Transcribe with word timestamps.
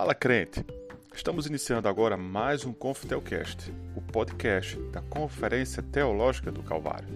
Fala 0.00 0.14
crente! 0.14 0.64
Estamos 1.12 1.46
iniciando 1.46 1.88
agora 1.88 2.16
mais 2.16 2.64
um 2.64 2.72
Confitelcast, 2.72 3.74
o 3.96 4.00
podcast 4.00 4.78
da 4.92 5.02
Conferência 5.02 5.82
Teológica 5.82 6.52
do 6.52 6.62
Calvário. 6.62 7.08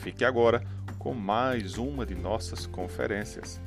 Fique 0.00 0.24
agora 0.24 0.62
com 0.96 1.12
mais 1.12 1.76
uma 1.76 2.06
de 2.06 2.14
nossas 2.14 2.66
conferências. 2.66 3.60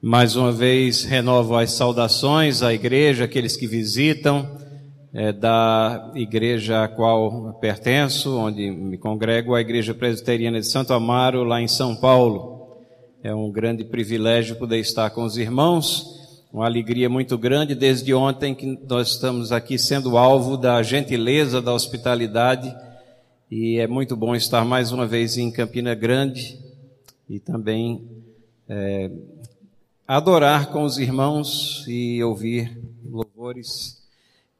Mais 0.00 0.36
uma 0.36 0.52
vez, 0.52 1.02
renovo 1.02 1.56
as 1.56 1.72
saudações 1.72 2.62
à 2.62 2.72
igreja, 2.72 3.24
aqueles 3.24 3.56
que 3.56 3.66
visitam, 3.66 4.56
é, 5.16 5.32
da 5.32 6.12
igreja 6.14 6.84
a 6.84 6.88
qual 6.88 7.54
pertenço, 7.58 8.36
onde 8.36 8.70
me 8.70 8.98
congrego, 8.98 9.54
a 9.54 9.62
Igreja 9.62 9.94
Presbiteriana 9.94 10.60
de 10.60 10.66
Santo 10.66 10.92
Amaro, 10.92 11.42
lá 11.42 11.58
em 11.58 11.66
São 11.66 11.96
Paulo. 11.96 12.76
É 13.22 13.34
um 13.34 13.50
grande 13.50 13.82
privilégio 13.82 14.56
poder 14.56 14.78
estar 14.78 15.08
com 15.08 15.24
os 15.24 15.38
irmãos, 15.38 16.44
uma 16.52 16.66
alegria 16.66 17.08
muito 17.08 17.38
grande 17.38 17.74
desde 17.74 18.12
ontem 18.12 18.54
que 18.54 18.78
nós 18.86 19.12
estamos 19.12 19.52
aqui 19.52 19.78
sendo 19.78 20.18
alvo 20.18 20.54
da 20.54 20.82
gentileza, 20.82 21.62
da 21.62 21.72
hospitalidade, 21.72 22.76
e 23.50 23.78
é 23.78 23.86
muito 23.86 24.14
bom 24.14 24.36
estar 24.36 24.66
mais 24.66 24.92
uma 24.92 25.06
vez 25.06 25.38
em 25.38 25.50
Campina 25.50 25.94
Grande 25.94 26.60
e 27.26 27.40
também 27.40 28.06
é, 28.68 29.10
adorar 30.06 30.66
com 30.66 30.82
os 30.82 30.98
irmãos 30.98 31.86
e 31.88 32.22
ouvir 32.22 32.78
louvores 33.02 33.95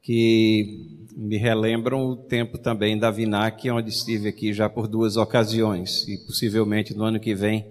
que 0.07 1.03
me 1.17 1.35
relembram 1.35 2.07
o 2.07 2.15
tempo 2.15 2.57
também 2.57 2.97
da 2.97 3.11
Vinac, 3.11 3.69
onde 3.69 3.89
estive 3.89 4.29
aqui 4.29 4.53
já 4.53 4.69
por 4.69 4.87
duas 4.87 5.17
ocasiões 5.17 6.07
e 6.07 6.17
possivelmente 6.19 6.95
no 6.95 7.03
ano 7.03 7.19
que 7.19 7.35
vem 7.35 7.65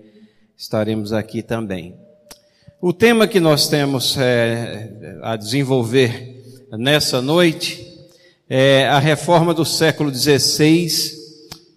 estaremos 0.54 1.14
aqui 1.14 1.42
também. 1.42 1.96
O 2.78 2.92
tema 2.92 3.26
que 3.26 3.40
nós 3.40 3.70
temos 3.70 4.18
é, 4.18 5.18
a 5.22 5.34
desenvolver 5.34 6.66
nessa 6.72 7.22
noite 7.22 7.90
é 8.50 8.86
a 8.86 8.98
reforma 8.98 9.54
do 9.54 9.64
século 9.64 10.14
XVI 10.14 10.88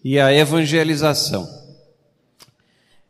e 0.04 0.20
a 0.20 0.34
evangelização. 0.34 1.48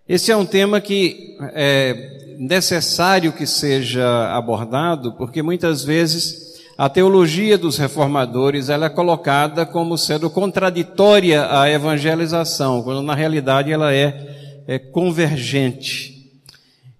Esse 0.07 0.31
é 0.31 0.37
um 0.37 0.45
tema 0.45 0.79
que 0.79 1.35
é, 1.53 2.35
necessário 2.37 3.33
que 3.33 3.47
seja 3.47 4.31
abordado, 4.35 5.13
porque 5.13 5.41
muitas 5.41 5.83
vezes 5.83 6.48
a 6.79 6.87
teologia 6.87 7.57
dos 7.57 7.77
reformadores 7.77 8.69
ela 8.69 8.85
é 8.85 8.89
colocada 8.89 9.65
como 9.65 9.97
sendo 9.97 10.29
contraditória 10.29 11.45
à 11.51 11.69
evangelização, 11.69 12.81
quando 12.81 13.01
na 13.01 13.13
realidade 13.13 13.69
ela 13.69 13.93
é, 13.93 14.63
é 14.65 14.79
convergente. 14.79 16.31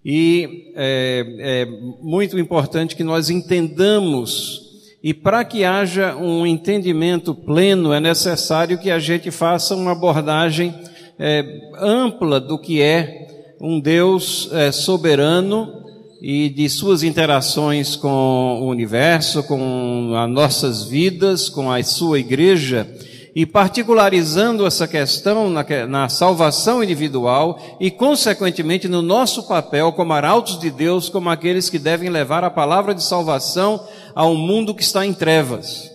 E 0.04 0.74
é, 0.76 1.36
é 1.40 1.66
muito 2.02 2.38
importante 2.38 2.94
que 2.94 3.06
nós 3.06 3.30
entendamos 3.30 4.84
e 5.02 5.14
para 5.14 5.46
que 5.46 5.64
haja 5.64 6.14
um 6.18 6.46
entendimento 6.46 7.34
pleno, 7.34 7.94
é 7.94 8.02
necessário 8.02 8.80
que 8.80 8.92
a 8.92 9.00
gente 9.00 9.32
faça 9.32 9.76
uma 9.76 9.94
abordagem 9.94 10.76
é, 11.18 11.72
ampla 11.80 12.38
do 12.42 12.60
que 12.60 12.82
é 12.82 13.56
um 13.62 13.80
Deus 13.80 14.50
é, 14.52 14.74
soberano 14.74 15.79
e 16.22 16.50
de 16.50 16.68
suas 16.70 17.02
interações 17.04 17.96
com 17.96 18.60
o 18.62 18.68
universo, 18.68 19.44
com 19.44 20.14
as 20.16 20.30
nossas 20.30 20.84
vidas, 20.84 21.50
com 21.50 21.72
a 21.72 21.82
sua 21.84 22.20
igreja, 22.20 22.88
e 23.34 23.46
particularizando 23.46 24.66
essa 24.66 24.88
questão 24.88 25.50
na, 25.50 25.66
na, 25.88 26.10
salvação 26.10 26.84
individual 26.84 27.60
e, 27.80 27.90
consequentemente, 27.90 28.88
no 28.88 29.02
nosso 29.02 29.48
papel 29.48 29.94
como 29.94 30.12
arautos 30.12 30.60
de 30.60 30.70
Deus, 30.70 31.08
como 31.10 31.30
aqueles 31.30 31.70
que 31.70 31.80
devem 31.80 32.10
levar 32.10 32.44
a 32.44 32.50
palavra 32.50 32.94
de 32.94 33.04
salvação 33.04 33.82
ao 34.14 34.36
mundo 34.36 34.76
que 34.76 34.84
está 34.84 35.06
em 35.06 35.14
trevas. 35.14 35.89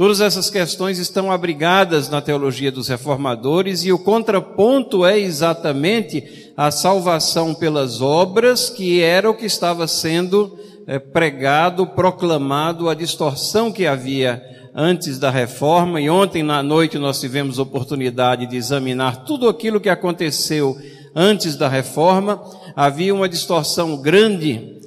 Todas 0.00 0.22
essas 0.22 0.48
questões 0.48 0.98
estão 0.98 1.30
abrigadas 1.30 2.08
na 2.08 2.22
teologia 2.22 2.72
dos 2.72 2.88
reformadores 2.88 3.84
e 3.84 3.92
o 3.92 3.98
contraponto 3.98 5.04
é 5.04 5.20
exatamente 5.20 6.54
a 6.56 6.70
salvação 6.70 7.52
pelas 7.52 8.00
obras, 8.00 8.70
que 8.70 9.02
era 9.02 9.28
o 9.28 9.34
que 9.34 9.44
estava 9.44 9.86
sendo 9.86 10.58
é, 10.86 10.98
pregado, 10.98 11.86
proclamado, 11.86 12.88
a 12.88 12.94
distorção 12.94 13.70
que 13.70 13.86
havia 13.86 14.42
antes 14.74 15.18
da 15.18 15.28
reforma. 15.28 16.00
E 16.00 16.08
ontem 16.08 16.42
na 16.42 16.62
noite 16.62 16.96
nós 16.96 17.20
tivemos 17.20 17.58
oportunidade 17.58 18.46
de 18.46 18.56
examinar 18.56 19.26
tudo 19.26 19.50
aquilo 19.50 19.78
que 19.78 19.90
aconteceu 19.90 20.78
antes 21.14 21.56
da 21.56 21.68
reforma. 21.68 22.42
Havia 22.74 23.14
uma 23.14 23.28
distorção 23.28 23.98
grande 23.98 24.78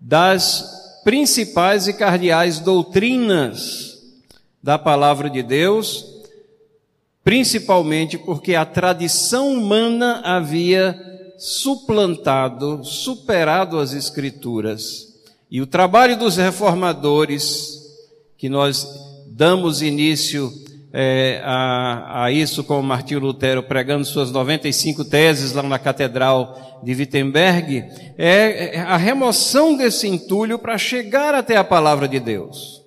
das 0.00 1.00
principais 1.02 1.88
e 1.88 1.92
cardeais 1.92 2.60
doutrinas 2.60 3.89
da 4.62 4.78
palavra 4.78 5.30
de 5.30 5.42
Deus, 5.42 6.04
principalmente 7.24 8.18
porque 8.18 8.54
a 8.54 8.64
tradição 8.64 9.52
humana 9.52 10.20
havia 10.24 10.98
suplantado, 11.38 12.84
superado 12.84 13.78
as 13.78 13.92
Escrituras. 13.92 15.08
E 15.50 15.60
o 15.60 15.66
trabalho 15.66 16.16
dos 16.16 16.36
reformadores, 16.36 17.80
que 18.36 18.48
nós 18.48 18.86
damos 19.26 19.80
início 19.82 20.52
é, 20.92 21.40
a, 21.44 22.24
a, 22.24 22.32
isso 22.32 22.64
com 22.64 22.82
Martinho 22.82 23.20
Lutero 23.20 23.62
pregando 23.62 24.04
suas 24.04 24.32
95 24.32 25.04
teses 25.04 25.52
lá 25.52 25.62
na 25.62 25.78
Catedral 25.78 26.80
de 26.82 26.94
Wittenberg, 26.94 27.84
é, 28.18 28.76
é 28.76 28.80
a 28.80 28.96
remoção 28.96 29.76
desse 29.76 30.08
entulho 30.08 30.58
para 30.58 30.76
chegar 30.76 31.34
até 31.34 31.56
a 31.56 31.64
palavra 31.64 32.08
de 32.08 32.18
Deus. 32.18 32.79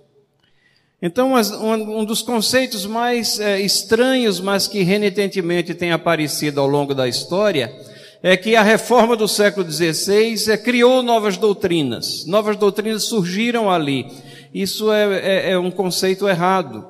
Então, 1.05 1.33
um 1.33 2.05
dos 2.05 2.21
conceitos 2.21 2.85
mais 2.85 3.37
é, 3.37 3.59
estranhos, 3.59 4.39
mas 4.39 4.69
que 4.69 4.83
renitentemente 4.83 5.73
tem 5.73 5.91
aparecido 5.91 6.61
ao 6.61 6.65
longo 6.65 6.95
da 6.95 7.09
história, 7.09 7.77
é 8.23 8.37
que 8.37 8.55
a 8.55 8.61
reforma 8.61 9.17
do 9.17 9.27
século 9.27 9.69
XVI 9.69 10.49
é, 10.49 10.55
criou 10.55 11.03
novas 11.03 11.35
doutrinas. 11.35 12.25
Novas 12.25 12.55
doutrinas 12.55 13.03
surgiram 13.03 13.69
ali. 13.69 14.07
Isso 14.53 14.93
é, 14.93 15.19
é, 15.19 15.51
é 15.51 15.59
um 15.59 15.69
conceito 15.69 16.25
errado, 16.25 16.87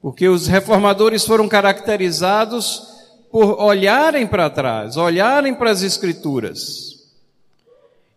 porque 0.00 0.26
os 0.28 0.46
reformadores 0.46 1.26
foram 1.26 1.46
caracterizados 1.46 2.84
por 3.30 3.60
olharem 3.60 4.26
para 4.26 4.48
trás, 4.48 4.96
olharem 4.96 5.54
para 5.54 5.72
as 5.72 5.82
Escrituras 5.82 6.95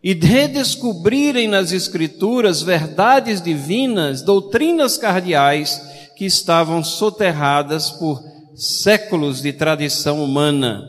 e 0.02 0.14
redescobrirem 0.14 1.46
nas 1.46 1.72
Escrituras 1.72 2.62
verdades 2.62 3.42
divinas, 3.42 4.22
doutrinas 4.22 4.96
cardeais 4.96 5.80
que 6.16 6.24
estavam 6.24 6.82
soterradas 6.82 7.90
por 7.90 8.22
séculos 8.54 9.42
de 9.42 9.52
tradição 9.52 10.22
humana, 10.22 10.88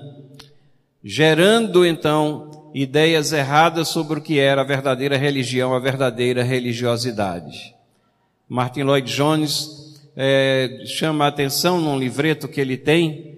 gerando 1.04 1.86
então 1.86 2.72
ideias 2.74 3.34
erradas 3.34 3.90
sobre 3.90 4.20
o 4.20 4.22
que 4.22 4.40
era 4.40 4.62
a 4.62 4.66
verdadeira 4.66 5.18
religião, 5.18 5.74
a 5.74 5.80
verdadeira 5.80 6.44
religiosidade. 6.44 7.76
Martin 8.48 8.84
Lloyd 8.84 9.14
Jones 9.14 9.70
é, 10.16 10.84
chama 10.86 11.26
a 11.26 11.28
atenção 11.30 11.80
num 11.80 11.98
livreto 11.98 12.48
que 12.48 12.60
ele 12.60 12.78
tem 12.78 13.31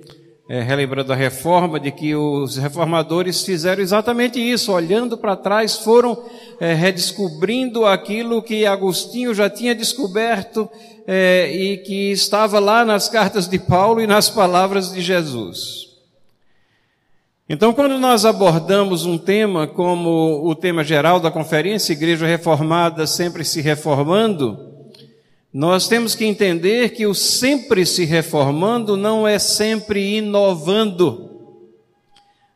é, 0.54 0.62
relembrando 0.62 1.12
a 1.12 1.16
reforma, 1.16 1.80
de 1.80 1.90
que 1.90 2.16
os 2.16 2.58
reformadores 2.58 3.42
fizeram 3.42 3.82
exatamente 3.82 4.40
isso, 4.40 4.72
olhando 4.72 5.18
para 5.18 5.36
trás, 5.36 5.78
foram 5.78 6.16
é, 6.60 6.76
redescobrindo 6.76 7.88
aquilo 7.88 8.40
que 8.40 8.64
Agostinho 8.64 9.34
já 9.34 9.50
tinha 9.50 9.74
descoberto 9.74 10.70
é, 11.08 11.52
e 11.52 11.78
que 11.78 12.12
estava 12.12 12.60
lá 12.60 12.86
nas 12.86 13.10
cartas 13.10 13.48
de 13.48 13.58
Paulo 13.58 14.00
e 14.00 14.06
nas 14.06 14.30
palavras 14.30 14.94
de 14.94 15.02
Jesus. 15.02 15.88
Então, 17.50 17.74
quando 17.74 17.98
nós 17.98 18.24
abordamos 18.24 19.08
um 19.08 19.18
tema 19.18 19.66
como 19.66 20.48
o 20.48 20.54
tema 20.54 20.84
geral 20.84 21.20
da 21.20 21.32
conferência, 21.32 21.94
Igreja 21.94 22.28
Reformada 22.28 23.08
sempre 23.08 23.44
se 23.44 23.60
reformando, 23.60 24.73
nós 25.54 25.88
temos 25.88 26.16
que 26.16 26.26
entender 26.26 26.90
que 26.90 27.06
o 27.06 27.14
sempre 27.14 27.86
se 27.86 28.06
reformando 28.06 28.98
não 28.98 29.28
é 29.28 29.38
sempre 29.38 30.18
inovando, 30.18 31.30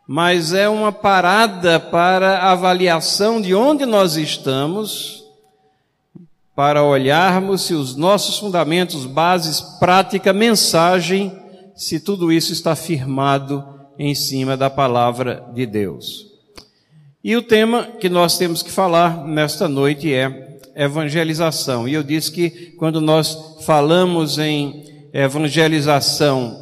mas 0.07 0.51
é 0.51 0.67
uma 0.67 0.91
parada 0.91 1.79
para 1.79 2.51
avaliação 2.51 3.39
de 3.39 3.53
onde 3.53 3.85
nós 3.85 4.15
estamos, 4.15 5.23
para 6.55 6.83
olharmos 6.83 7.67
se 7.67 7.75
os 7.75 7.95
nossos 7.95 8.39
fundamentos, 8.39 9.05
bases, 9.05 9.61
prática, 9.79 10.33
mensagem, 10.33 11.31
se 11.75 11.99
tudo 11.99 12.31
isso 12.31 12.51
está 12.51 12.75
firmado 12.75 13.63
em 13.99 14.15
cima 14.15 14.57
da 14.57 14.71
palavra 14.71 15.45
de 15.53 15.67
Deus. 15.67 16.25
E 17.23 17.35
o 17.35 17.43
tema 17.43 17.83
que 17.99 18.09
nós 18.09 18.39
temos 18.39 18.63
que 18.63 18.71
falar 18.71 19.23
nesta 19.27 19.67
noite 19.67 20.11
é 20.11 20.56
evangelização. 20.77 21.87
E 21.87 21.93
eu 21.93 22.03
disse 22.03 22.31
que 22.31 22.49
quando 22.77 23.01
nós 23.01 23.57
falamos 23.65 24.37
em 24.37 24.85
evangelização 25.11 26.55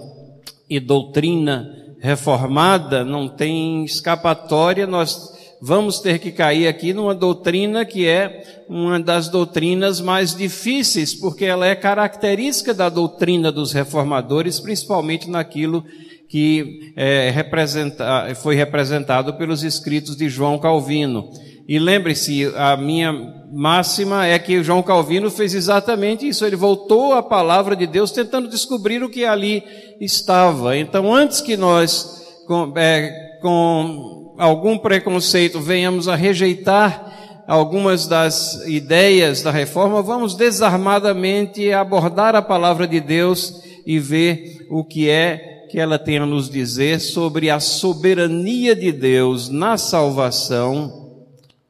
e 0.70 0.80
doutrina 0.80 1.70
reformada, 2.00 3.04
não 3.04 3.28
tem 3.28 3.84
escapatória, 3.84 4.88
nós 4.88 5.34
vamos 5.62 6.00
ter 6.00 6.20
que 6.20 6.32
cair 6.32 6.68
aqui 6.68 6.94
numa 6.94 7.16
doutrina 7.16 7.84
que 7.84 8.08
é 8.08 8.64
uma 8.70 9.00
das 9.00 9.28
doutrinas 9.28 10.00
mais 10.00 10.36
difíceis, 10.36 11.14
porque 11.14 11.46
ela 11.46 11.68
é 11.68 11.76
característica 11.76 12.74
da 12.74 12.90
doutrina 12.90 13.52
dos 13.52 13.72
reformadores, 13.72 14.60
principalmente 14.60 15.30
naquilo 15.30 15.84
que 16.30 16.94
é, 16.96 17.30
representa, 17.32 18.34
foi 18.36 18.56
representado 18.56 19.34
pelos 19.34 19.64
escritos 19.64 20.16
de 20.16 20.30
João 20.30 20.58
Calvino. 20.58 21.30
E 21.68 21.80
lembre-se, 21.80 22.46
a 22.56 22.78
minha 22.78 23.12
máxima 23.52 24.28
é 24.28 24.38
que 24.38 24.64
João 24.64 24.84
Calvino 24.84 25.32
fez 25.32 25.56
exatamente 25.56 26.28
isso. 26.28 26.46
Ele 26.46 26.56
voltou 26.56 27.14
à 27.14 27.24
palavra 27.24 27.76
de 27.76 27.88
Deus 27.88 28.12
tentando 28.12 28.48
descobrir 28.48 29.02
o 29.02 29.10
que 29.10 29.26
ali 29.26 29.64
estava. 30.00 30.78
Então, 30.78 31.14
antes 31.14 31.42
que 31.42 31.58
nós, 31.58 32.24
com, 32.46 32.72
é, 32.76 33.40
com 33.42 34.36
algum 34.38 34.78
preconceito, 34.78 35.60
venhamos 35.60 36.08
a 36.08 36.16
rejeitar 36.16 37.44
algumas 37.48 38.08
das 38.08 38.64
ideias 38.68 39.42
da 39.42 39.52
reforma, 39.52 40.02
vamos 40.02 40.36
desarmadamente 40.36 41.72
abordar 41.72 42.36
a 42.36 42.42
palavra 42.42 42.88
de 42.88 43.00
Deus 43.00 43.62
e 43.86 44.00
ver 44.00 44.68
o 44.70 44.84
que 44.84 45.10
é 45.10 45.68
que 45.70 45.80
ela 45.80 45.98
tem 45.98 46.18
a 46.18 46.26
nos 46.26 46.50
dizer 46.50 47.00
sobre 47.00 47.50
a 47.50 47.60
soberania 47.60 48.76
de 48.76 48.92
Deus 48.92 49.50
na 49.50 49.78
salvação 49.78 51.05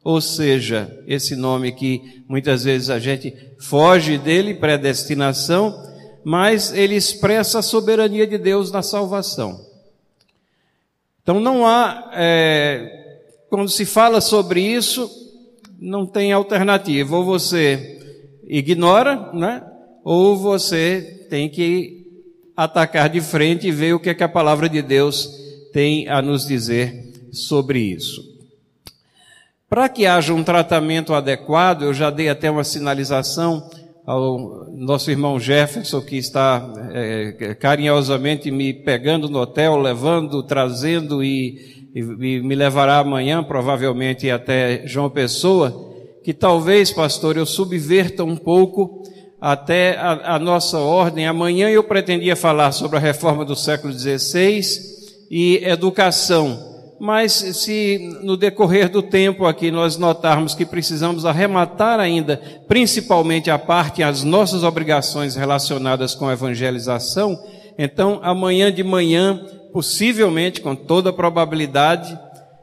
ou 0.06 0.20
seja, 0.20 1.02
esse 1.04 1.34
nome 1.34 1.72
que 1.72 2.22
muitas 2.28 2.62
vezes 2.62 2.90
a 2.90 2.98
gente 3.00 3.34
foge 3.58 4.16
dele, 4.16 4.54
predestinação, 4.54 5.76
mas 6.24 6.72
ele 6.72 6.94
expressa 6.94 7.58
a 7.58 7.62
soberania 7.62 8.24
de 8.24 8.38
Deus 8.38 8.70
na 8.70 8.82
salvação. 8.82 9.60
Então 11.20 11.40
não 11.40 11.66
há, 11.66 12.12
é, 12.14 13.16
quando 13.50 13.68
se 13.68 13.84
fala 13.84 14.20
sobre 14.20 14.60
isso, 14.60 15.10
não 15.76 16.06
tem 16.06 16.32
alternativa. 16.32 17.16
Ou 17.16 17.24
você 17.24 18.00
ignora, 18.46 19.32
né? 19.34 19.60
ou 20.04 20.36
você 20.36 21.26
tem 21.28 21.48
que 21.48 22.06
atacar 22.56 23.08
de 23.08 23.20
frente 23.20 23.66
e 23.66 23.72
ver 23.72 23.94
o 23.94 23.98
que, 23.98 24.10
é 24.10 24.14
que 24.14 24.22
a 24.22 24.28
palavra 24.28 24.68
de 24.68 24.80
Deus 24.82 25.28
tem 25.72 26.08
a 26.08 26.22
nos 26.22 26.46
dizer 26.46 27.12
sobre 27.32 27.80
isso. 27.80 28.35
Para 29.68 29.88
que 29.88 30.06
haja 30.06 30.32
um 30.32 30.44
tratamento 30.44 31.12
adequado, 31.12 31.82
eu 31.82 31.92
já 31.92 32.08
dei 32.08 32.28
até 32.28 32.48
uma 32.48 32.62
sinalização 32.62 33.68
ao 34.06 34.70
nosso 34.72 35.10
irmão 35.10 35.40
Jefferson, 35.40 36.00
que 36.00 36.16
está 36.16 36.72
é, 36.92 37.56
carinhosamente 37.58 38.48
me 38.52 38.72
pegando 38.72 39.28
no 39.28 39.40
hotel, 39.40 39.76
levando, 39.76 40.44
trazendo 40.44 41.24
e, 41.24 41.90
e, 41.92 41.98
e 41.98 42.40
me 42.40 42.54
levará 42.54 42.98
amanhã, 42.98 43.42
provavelmente 43.42 44.30
até 44.30 44.86
João 44.86 45.10
Pessoa, 45.10 45.74
que 46.22 46.32
talvez, 46.32 46.92
pastor, 46.92 47.36
eu 47.36 47.44
subverta 47.44 48.22
um 48.22 48.36
pouco 48.36 49.02
até 49.40 49.96
a, 49.96 50.36
a 50.36 50.38
nossa 50.38 50.78
ordem. 50.78 51.26
Amanhã 51.26 51.68
eu 51.68 51.82
pretendia 51.82 52.36
falar 52.36 52.70
sobre 52.70 52.98
a 52.98 53.00
reforma 53.00 53.44
do 53.44 53.56
século 53.56 53.92
XVI 53.92 54.60
e 55.28 55.56
educação 55.64 56.75
mas 56.98 57.32
se 57.32 58.18
no 58.22 58.36
decorrer 58.36 58.88
do 58.88 59.02
tempo 59.02 59.44
aqui 59.44 59.70
nós 59.70 59.96
notarmos 59.96 60.54
que 60.54 60.64
precisamos 60.64 61.24
arrematar 61.24 62.00
ainda, 62.00 62.40
principalmente 62.66 63.50
a 63.50 63.58
parte, 63.58 64.02
as 64.02 64.22
nossas 64.22 64.64
obrigações 64.64 65.36
relacionadas 65.36 66.14
com 66.14 66.28
a 66.28 66.32
evangelização, 66.32 67.38
então 67.78 68.20
amanhã 68.22 68.72
de 68.72 68.82
manhã, 68.82 69.40
possivelmente, 69.72 70.60
com 70.60 70.74
toda 70.74 71.12
probabilidade, 71.12 72.18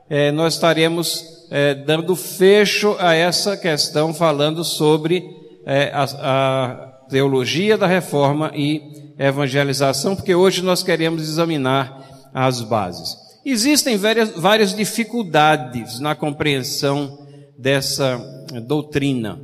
eh, 0.09 0.31
nós 0.31 0.55
estaremos 0.55 1.47
eh, 1.51 1.75
dando 1.75 2.15
fecho 2.15 2.95
a 2.99 3.13
essa 3.13 3.55
questão, 3.55 4.13
falando 4.13 4.63
sobre 4.63 5.23
eh, 5.65 5.91
a, 5.93 6.03
a 6.03 6.75
teologia 7.09 7.77
da 7.77 7.85
reforma 7.85 8.51
e 8.55 9.13
evangelização, 9.19 10.15
porque 10.15 10.33
hoje 10.33 10.63
nós 10.63 10.81
queremos 10.81 11.21
examinar 11.21 12.01
as 12.33 12.61
bases. 12.61 13.22
Existem 13.45 13.97
várias, 13.97 14.31
várias 14.31 14.73
dificuldades 14.73 15.99
na 15.99 16.15
compreensão 16.15 17.27
dessa 17.57 18.17
doutrina. 18.65 19.41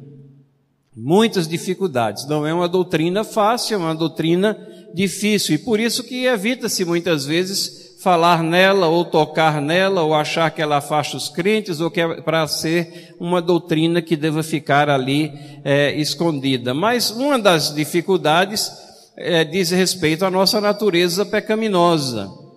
Muitas 0.95 1.47
dificuldades. 1.47 2.27
Não 2.27 2.45
é 2.45 2.53
uma 2.53 2.67
doutrina 2.67 3.23
fácil, 3.23 3.75
é 3.75 3.77
uma 3.77 3.95
doutrina 3.95 4.57
difícil. 4.93 5.55
E 5.55 5.57
por 5.57 5.79
isso 5.79 6.03
que 6.03 6.25
evita-se 6.25 6.85
muitas 6.85 7.25
vezes 7.25 7.97
falar 8.01 8.41
nela, 8.41 8.87
ou 8.87 9.03
tocar 9.03 9.61
nela, 9.61 10.01
ou 10.01 10.13
achar 10.13 10.49
que 10.51 10.61
ela 10.61 10.77
afasta 10.77 11.17
os 11.17 11.27
crentes, 11.27 11.81
ou 11.81 11.91
que 11.91 11.99
é 11.99 12.21
para 12.21 12.47
ser 12.47 13.15
uma 13.19 13.41
doutrina 13.41 14.01
que 14.01 14.15
deva 14.15 14.41
ficar 14.41 14.89
ali 14.89 15.31
é, 15.63 15.93
escondida. 15.99 16.73
Mas 16.73 17.11
uma 17.11 17.37
das 17.37 17.73
dificuldades 17.73 18.71
é, 19.17 19.43
diz 19.43 19.69
respeito 19.71 20.23
à 20.23 20.31
nossa 20.31 20.61
natureza 20.61 21.25
pecaminosa. 21.25 22.48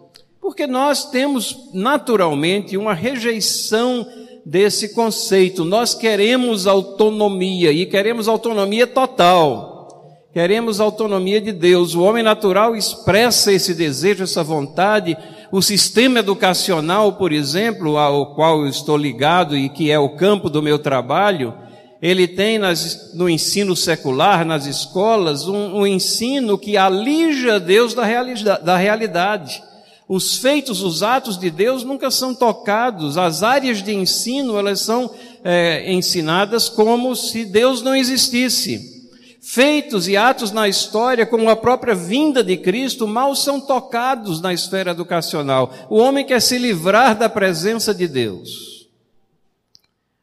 Porque 0.53 0.67
nós 0.67 1.07
temos 1.07 1.71
naturalmente 1.73 2.77
uma 2.77 2.93
rejeição 2.93 4.07
desse 4.45 4.91
conceito. 4.91 5.65
Nós 5.65 5.95
queremos 5.95 6.67
autonomia 6.67 7.73
e 7.73 7.87
queremos 7.87 8.29
autonomia 8.29 8.87
total. 8.87 10.21
Queremos 10.31 10.79
autonomia 10.79 11.41
de 11.41 11.53
Deus. 11.53 11.95
O 11.95 12.03
homem 12.03 12.23
natural 12.23 12.77
expressa 12.77 13.51
esse 13.51 13.73
desejo, 13.73 14.25
essa 14.25 14.45
vontade. 14.45 15.17
O 15.51 15.63
sistema 15.63 16.19
educacional, 16.19 17.15
por 17.15 17.33
exemplo, 17.33 17.97
ao 17.97 18.35
qual 18.35 18.61
eu 18.61 18.69
estou 18.69 18.99
ligado 18.99 19.57
e 19.57 19.71
que 19.71 19.91
é 19.91 19.99
o 19.99 20.17
campo 20.17 20.51
do 20.51 20.61
meu 20.61 20.79
trabalho, 20.79 21.55
ele 22.03 22.29
tem 22.29 22.59
nas, 22.59 23.15
no 23.15 23.27
ensino 23.27 23.75
secular, 23.75 24.45
nas 24.45 24.67
escolas, 24.67 25.49
um, 25.49 25.79
um 25.79 25.87
ensino 25.87 26.59
que 26.59 26.77
alija 26.77 27.59
Deus 27.59 27.95
da, 27.95 28.59
da 28.59 28.77
realidade. 28.77 29.72
Os 30.15 30.37
feitos, 30.37 30.83
os 30.83 31.03
atos 31.03 31.39
de 31.39 31.51
Deus 31.51 31.85
nunca 31.85 32.11
são 32.11 32.35
tocados. 32.35 33.17
As 33.17 33.43
áreas 33.43 33.83
de 33.83 33.95
ensino, 33.95 34.59
elas 34.59 34.81
são 34.81 35.11
é, 35.43 35.91
ensinadas 35.91 36.69
como 36.69 37.17
se 37.17 37.47
Deus 37.47 37.81
não 37.81 37.97
existisse. 37.97 39.11
Feitos 39.41 40.07
e 40.07 40.15
atos 40.15 40.53
na 40.53 40.69
história, 40.69 41.25
como 41.25 41.49
a 41.49 41.57
própria 41.57 41.95
vinda 41.95 42.45
de 42.45 42.59
Cristo, 42.59 43.09
mal 43.09 43.35
são 43.35 43.59
tocados 43.59 44.39
na 44.43 44.53
esfera 44.53 44.91
educacional. 44.91 45.73
O 45.89 45.97
homem 45.97 46.27
quer 46.27 46.43
se 46.43 46.59
livrar 46.59 47.17
da 47.17 47.31
presença 47.31 47.95
de 47.95 48.07
Deus. 48.07 48.87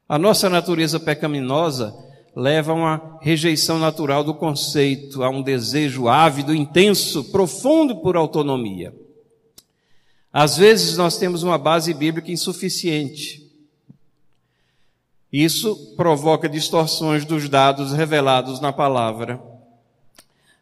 A 0.08 0.20
nossa 0.20 0.52
natureza 0.52 1.00
pecaminosa 1.00 1.96
leva 2.36 2.74
a 2.74 2.76
uma 2.76 3.18
rejeição 3.22 3.80
natural 3.80 4.24
do 4.24 4.36
conceito, 4.36 5.24
a 5.24 5.32
um 5.32 5.42
desejo 5.42 6.08
ávido, 6.08 6.54
intenso, 6.54 7.24
profundo 7.32 7.96
por 7.96 8.16
autonomia. 8.16 8.94
Às 10.32 10.58
vezes 10.58 10.98
nós 10.98 11.18
temos 11.18 11.44
uma 11.44 11.58
base 11.58 11.94
bíblica 11.94 12.32
insuficiente. 12.32 13.50
Isso 15.32 15.94
provoca 15.96 16.50
distorções 16.50 17.26
dos 17.26 17.48
dados 17.48 17.94
revelados 17.94 18.60
na 18.60 18.74
palavra. 18.74 19.42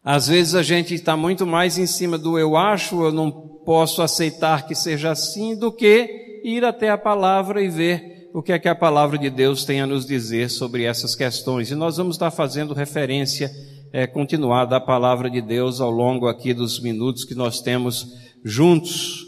Às 0.03 0.27
vezes 0.27 0.55
a 0.55 0.63
gente 0.63 0.93
está 0.93 1.17
muito 1.17 1.45
mais 1.45 1.77
em 1.77 1.85
cima 1.85 2.17
do 2.17 2.39
eu 2.39 2.55
acho, 2.55 3.03
eu 3.03 3.11
não 3.11 3.29
posso 3.29 4.01
aceitar 4.01 4.65
que 4.65 4.73
seja 4.73 5.11
assim, 5.11 5.55
do 5.55 5.71
que 5.71 6.41
ir 6.43 6.63
até 6.63 6.89
a 6.89 6.97
palavra 6.97 7.61
e 7.61 7.67
ver 7.67 8.29
o 8.33 8.41
que 8.41 8.53
é 8.53 8.59
que 8.59 8.69
a 8.69 8.75
palavra 8.75 9.17
de 9.17 9.29
Deus 9.29 9.65
tem 9.65 9.81
a 9.81 9.87
nos 9.87 10.05
dizer 10.05 10.49
sobre 10.49 10.83
essas 10.83 11.15
questões. 11.15 11.71
E 11.71 11.75
nós 11.75 11.97
vamos 11.97 12.15
estar 12.15 12.31
fazendo 12.31 12.73
referência 12.73 13.51
é, 13.91 14.07
continuada 14.07 14.77
à 14.77 14.79
palavra 14.79 15.29
de 15.29 15.41
Deus 15.41 15.81
ao 15.81 15.91
longo 15.91 16.27
aqui 16.27 16.53
dos 16.53 16.79
minutos 16.79 17.25
que 17.25 17.35
nós 17.35 17.59
temos 17.59 18.15
juntos. 18.43 19.26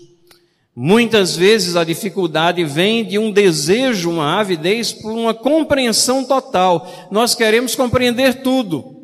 Muitas 0.82 1.36
vezes 1.36 1.76
a 1.76 1.84
dificuldade 1.84 2.64
vem 2.64 3.04
de 3.04 3.20
um 3.20 3.34
desejo, 3.34 4.12
uma 4.12 4.40
avidez 4.40 4.94
por 4.94 5.12
uma 5.12 5.34
compreensão 5.34 6.24
total. 6.24 6.90
Nós 7.12 7.36
queremos 7.36 7.76
compreender 7.76 8.36
tudo. 8.36 8.96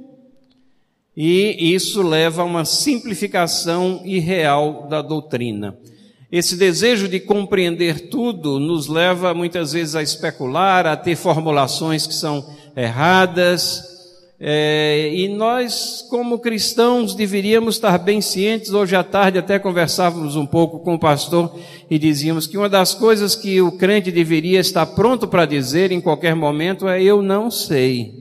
E 1.18 1.74
isso 1.76 2.02
leva 2.02 2.44
a 2.44 2.46
uma 2.46 2.64
simplificação 2.64 4.02
irreal 4.06 4.88
da 4.90 5.02
doutrina. 5.02 5.78
Esse 6.32 6.56
desejo 6.56 7.10
de 7.10 7.20
compreender 7.20 8.08
tudo 8.08 8.58
nos 8.58 8.88
leva 8.88 9.34
muitas 9.34 9.74
vezes 9.74 9.96
a 9.96 10.02
especular, 10.02 10.88
a 10.88 10.96
ter 10.96 11.18
formulações 11.18 12.08
que 12.08 12.14
são 12.14 12.56
erradas, 12.74 13.95
é, 14.48 15.12
e 15.12 15.28
nós, 15.28 16.06
como 16.08 16.38
cristãos, 16.38 17.16
deveríamos 17.16 17.78
estar 17.78 17.98
bem 17.98 18.22
cientes. 18.22 18.70
Hoje 18.70 18.96
à 18.96 19.04
tarde 19.04 19.40
até 19.40 19.58
conversávamos 19.58 20.36
um 20.36 20.46
pouco 20.46 20.82
com 20.82 20.94
o 20.94 21.00
pastor 21.00 21.52
e 21.90 21.98
dizíamos 21.98 22.46
que 22.46 22.56
uma 22.56 22.70
das 22.70 22.94
coisas 22.94 23.36
que 23.36 23.60
o 23.60 23.72
crente 23.72 24.12
deveria 24.12 24.60
estar 24.60 24.86
pronto 24.86 25.28
para 25.28 25.48
dizer 25.48 25.92
em 25.92 26.00
qualquer 26.00 26.36
momento 26.36 26.88
é: 26.88 27.02
Eu 27.02 27.24
não 27.24 27.50
sei. 27.50 28.14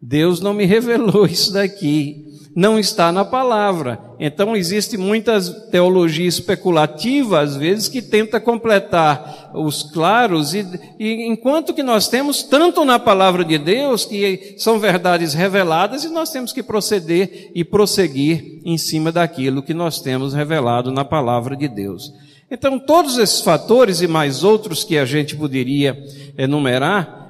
Deus 0.00 0.38
não 0.38 0.54
me 0.54 0.62
revelou 0.64 1.26
isso 1.26 1.52
daqui. 1.52 2.29
Não 2.54 2.78
está 2.78 3.12
na 3.12 3.24
palavra. 3.24 3.98
Então 4.18 4.56
existe 4.56 4.96
muita 4.96 5.40
teologia 5.70 6.26
especulativa, 6.26 7.40
às 7.40 7.56
vezes, 7.56 7.88
que 7.88 8.02
tenta 8.02 8.40
completar 8.40 9.50
os 9.54 9.82
claros, 9.82 10.54
e, 10.54 10.66
e, 10.98 11.26
enquanto 11.26 11.72
que 11.72 11.82
nós 11.82 12.08
temos 12.08 12.42
tanto 12.42 12.84
na 12.84 12.98
palavra 12.98 13.44
de 13.44 13.58
Deus, 13.58 14.04
que 14.04 14.54
são 14.58 14.78
verdades 14.78 15.32
reveladas, 15.32 16.04
e 16.04 16.08
nós 16.08 16.30
temos 16.30 16.52
que 16.52 16.62
proceder 16.62 17.50
e 17.54 17.64
prosseguir 17.64 18.60
em 18.64 18.76
cima 18.76 19.10
daquilo 19.10 19.62
que 19.62 19.74
nós 19.74 20.00
temos 20.00 20.34
revelado 20.34 20.90
na 20.90 21.04
palavra 21.04 21.56
de 21.56 21.68
Deus. 21.68 22.12
Então, 22.50 22.80
todos 22.80 23.16
esses 23.16 23.40
fatores 23.40 24.02
e 24.02 24.08
mais 24.08 24.42
outros 24.42 24.82
que 24.82 24.98
a 24.98 25.04
gente 25.04 25.36
poderia 25.36 25.96
enumerar, 26.36 27.20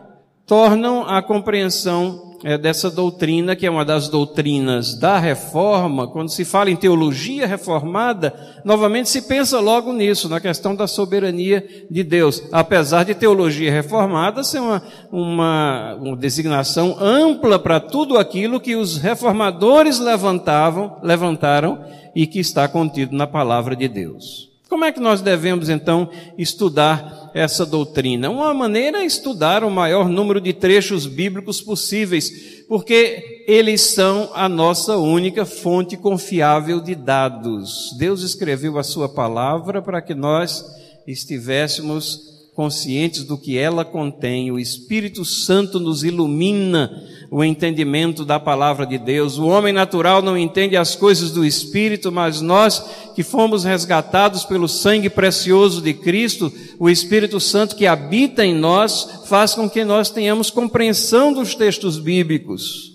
tornam 0.46 1.02
a 1.06 1.20
compreensão 1.22 2.29
é, 2.42 2.56
dessa 2.56 2.90
doutrina, 2.90 3.54
que 3.54 3.66
é 3.66 3.70
uma 3.70 3.84
das 3.84 4.08
doutrinas 4.08 4.94
da 4.94 5.18
reforma, 5.18 6.08
quando 6.08 6.30
se 6.30 6.44
fala 6.44 6.70
em 6.70 6.76
teologia 6.76 7.46
reformada, 7.46 8.34
novamente 8.64 9.08
se 9.08 9.22
pensa 9.22 9.60
logo 9.60 9.92
nisso, 9.92 10.28
na 10.28 10.40
questão 10.40 10.74
da 10.74 10.86
soberania 10.86 11.64
de 11.90 12.02
Deus. 12.02 12.42
Apesar 12.50 13.04
de 13.04 13.14
teologia 13.14 13.70
reformada 13.70 14.42
ser 14.42 14.60
uma, 14.60 14.82
uma, 15.10 15.94
uma 15.94 16.16
designação 16.16 16.96
ampla 16.98 17.58
para 17.58 17.80
tudo 17.80 18.18
aquilo 18.18 18.60
que 18.60 18.76
os 18.76 18.96
reformadores 18.96 19.98
levantavam, 19.98 20.98
levantaram 21.02 21.84
e 22.14 22.26
que 22.26 22.40
está 22.40 22.66
contido 22.66 23.14
na 23.14 23.26
palavra 23.26 23.76
de 23.76 23.88
Deus. 23.88 24.49
Como 24.70 24.84
é 24.84 24.92
que 24.92 25.00
nós 25.00 25.20
devemos 25.20 25.68
então 25.68 26.08
estudar 26.38 27.32
essa 27.34 27.66
doutrina? 27.66 28.30
Uma 28.30 28.54
maneira 28.54 28.98
é 28.98 29.04
estudar 29.04 29.64
o 29.64 29.70
maior 29.70 30.08
número 30.08 30.40
de 30.40 30.52
trechos 30.52 31.06
bíblicos 31.06 31.60
possíveis, 31.60 32.64
porque 32.68 33.44
eles 33.48 33.80
são 33.80 34.30
a 34.32 34.48
nossa 34.48 34.96
única 34.96 35.44
fonte 35.44 35.96
confiável 35.96 36.80
de 36.80 36.94
dados. 36.94 37.96
Deus 37.98 38.22
escreveu 38.22 38.78
a 38.78 38.84
sua 38.84 39.08
palavra 39.08 39.82
para 39.82 40.00
que 40.00 40.14
nós 40.14 40.64
estivéssemos 41.04 42.39
conscientes 42.54 43.24
do 43.24 43.38
que 43.38 43.56
ela 43.56 43.84
contém. 43.84 44.50
O 44.50 44.58
Espírito 44.58 45.24
Santo 45.24 45.80
nos 45.80 46.04
ilumina 46.04 47.04
o 47.30 47.44
entendimento 47.44 48.24
da 48.24 48.40
palavra 48.40 48.84
de 48.84 48.98
Deus. 48.98 49.38
O 49.38 49.46
homem 49.46 49.72
natural 49.72 50.20
não 50.20 50.36
entende 50.36 50.76
as 50.76 50.96
coisas 50.96 51.30
do 51.30 51.44
Espírito, 51.44 52.10
mas 52.10 52.40
nós 52.40 52.84
que 53.14 53.22
fomos 53.22 53.62
resgatados 53.64 54.44
pelo 54.44 54.68
sangue 54.68 55.08
precioso 55.08 55.80
de 55.80 55.94
Cristo, 55.94 56.52
o 56.78 56.90
Espírito 56.90 57.38
Santo 57.38 57.76
que 57.76 57.86
habita 57.86 58.44
em 58.44 58.54
nós, 58.54 59.08
faz 59.26 59.54
com 59.54 59.70
que 59.70 59.84
nós 59.84 60.10
tenhamos 60.10 60.50
compreensão 60.50 61.32
dos 61.32 61.54
textos 61.54 61.98
bíblicos. 61.98 62.89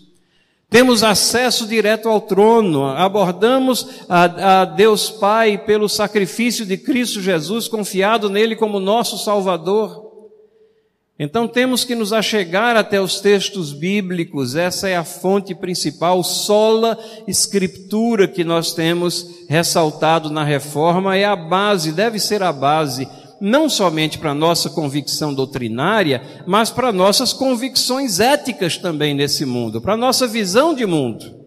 Temos 0.70 1.04
acesso 1.04 1.68
direto 1.68 2.10
ao 2.10 2.20
trono, 2.20 2.86
abordamos 2.86 3.88
a, 4.10 4.62
a, 4.62 4.66
Deus 4.66 5.10
Pai 5.10 5.58
pelo 5.58 5.88
sacrifício 5.88 6.66
de 6.66 6.76
Cristo 6.76 7.22
Jesus, 7.22 7.68
confiado 7.68 8.30
nele 8.30 8.56
como 8.56 8.80
nosso 8.80 9.18
Salvador. 9.18 10.06
Então 11.18 11.48
temos 11.48 11.86
que 11.86 11.96
nos 11.96 12.12
achegar 12.12 12.76
até 12.76 13.00
os 13.00 13.22
textos 13.22 13.72
bíblicos, 13.72 14.56
essa 14.56 14.90
é 14.90 14.98
a 14.98 15.04
fonte 15.06 15.56
principal, 15.56 16.22
sola 16.24 16.98
escritura 17.26 18.28
que 18.28 18.44
nós 18.44 18.74
temos 18.74 19.46
ressaltado 19.48 20.30
na 20.30 20.44
reforma, 20.44 21.16
é 21.16 21.24
a 21.24 21.36
base, 21.36 21.94
deve 21.94 22.20
ser 22.20 22.44
a 22.44 22.52
base, 22.52 23.08
não 23.46 23.70
somente 23.70 24.18
para 24.18 24.34
nossa 24.34 24.72
convicção 24.72 25.32
doutrinária, 25.32 26.20
mas 26.48 26.72
para 26.72 26.92
nossas 26.92 27.32
convicções 27.32 28.20
éticas 28.20 28.76
também 28.76 29.14
nesse 29.14 29.46
mundo, 29.46 29.80
para 29.80 29.96
nossa 29.96 30.26
visão 30.26 30.74
de 30.74 30.84
mundo. 30.84 31.46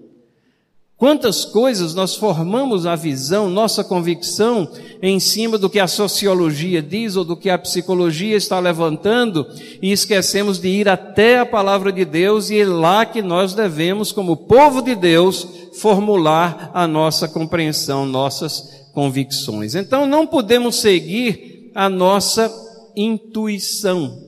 Quantas 0.96 1.44
coisas 1.44 1.94
nós 1.94 2.14
formamos 2.14 2.86
a 2.86 2.94
visão, 2.94 3.50
nossa 3.50 3.82
convicção 3.82 4.70
em 5.02 5.18
cima 5.18 5.58
do 5.58 5.68
que 5.68 5.80
a 5.80 5.88
sociologia 5.88 6.80
diz 6.80 7.16
ou 7.16 7.24
do 7.24 7.36
que 7.36 7.50
a 7.50 7.58
psicologia 7.58 8.36
está 8.36 8.60
levantando 8.60 9.44
e 9.82 9.90
esquecemos 9.90 10.60
de 10.60 10.68
ir 10.68 10.88
até 10.88 11.40
a 11.40 11.46
palavra 11.46 11.90
de 11.90 12.04
Deus 12.04 12.48
e 12.48 12.60
é 12.60 12.64
lá 12.64 13.04
que 13.06 13.22
nós 13.22 13.54
devemos, 13.54 14.12
como 14.12 14.36
povo 14.36 14.82
de 14.82 14.94
Deus, 14.94 15.48
formular 15.80 16.70
a 16.72 16.86
nossa 16.86 17.26
compreensão, 17.26 18.06
nossas 18.06 18.86
convicções. 18.94 19.74
Então 19.74 20.06
não 20.06 20.28
podemos 20.28 20.76
seguir 20.76 21.57
a 21.78 21.88
nossa 21.88 22.52
intuição, 22.96 24.20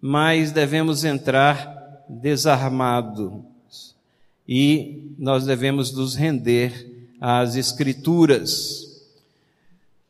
mas 0.00 0.52
devemos 0.52 1.02
entrar 1.02 2.04
desarmado 2.08 3.44
e 4.48 5.10
nós 5.18 5.44
devemos 5.44 5.92
nos 5.92 6.14
render 6.14 6.88
às 7.20 7.56
Escrituras. 7.56 9.02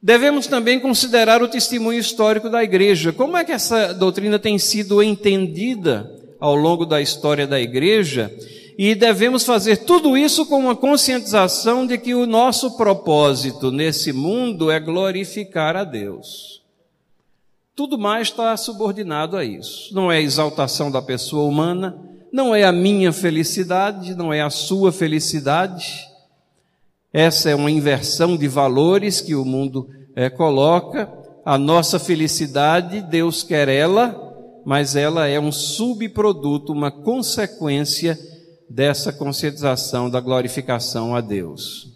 Devemos 0.00 0.47
também 0.47 0.78
considerar 0.78 1.42
o 1.42 1.49
testemunho 1.49 1.99
histórico 1.99 2.50
da 2.50 2.62
igreja. 2.62 3.14
Como 3.14 3.35
é 3.35 3.44
que 3.47 3.52
essa 3.52 3.94
doutrina 3.94 4.38
tem 4.38 4.59
sido 4.59 5.02
entendida 5.02 6.14
ao 6.38 6.54
longo 6.54 6.85
da 6.85 7.00
história 7.00 7.47
da 7.47 7.59
igreja? 7.59 8.30
E 8.85 8.97
devemos 8.97 9.45
fazer 9.45 9.77
tudo 9.77 10.17
isso 10.17 10.45
com 10.45 10.59
uma 10.59 10.75
conscientização 10.75 11.87
de 11.87 11.97
que 11.97 12.17
o 12.17 12.27
nosso 12.27 12.77
propósito 12.77 13.71
nesse 13.71 14.12
mundo 14.12 14.73
é 14.73 14.81
glorificar 14.81 15.77
a 15.77 15.85
Deus. 15.85 16.65
Tudo 17.77 17.97
mais 17.97 18.27
está 18.27 18.57
subordinado 18.57 19.37
a 19.37 19.45
isso. 19.45 19.95
Não 19.95 20.11
é 20.11 20.17
a 20.17 20.21
exaltação 20.21 20.91
da 20.91 21.01
pessoa 21.01 21.49
humana, 21.49 21.97
não 22.33 22.53
é 22.53 22.65
a 22.65 22.73
minha 22.73 23.12
felicidade, 23.12 24.17
não 24.17 24.33
é 24.33 24.43
a 24.43 24.51
sua 24.51 24.91
felicidade. 24.91 26.05
Essa 27.12 27.51
é 27.51 27.55
uma 27.55 27.71
inversão 27.71 28.37
de 28.37 28.49
valores 28.49 29.21
que 29.21 29.37
o 29.37 29.45
mundo 29.45 29.89
é, 30.17 30.29
coloca. 30.29 31.09
A 31.45 31.57
nossa 31.57 32.01
felicidade, 32.01 33.01
Deus 33.01 33.45
quer 33.45 33.69
ela, 33.69 34.61
mas 34.67 34.97
ela 34.97 35.29
é 35.29 35.39
um 35.39 35.53
subproduto, 35.53 36.73
uma 36.73 36.91
consequência 36.91 38.32
dessa 38.75 39.12
conscientização 39.12 40.09
da 40.09 40.21
glorificação 40.21 41.14
a 41.14 41.21
Deus. 41.21 41.93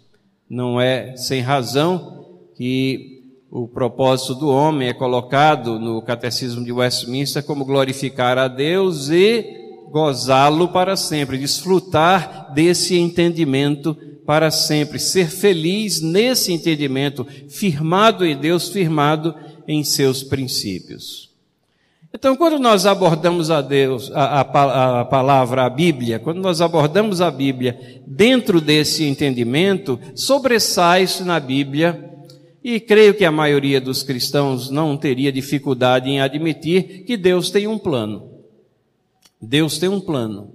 Não 0.49 0.79
é 0.79 1.17
sem 1.17 1.41
razão 1.41 2.37
que 2.55 3.17
o 3.49 3.67
propósito 3.67 4.35
do 4.35 4.49
homem 4.49 4.89
é 4.89 4.93
colocado 4.93 5.79
no 5.79 6.01
Catecismo 6.01 6.63
de 6.63 6.71
Westminster 6.71 7.43
como 7.43 7.65
glorificar 7.65 8.37
a 8.37 8.47
Deus 8.47 9.09
e 9.09 9.43
gozá-lo 9.89 10.67
para 10.67 10.95
sempre, 10.95 11.37
desfrutar 11.37 12.53
desse 12.53 12.95
entendimento 12.95 13.95
para 14.25 14.51
sempre, 14.51 14.99
ser 14.99 15.29
feliz 15.29 16.01
nesse 16.01 16.51
entendimento, 16.51 17.25
firmado 17.49 18.25
em 18.25 18.37
Deus, 18.37 18.69
firmado 18.69 19.33
em 19.67 19.83
seus 19.83 20.21
princípios. 20.21 21.26
Então, 22.17 22.35
quando 22.35 22.57
nós 22.57 22.87
abordamos 22.87 23.51
a 23.51 23.61
Deus, 23.61 24.09
a, 24.11 24.41
a, 24.41 25.01
a 25.01 25.05
palavra, 25.05 25.65
a 25.65 25.69
Bíblia, 25.69 26.17
quando 26.17 26.41
nós 26.41 26.61
abordamos 26.61 27.21
a 27.21 27.29
Bíblia 27.29 28.01
dentro 28.07 28.59
desse 28.59 29.03
entendimento, 29.03 29.99
sobressai-se 30.15 31.23
na 31.23 31.39
Bíblia 31.39 32.11
e 32.63 32.79
creio 32.79 33.13
que 33.13 33.23
a 33.23 33.31
maioria 33.31 33.79
dos 33.79 34.01
cristãos 34.01 34.71
não 34.71 34.97
teria 34.97 35.31
dificuldade 35.31 36.09
em 36.09 36.19
admitir 36.19 37.03
que 37.05 37.15
Deus 37.15 37.51
tem 37.51 37.67
um 37.67 37.77
plano. 37.77 38.31
Deus 39.39 39.77
tem 39.77 39.87
um 39.87 39.99
plano. 39.99 40.51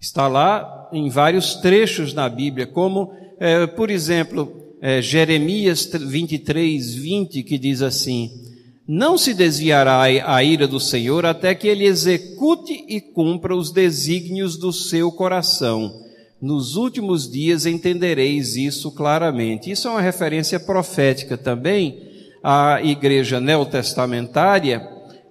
Está 0.00 0.26
lá 0.26 0.90
em 0.92 1.08
vários 1.10 1.54
trechos 1.54 2.12
na 2.12 2.28
Bíblia, 2.28 2.66
como, 2.66 3.14
é, 3.38 3.68
por 3.68 3.88
exemplo, 3.88 4.52
é, 4.80 5.00
Jeremias 5.00 5.86
23, 5.86 6.92
20, 6.92 7.44
que 7.44 7.56
diz 7.56 7.82
assim: 7.82 8.51
Não 8.86 9.16
se 9.16 9.32
desviará 9.32 10.02
a 10.02 10.42
ira 10.42 10.66
do 10.66 10.80
Senhor 10.80 11.24
até 11.24 11.54
que 11.54 11.68
ele 11.68 11.84
execute 11.84 12.84
e 12.88 13.00
cumpra 13.00 13.54
os 13.54 13.70
desígnios 13.70 14.56
do 14.56 14.72
seu 14.72 15.12
coração. 15.12 16.02
Nos 16.40 16.74
últimos 16.74 17.30
dias 17.30 17.64
entendereis 17.64 18.56
isso 18.56 18.90
claramente. 18.90 19.70
Isso 19.70 19.86
é 19.86 19.90
uma 19.92 20.00
referência 20.00 20.58
profética 20.58 21.38
também 21.38 22.02
à 22.42 22.82
igreja 22.82 23.38
neotestamentária, 23.38 24.80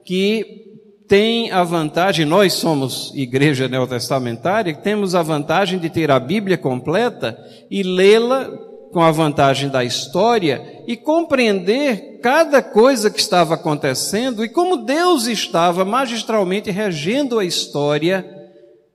que 0.06 0.62
tem 1.10 1.52
a 1.52 1.62
vantagem, 1.62 2.26
nós 2.26 2.54
somos 2.54 3.12
igreja 3.14 3.68
neotestamentária, 3.68 4.74
temos 4.74 5.14
a 5.14 5.22
vantagem 5.22 5.78
de 5.78 5.90
ter 5.90 6.10
a 6.10 6.18
Bíblia 6.18 6.58
completa 6.58 7.38
e 7.70 7.84
lê-la 7.84 8.50
com 8.92 9.02
a 9.02 9.12
vantagem 9.12 9.70
da 9.70 9.84
história 9.84 10.84
e 10.88 10.98
compreender 10.98 12.20
cada 12.22 12.62
coisa 12.62 13.10
que 13.10 13.20
estava 13.20 13.56
acontecendo 13.56 14.44
e 14.44 14.50
como 14.50 14.78
Deus 14.78 15.28
estava 15.28 15.84
magistralmente 15.84 16.70
regendo 16.70 17.40
a 17.40 17.46
história, 17.46 18.26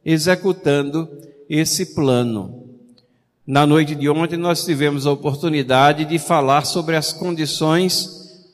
executando 0.04 1.08
esse 1.48 1.94
plano. 1.94 2.64
Na 3.46 3.66
noite 3.66 3.94
de 3.94 4.08
ontem 4.08 4.36
nós 4.36 4.64
tivemos 4.64 5.06
a 5.06 5.12
oportunidade 5.12 6.04
de 6.04 6.18
falar 6.18 6.64
sobre 6.64 6.96
as 6.96 7.12
condições 7.12 8.10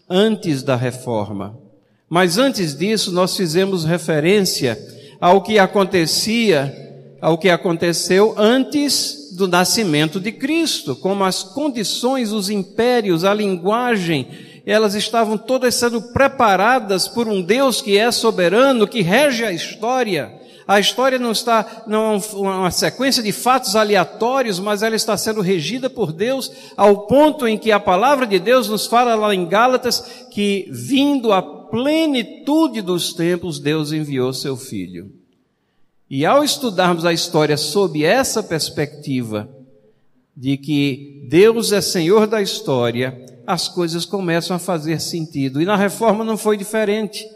antes 0.08 0.62
da 0.62 0.76
reforma. 0.76 1.58
Mas 2.08 2.36
antes 2.36 2.76
disso, 2.76 3.10
nós 3.10 3.34
fizemos 3.34 3.84
referência 3.84 4.78
ao 5.18 5.40
que 5.40 5.58
acontecia 5.58 6.81
ao 7.22 7.38
que 7.38 7.48
aconteceu 7.48 8.34
antes 8.36 9.28
do 9.36 9.46
nascimento 9.46 10.18
de 10.18 10.32
Cristo, 10.32 10.96
como 10.96 11.22
as 11.22 11.44
condições, 11.44 12.32
os 12.32 12.50
impérios, 12.50 13.24
a 13.24 13.32
linguagem, 13.32 14.26
elas 14.66 14.96
estavam 14.96 15.38
todas 15.38 15.76
sendo 15.76 16.02
preparadas 16.12 17.06
por 17.06 17.28
um 17.28 17.40
Deus 17.40 17.80
que 17.80 17.96
é 17.96 18.10
soberano, 18.10 18.88
que 18.88 19.02
rege 19.02 19.44
a 19.44 19.52
história. 19.52 20.36
A 20.66 20.80
história 20.80 21.16
não 21.16 21.30
está 21.30 21.84
não 21.86 22.14
é 22.14 22.36
uma 22.36 22.70
sequência 22.72 23.22
de 23.22 23.30
fatos 23.30 23.76
aleatórios, 23.76 24.58
mas 24.58 24.82
ela 24.82 24.96
está 24.96 25.16
sendo 25.16 25.40
regida 25.40 25.88
por 25.88 26.12
Deus 26.12 26.50
ao 26.76 27.06
ponto 27.06 27.46
em 27.46 27.56
que 27.56 27.70
a 27.70 27.78
palavra 27.78 28.26
de 28.26 28.40
Deus 28.40 28.68
nos 28.68 28.86
fala 28.86 29.14
lá 29.14 29.32
em 29.32 29.46
Gálatas 29.46 30.26
que 30.30 30.68
vindo 30.72 31.32
a 31.32 31.40
plenitude 31.40 32.82
dos 32.82 33.12
tempos 33.12 33.60
Deus 33.60 33.92
enviou 33.92 34.32
seu 34.32 34.56
filho. 34.56 35.21
E 36.14 36.26
ao 36.26 36.44
estudarmos 36.44 37.06
a 37.06 37.12
história 37.14 37.56
sob 37.56 38.04
essa 38.04 38.42
perspectiva 38.42 39.48
de 40.36 40.58
que 40.58 41.24
Deus 41.26 41.72
é 41.72 41.80
Senhor 41.80 42.26
da 42.26 42.42
história, 42.42 43.24
as 43.46 43.66
coisas 43.66 44.04
começam 44.04 44.54
a 44.54 44.58
fazer 44.58 45.00
sentido. 45.00 45.58
E 45.58 45.64
na 45.64 45.74
reforma 45.74 46.22
não 46.22 46.36
foi 46.36 46.58
diferente. 46.58 47.26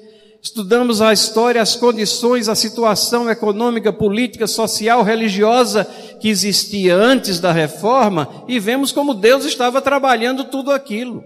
Estudamos 0.43 1.01
a 1.01 1.11
história, 1.11 1.63
as 1.63 1.75
condições, 1.75 2.51
a 2.51 2.55
situação 2.55 3.31
econômica, 3.31 3.95
política, 3.95 4.47
social, 4.47 5.03
religiosa 5.03 5.87
que 6.21 6.29
existia 6.29 6.95
antes 6.95 7.41
da 7.41 7.53
reforma 7.53 8.45
e 8.47 8.61
vemos 8.61 8.93
como 8.93 9.15
Deus 9.15 9.47
estava 9.47 9.81
trabalhando 9.81 10.45
tudo 10.45 10.71
aquilo. 10.71 11.25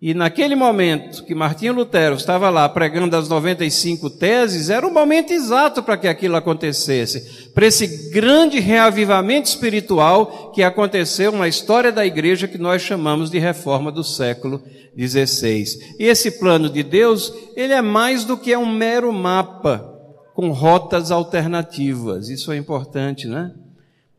E 0.00 0.12
naquele 0.12 0.54
momento 0.54 1.24
que 1.24 1.34
Martinho 1.34 1.72
Lutero 1.72 2.16
estava 2.16 2.50
lá 2.50 2.68
pregando 2.68 3.16
as 3.16 3.30
95 3.30 4.10
teses, 4.10 4.68
era 4.68 4.86
o 4.86 4.92
momento 4.92 5.32
exato 5.32 5.82
para 5.82 5.96
que 5.96 6.06
aquilo 6.06 6.36
acontecesse, 6.36 7.50
para 7.54 7.66
esse 7.66 8.10
grande 8.10 8.60
reavivamento 8.60 9.48
espiritual 9.48 10.52
que 10.52 10.62
aconteceu 10.62 11.32
na 11.32 11.48
história 11.48 11.90
da 11.90 12.04
igreja 12.04 12.46
que 12.46 12.58
nós 12.58 12.82
chamamos 12.82 13.30
de 13.30 13.38
reforma 13.38 13.90
do 13.90 14.04
século 14.04 14.62
XVI. 14.98 15.64
E 15.98 16.04
esse 16.04 16.32
plano 16.32 16.68
de 16.68 16.82
Deus, 16.82 17.32
ele 17.56 17.72
é 17.72 17.80
mais 17.80 18.24
do 18.24 18.36
que 18.36 18.54
um 18.54 18.70
mero 18.70 19.10
mapa 19.10 19.94
com 20.34 20.50
rotas 20.50 21.10
alternativas. 21.10 22.28
Isso 22.28 22.52
é 22.52 22.58
importante, 22.58 23.26
né? 23.26 23.50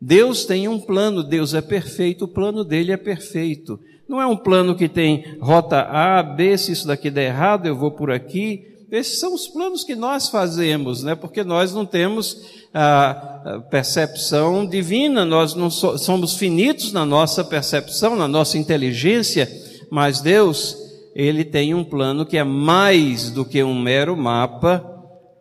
Deus 0.00 0.44
tem 0.44 0.66
um 0.66 0.80
plano, 0.80 1.22
Deus 1.22 1.54
é 1.54 1.60
perfeito, 1.60 2.24
o 2.24 2.28
plano 2.28 2.64
dele 2.64 2.90
é 2.90 2.96
perfeito. 2.96 3.78
Não 4.08 4.22
é 4.22 4.26
um 4.26 4.36
plano 4.36 4.74
que 4.74 4.88
tem 4.88 5.36
rota 5.38 5.82
A, 5.82 6.22
B, 6.22 6.56
se 6.56 6.72
isso 6.72 6.86
daqui 6.86 7.10
der 7.10 7.26
errado, 7.26 7.66
eu 7.66 7.76
vou 7.76 7.90
por 7.90 8.10
aqui. 8.10 8.64
Esses 8.90 9.20
são 9.20 9.34
os 9.34 9.46
planos 9.46 9.84
que 9.84 9.94
nós 9.94 10.30
fazemos, 10.30 11.02
né? 11.02 11.14
Porque 11.14 11.44
nós 11.44 11.74
não 11.74 11.84
temos 11.84 12.40
a 12.72 13.62
percepção 13.70 14.66
divina, 14.66 15.26
nós 15.26 15.54
não 15.54 15.70
so, 15.70 15.98
somos 15.98 16.36
finitos 16.36 16.90
na 16.90 17.04
nossa 17.04 17.44
percepção, 17.44 18.16
na 18.16 18.26
nossa 18.26 18.56
inteligência, 18.56 19.46
mas 19.90 20.22
Deus, 20.22 20.74
ele 21.14 21.44
tem 21.44 21.74
um 21.74 21.84
plano 21.84 22.24
que 22.24 22.38
é 22.38 22.44
mais 22.44 23.30
do 23.30 23.44
que 23.44 23.62
um 23.62 23.78
mero 23.78 24.16
mapa 24.16 24.84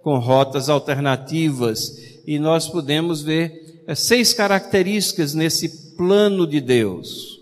com 0.02 0.20
rotas 0.20 0.70
alternativas, 0.70 2.22
e 2.26 2.38
nós 2.40 2.68
podemos 2.68 3.22
ver 3.22 3.84
é, 3.88 3.96
seis 3.96 4.34
características 4.34 5.34
nesse 5.34 5.96
plano 5.96 6.46
de 6.46 6.60
Deus. 6.60 7.37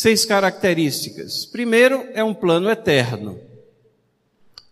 Seis 0.00 0.24
características. 0.24 1.44
Primeiro, 1.44 2.08
é 2.14 2.24
um 2.24 2.32
plano 2.32 2.70
eterno. 2.70 3.38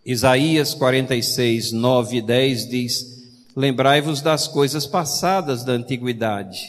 Isaías 0.03 0.73
46, 0.73 1.71
9 1.71 2.17
e 2.17 2.21
10 2.23 2.67
diz: 2.67 3.29
Lembrai-vos 3.55 4.23
das 4.23 4.47
coisas 4.47 4.87
passadas 4.87 5.63
da 5.63 5.73
antiguidade, 5.73 6.61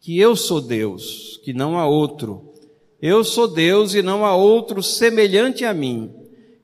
que 0.00 0.18
eu 0.18 0.34
sou 0.34 0.60
Deus, 0.60 1.40
que 1.44 1.52
não 1.52 1.78
há 1.78 1.86
outro. 1.86 2.52
Eu 3.00 3.22
sou 3.22 3.46
Deus 3.46 3.94
e 3.94 4.02
não 4.02 4.26
há 4.26 4.34
outro 4.34 4.82
semelhante 4.82 5.64
a 5.64 5.72
mim, 5.72 6.12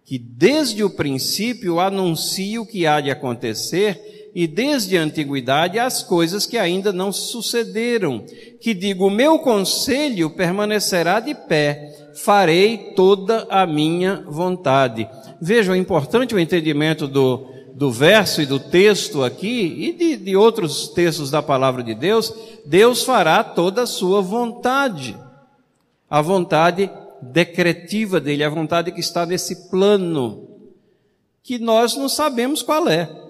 que 0.05 0.19
desde 0.19 0.83
o 0.83 0.91
princípio 0.91 1.79
anuncio 1.79 2.63
o 2.63 2.67
que 2.67 2.85
há 2.85 3.01
de 3.01 3.13
acontecer 3.13 4.22
e 4.35 4.47
desde 4.47 4.97
a 4.97 5.03
antiguidade 5.03 5.79
as 5.79 6.03
coisas 6.03 6.47
que 6.47 6.57
ainda 6.57 6.93
não 6.93 7.13
sucederam, 7.13 8.25
que 8.61 8.73
digo, 8.73 9.11
meu 9.11 9.39
conselho 9.39 10.31
permanecerá 10.31 11.21
de 11.21 11.35
pé, 11.35 12.11
farei 12.15 12.93
toda 12.97 13.47
a 13.51 13.67
minha 13.67 14.25
vontade. 14.27 15.09
Vejam, 15.41 15.75
é 15.75 15.79
importante 15.79 16.35
o 16.35 16.39
entendimento 16.39 17.07
do, 17.07 17.47
do 17.75 17.91
verso 17.91 18.41
e 18.41 18.47
do 18.47 18.59
texto 18.59 19.23
aqui, 19.23 19.75
e 19.79 19.93
de, 19.93 20.17
de 20.17 20.37
outros 20.37 20.89
textos 20.89 21.31
da 21.31 21.43
palavra 21.43 21.83
de 21.83 21.95
Deus, 21.95 22.33
Deus 22.65 23.03
fará 23.03 23.45
toda 23.45 23.83
a 23.83 23.87
sua 23.87 24.23
vontade. 24.23 25.17
A 26.09 26.23
vontade 26.23 26.91
decretiva 27.21 28.19
dele, 28.19 28.45
a 28.45 28.49
vontade 28.51 28.93
que 28.93 29.01
está 29.01 29.27
nesse 29.27 29.69
plano, 29.71 30.49
que 31.43 31.59
nós 31.59 31.97
não 31.97 32.09
sabemos 32.09 32.63
qual 32.63 32.89
é. 32.89 33.22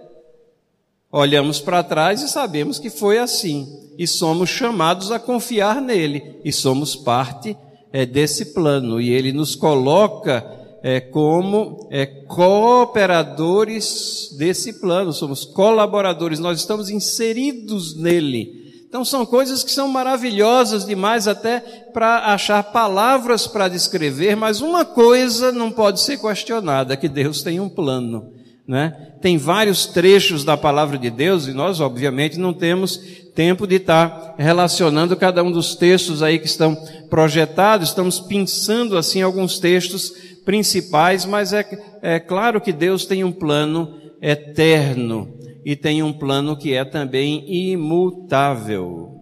Olhamos 1.15 1.61
para 1.61 1.83
trás 1.83 2.23
e 2.23 2.29
sabemos 2.29 2.79
que 2.79 2.89
foi 2.89 3.19
assim. 3.19 3.69
E 3.99 4.07
somos 4.07 4.49
chamados 4.49 5.13
a 5.13 5.19
confiar 5.19 5.79
nele. 5.79 6.41
E 6.43 6.51
somos 6.51 6.97
parte 6.97 7.55
é, 7.93 8.07
desse 8.07 8.55
plano. 8.55 8.99
E 8.99 9.11
ele 9.11 9.31
nos 9.31 9.55
coloca 9.55 10.43
é, 10.83 11.01
como 11.01 11.87
é, 11.91 12.07
cooperadores 12.07 14.35
desse 14.39 14.81
plano. 14.81 15.13
Somos 15.13 15.45
colaboradores. 15.45 16.39
Nós 16.39 16.59
estamos 16.59 16.89
inseridos 16.89 17.95
nele. 17.95 18.63
Então 18.89 19.05
são 19.05 19.27
coisas 19.27 19.63
que 19.63 19.71
são 19.71 19.89
maravilhosas 19.89 20.87
demais 20.87 21.29
até 21.29 21.61
para 21.93 22.33
achar 22.33 22.63
palavras 22.63 23.47
para 23.47 23.69
descrever, 23.69 24.35
mas 24.37 24.61
uma 24.61 24.85
coisa 24.85 25.51
não 25.51 25.71
pode 25.71 25.99
ser 26.01 26.21
questionada, 26.21 26.95
que 26.95 27.09
Deus 27.09 27.43
tem 27.43 27.59
um 27.59 27.71
plano. 27.71 28.42
Né? 28.73 28.97
Tem 29.21 29.37
vários 29.37 29.85
trechos 29.85 30.45
da 30.45 30.57
palavra 30.57 30.97
de 30.97 31.11
Deus 31.11 31.47
e 31.47 31.53
nós, 31.53 31.79
obviamente, 31.79 32.39
não 32.39 32.55
temos 32.55 32.97
tempo 33.35 33.67
de 33.67 33.75
estar 33.75 34.35
relacionando 34.39 35.15
cada 35.15 35.43
um 35.43 35.53
dos 35.53 35.77
textos 35.77 36.23
aí 36.23 36.39
que 36.39 36.47
estão 36.47 36.75
projetados. 37.11 37.91
Estamos 37.91 38.19
pensando 38.19 38.97
assim 38.97 39.21
alguns 39.21 39.59
textos 39.59 40.15
principais, 40.43 41.27
mas 41.27 41.53
é, 41.53 41.69
é 42.01 42.19
claro 42.19 42.63
que 42.63 42.73
Deus 42.73 43.05
tem 43.05 43.23
um 43.23 43.31
plano 43.31 44.01
eterno 44.23 45.29
e 45.63 45.77
tem 45.77 46.03
um 46.03 46.15
plano 46.15 46.57
que 46.57 46.73
é 46.73 46.83
também 46.83 47.45
imutável. 47.47 49.21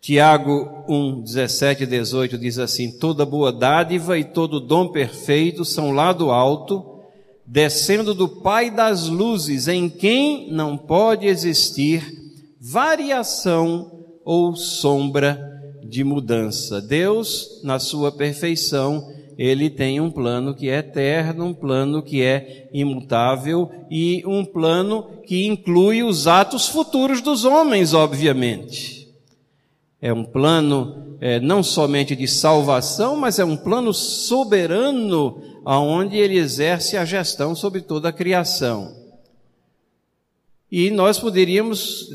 Tiago 0.00 0.84
1, 0.88 1.20
17 1.20 1.84
e 1.84 1.86
18 1.86 2.38
diz 2.38 2.58
assim: 2.58 2.98
Toda 2.98 3.24
boa 3.24 3.52
dádiva 3.52 4.18
e 4.18 4.24
todo 4.24 4.58
dom 4.58 4.88
perfeito 4.88 5.64
são 5.64 5.92
lá 5.92 6.12
do 6.12 6.32
alto 6.32 6.97
descendo 7.50 8.12
do 8.12 8.28
Pai 8.28 8.70
das 8.70 9.08
luzes, 9.08 9.68
em 9.68 9.88
quem 9.88 10.52
não 10.52 10.76
pode 10.76 11.26
existir 11.26 12.06
variação 12.60 13.90
ou 14.22 14.54
sombra 14.54 15.40
de 15.82 16.04
mudança. 16.04 16.82
Deus, 16.82 17.62
na 17.64 17.78
sua 17.78 18.12
perfeição, 18.12 19.08
ele 19.38 19.70
tem 19.70 19.98
um 19.98 20.10
plano 20.10 20.54
que 20.54 20.68
é 20.68 20.78
eterno, 20.78 21.46
um 21.46 21.54
plano 21.54 22.02
que 22.02 22.22
é 22.22 22.68
imutável 22.72 23.70
e 23.90 24.22
um 24.26 24.44
plano 24.44 25.22
que 25.24 25.46
inclui 25.46 26.02
os 26.02 26.26
atos 26.26 26.68
futuros 26.68 27.22
dos 27.22 27.46
homens, 27.46 27.94
obviamente. 27.94 28.97
É 30.00 30.12
um 30.12 30.24
plano 30.24 31.16
é, 31.20 31.40
não 31.40 31.62
somente 31.62 32.14
de 32.14 32.28
salvação, 32.28 33.16
mas 33.16 33.38
é 33.38 33.44
um 33.44 33.56
plano 33.56 33.92
soberano 33.92 35.42
aonde 35.64 36.16
ele 36.16 36.38
exerce 36.38 36.96
a 36.96 37.04
gestão 37.04 37.54
sobre 37.54 37.80
toda 37.80 38.08
a 38.08 38.12
criação. 38.12 38.96
E 40.70 40.90
nós 40.90 41.18
poderíamos 41.18 42.10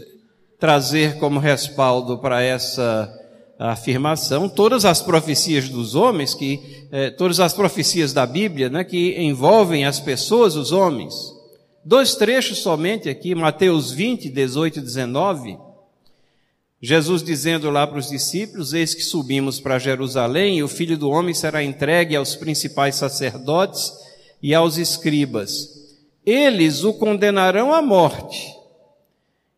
trazer 0.59 1.17
como 1.17 1.39
respaldo 1.39 2.17
para 2.19 2.41
essa 2.41 3.13
afirmação 3.59 4.47
todas 4.49 4.85
as 4.85 5.01
profecias 5.01 5.69
dos 5.69 5.95
homens, 5.95 6.33
que 6.33 6.87
eh, 6.91 7.09
todas 7.11 7.39
as 7.39 7.53
profecias 7.53 8.13
da 8.13 8.25
Bíblia, 8.25 8.69
né, 8.69 8.83
que 8.83 9.19
envolvem 9.19 9.85
as 9.85 9.99
pessoas, 9.99 10.55
os 10.55 10.71
homens. 10.71 11.13
Dois 11.83 12.15
trechos 12.15 12.59
somente 12.59 13.09
aqui, 13.09 13.35
Mateus 13.35 13.91
20, 13.91 14.29
18 14.29 14.79
e 14.79 14.81
19. 14.81 15.57
Jesus 16.85 17.23
dizendo 17.23 17.69
lá 17.69 17.87
para 17.87 17.97
os 17.97 18.09
discípulos: 18.09 18.73
Eis 18.73 18.93
que 18.93 19.01
subimos 19.01 19.57
para 19.57 19.79
Jerusalém, 19.79 20.57
e 20.57 20.63
o 20.63 20.67
filho 20.67 20.97
do 20.97 21.09
homem 21.09 21.33
será 21.33 21.63
entregue 21.63 22.13
aos 22.13 22.35
principais 22.35 22.95
sacerdotes 22.95 23.93
e 24.41 24.53
aos 24.53 24.75
escribas. 24.75 25.69
Eles 26.25 26.83
o 26.83 26.93
condenarão 26.93 27.73
à 27.73 27.81
morte 27.81 28.53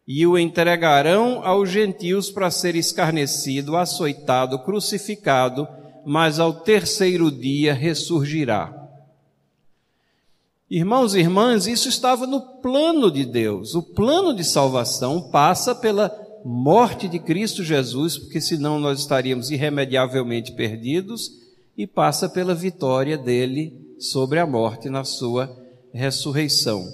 e 0.07 0.27
o 0.27 0.37
entregarão 0.37 1.43
aos 1.43 1.67
gentios 1.67 2.29
para 2.29 2.51
ser 2.51 2.75
escarnecido, 2.75 3.75
açoitado, 3.75 4.59
crucificado, 4.59 5.67
mas 6.05 6.39
ao 6.39 6.53
terceiro 6.53 7.31
dia 7.31 7.73
ressurgirá. 7.73 8.71
Irmãos 10.69 11.15
e 11.15 11.21
irmãs, 11.21 11.65
isso 11.65 11.89
estava 11.89 12.27
no 12.27 12.39
plano 12.61 13.09
de 13.09 13.25
Deus. 13.25 13.73
O 13.73 13.81
plano 13.81 14.31
de 14.31 14.43
salvação 14.43 15.31
passa 15.31 15.73
pela 15.73 16.24
morte 16.47 17.07
de 17.07 17.17
Cristo 17.17 17.63
Jesus, 17.63 18.19
porque 18.19 18.39
senão 18.39 18.79
nós 18.79 18.99
estaríamos 18.99 19.49
irremediavelmente 19.49 20.51
perdidos, 20.51 21.31
e 21.75 21.87
passa 21.87 22.29
pela 22.29 22.53
vitória 22.53 23.17
dele 23.17 23.73
sobre 23.99 24.39
a 24.39 24.45
morte 24.45 24.87
na 24.87 25.03
sua 25.03 25.53
ressurreição. 25.91 26.87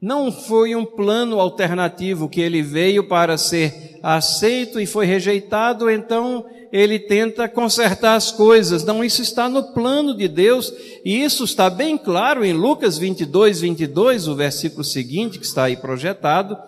Não 0.00 0.32
foi 0.32 0.74
um 0.74 0.84
plano 0.84 1.38
alternativo 1.38 2.28
que 2.28 2.40
ele 2.40 2.62
veio 2.62 3.06
para 3.06 3.38
ser 3.38 4.00
aceito 4.02 4.80
e 4.80 4.86
foi 4.86 5.06
rejeitado, 5.06 5.88
então 5.88 6.44
ele 6.72 6.98
tenta 6.98 7.48
consertar 7.48 8.16
as 8.16 8.32
coisas. 8.32 8.82
Não, 8.82 9.04
isso 9.04 9.22
está 9.22 9.48
no 9.48 9.72
plano 9.72 10.16
de 10.16 10.26
Deus, 10.26 10.72
e 11.04 11.22
isso 11.22 11.44
está 11.44 11.70
bem 11.70 11.96
claro 11.96 12.44
em 12.44 12.52
Lucas 12.52 12.98
22, 12.98 13.60
22, 13.60 14.26
o 14.26 14.34
versículo 14.34 14.82
seguinte, 14.82 15.38
que 15.38 15.46
está 15.46 15.64
aí 15.64 15.76
projetado, 15.76 16.58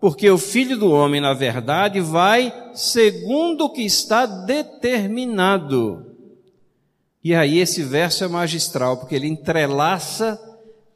porque 0.00 0.30
o 0.30 0.38
Filho 0.38 0.76
do 0.76 0.90
Homem, 0.90 1.20
na 1.20 1.32
verdade, 1.32 2.00
vai 2.00 2.52
segundo 2.74 3.64
o 3.64 3.70
que 3.70 3.82
está 3.82 4.26
determinado. 4.26 6.14
E 7.22 7.34
aí 7.34 7.58
esse 7.58 7.82
verso 7.82 8.22
é 8.22 8.28
magistral, 8.28 8.98
porque 8.98 9.14
ele 9.14 9.26
entrelaça 9.26 10.38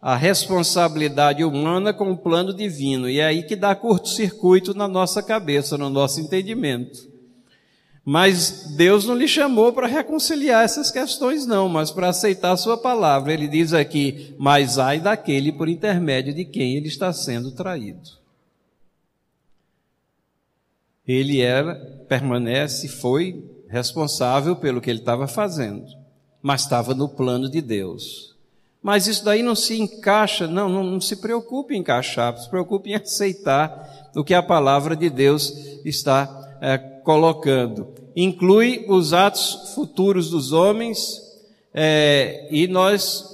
a 0.01 0.15
responsabilidade 0.15 1.43
humana 1.43 1.93
com 1.93 2.13
o 2.13 2.17
plano 2.17 2.55
divino, 2.55 3.09
e 3.09 3.19
é 3.19 3.27
aí 3.27 3.43
que 3.43 3.57
dá 3.57 3.75
curto-circuito 3.75 4.75
na 4.75 4.87
nossa 4.87 5.23
cabeça, 5.23 5.77
no 5.77 5.91
nosso 5.91 6.21
entendimento. 6.21 7.09
Mas 8.05 8.75
Deus 8.77 9.05
não 9.05 9.15
lhe 9.15 9.29
chamou 9.29 9.71
para 9.71 9.87
reconciliar 9.87 10.65
essas 10.65 10.91
questões, 10.91 11.45
não, 11.45 11.69
mas 11.69 11.91
para 11.91 12.09
aceitar 12.09 12.53
a 12.53 12.57
sua 12.57 12.79
palavra. 12.79 13.35
Ele 13.35 13.47
diz 13.47 13.75
aqui: 13.75 14.35
Mas 14.39 14.79
ai 14.79 14.99
daquele 14.99 15.53
por 15.53 15.69
intermédio 15.69 16.33
de 16.33 16.47
quem 16.47 16.75
ele 16.75 16.89
está 16.89 17.13
sendo 17.13 17.53
traído. 17.53 18.09
Ele 21.09 21.41
era, 21.41 21.75
permanece, 22.07 22.87
foi 22.87 23.43
responsável 23.67 24.55
pelo 24.55 24.81
que 24.81 24.91
ele 24.91 25.01
estava 25.01 25.27
fazendo, 25.27 25.87
mas 26.43 26.61
estava 26.61 26.95
no 26.95 27.09
plano 27.09 27.51
de 27.51 27.63
Deus. 27.63 28.37
Mas 28.83 29.07
isso 29.07 29.25
daí 29.25 29.43
não 29.43 29.55
se 29.57 29.81
encaixa, 29.81 30.47
não, 30.47 30.69
não, 30.69 30.85
não 30.85 31.01
se 31.01 31.17
preocupe 31.17 31.75
em 31.75 31.81
encaixar, 31.81 32.37
se 32.39 32.49
preocupe 32.49 32.91
em 32.91 32.95
aceitar 32.95 34.11
o 34.15 34.23
que 34.23 34.35
a 34.35 34.43
palavra 34.43 34.95
de 34.95 35.09
Deus 35.09 35.51
está 35.85 36.59
é, 36.61 36.77
colocando 36.79 37.99
inclui 38.21 38.85
os 38.89 39.13
atos 39.13 39.73
futuros 39.77 40.29
dos 40.29 40.51
homens, 40.53 41.23
é, 41.73 42.49
e 42.51 42.67
nós 42.67 43.25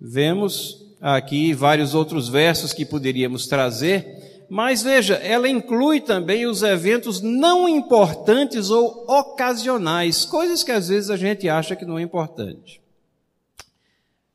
vemos 0.00 0.84
aqui 1.00 1.52
vários 1.52 1.94
outros 1.94 2.28
versos 2.28 2.72
que 2.72 2.84
poderíamos 2.84 3.46
trazer, 3.46 4.15
mas 4.48 4.82
veja, 4.82 5.14
ela 5.14 5.48
inclui 5.48 6.00
também 6.00 6.46
os 6.46 6.62
eventos 6.62 7.20
não 7.20 7.68
importantes 7.68 8.70
ou 8.70 9.04
ocasionais, 9.08 10.24
coisas 10.24 10.62
que 10.62 10.72
às 10.72 10.88
vezes 10.88 11.10
a 11.10 11.16
gente 11.16 11.48
acha 11.48 11.74
que 11.74 11.84
não 11.84 11.98
é 11.98 12.02
importante. 12.02 12.80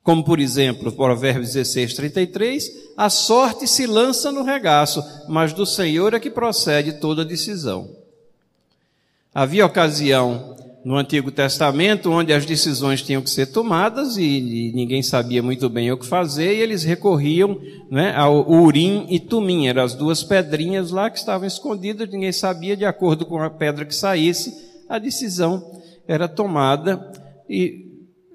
Como, 0.03 0.23
por 0.23 0.39
exemplo, 0.39 0.91
Provérbios 0.91 1.53
16, 1.53 1.93
33, 1.93 2.71
a 2.97 3.09
sorte 3.09 3.67
se 3.67 3.85
lança 3.85 4.31
no 4.31 4.43
regaço, 4.43 5.03
mas 5.29 5.53
do 5.53 5.65
Senhor 5.65 6.13
é 6.13 6.19
que 6.19 6.29
procede 6.29 6.93
toda 6.93 7.23
decisão. 7.23 7.95
Havia 9.33 9.65
ocasião 9.65 10.55
no 10.83 10.95
Antigo 10.95 11.31
Testamento 11.31 12.11
onde 12.11 12.33
as 12.33 12.45
decisões 12.45 13.01
tinham 13.01 13.21
que 13.21 13.29
ser 13.29 13.47
tomadas 13.47 14.17
e, 14.17 14.23
e 14.23 14.71
ninguém 14.73 15.03
sabia 15.03 15.43
muito 15.43 15.69
bem 15.69 15.91
o 15.91 15.97
que 15.97 16.05
fazer 16.05 16.55
e 16.55 16.59
eles 16.59 16.83
recorriam 16.83 17.59
né, 17.89 18.15
ao 18.15 18.49
Urim 18.49 19.05
e 19.09 19.19
Tumim, 19.19 19.67
eram 19.67 19.83
as 19.83 19.93
duas 19.93 20.23
pedrinhas 20.23 20.91
lá 20.91 21.09
que 21.09 21.19
estavam 21.19 21.47
escondidas, 21.47 22.09
ninguém 22.09 22.31
sabia, 22.31 22.75
de 22.75 22.85
acordo 22.85 23.25
com 23.25 23.41
a 23.41 23.49
pedra 23.49 23.85
que 23.85 23.95
saísse, 23.95 24.53
a 24.89 24.97
decisão 24.97 25.63
era 26.07 26.27
tomada 26.27 27.11
e 27.49 27.90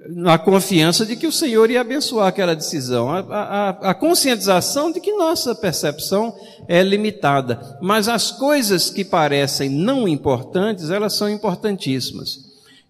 na 0.09 0.39
confiança 0.39 1.05
de 1.05 1.17
que 1.17 1.27
o 1.27 1.33
Senhor 1.33 1.71
ia 1.71 1.81
abençoar 1.81 2.29
aquela 2.29 2.55
decisão, 2.55 3.11
a, 3.11 3.21
a, 3.21 3.69
a, 3.91 3.95
conscientização 3.95 4.93
de 4.93 5.01
que 5.01 5.13
nossa 5.13 5.55
percepção 5.55 6.35
é 6.69 6.83
limitada, 6.83 7.79
mas 7.81 8.09
as 8.09 8.31
coisas 8.31 8.91
que 8.91 9.05
parecem 9.05 9.69
não 9.69 10.07
importantes, 10.07 10.91
elas 10.91 11.15
são 11.15 11.29
importantíssimas. 11.29 12.39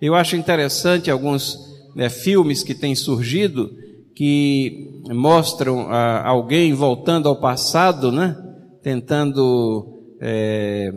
Eu 0.01 0.15
acho 0.15 0.37
interessante 0.37 1.11
alguns 1.11 1.59
né, 1.95 2.09
filmes 2.09 2.63
que 2.63 2.75
têm 2.75 2.95
surgido 2.95 3.71
que 4.15 5.03
mostram 5.11 5.91
a, 5.91 6.27
alguém 6.27 6.75
voltando 6.75 7.29
ao 7.29 7.37
passado, 7.37 8.11
né, 8.13 8.37
tentando 8.83 10.01
é, 10.21 10.93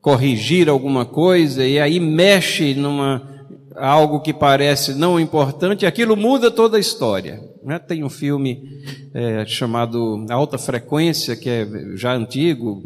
corrigir 0.00 0.68
alguma 0.68 1.04
coisa 1.04 1.64
e 1.64 1.78
aí 1.78 2.00
mexe 2.00 2.74
numa 2.74 3.37
algo 3.78 4.20
que 4.20 4.32
parece 4.32 4.94
não 4.94 5.18
importante, 5.18 5.86
aquilo 5.86 6.16
muda 6.16 6.50
toda 6.50 6.76
a 6.76 6.80
história. 6.80 7.42
Né? 7.62 7.78
Tem 7.78 8.04
um 8.04 8.10
filme 8.10 8.82
é, 9.14 9.44
chamado 9.46 10.24
Alta 10.30 10.58
Frequência, 10.58 11.36
que 11.36 11.48
é 11.48 11.66
já 11.94 12.14
antigo, 12.14 12.82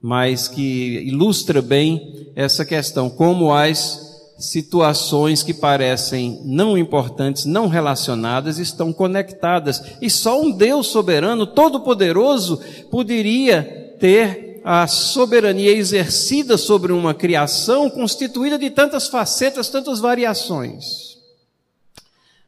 mas 0.00 0.48
que 0.48 1.00
ilustra 1.06 1.62
bem 1.62 2.30
essa 2.34 2.64
questão, 2.64 3.08
como 3.08 3.52
as 3.52 4.10
situações 4.38 5.42
que 5.42 5.54
parecem 5.54 6.40
não 6.44 6.76
importantes, 6.76 7.44
não 7.44 7.68
relacionadas, 7.68 8.58
estão 8.58 8.92
conectadas. 8.92 9.80
E 10.00 10.10
só 10.10 10.40
um 10.40 10.50
Deus 10.50 10.88
soberano, 10.88 11.46
todo-poderoso, 11.46 12.60
poderia 12.90 13.96
ter 14.00 14.51
a 14.64 14.86
soberania 14.86 15.72
exercida 15.72 16.56
sobre 16.56 16.92
uma 16.92 17.12
criação 17.12 17.90
constituída 17.90 18.58
de 18.58 18.70
tantas 18.70 19.08
facetas, 19.08 19.68
tantas 19.68 19.98
variações. 19.98 21.18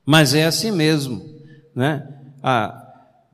Mas 0.07 0.35
é 0.35 0.45
assim 0.45 0.71
mesmo, 0.71 1.25
né? 1.75 2.07
Ah, 2.43 2.85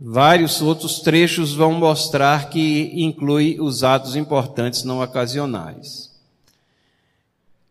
vários 0.00 0.62
outros 0.62 1.00
trechos 1.00 1.52
vão 1.52 1.72
mostrar 1.72 2.48
que 2.48 2.92
inclui 2.94 3.60
os 3.60 3.84
atos 3.84 4.16
importantes 4.16 4.84
não 4.84 5.02
ocasionais. 5.02 6.10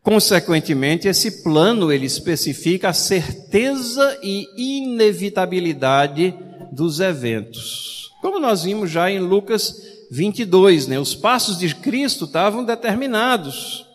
Consequentemente, 0.04 1.08
esse 1.08 1.43
plano 1.43 1.91
ele 1.91 2.06
especifica 2.06 2.89
a 2.89 2.93
certeza 2.93 4.17
e 4.22 4.48
inevitabilidade 4.58 6.34
dos 6.72 7.00
eventos. 7.00 8.12
Como 8.22 8.39
nós 8.39 8.63
vimos 8.63 8.89
já 8.89 9.10
em 9.10 9.19
Lucas 9.19 9.98
22, 10.10 10.88
né? 10.88 11.00
Os 11.00 11.13
passos 11.13 11.58
de 11.58 11.74
Cristo 11.76 12.26
estavam 12.26 12.63
determinados. 12.63 13.86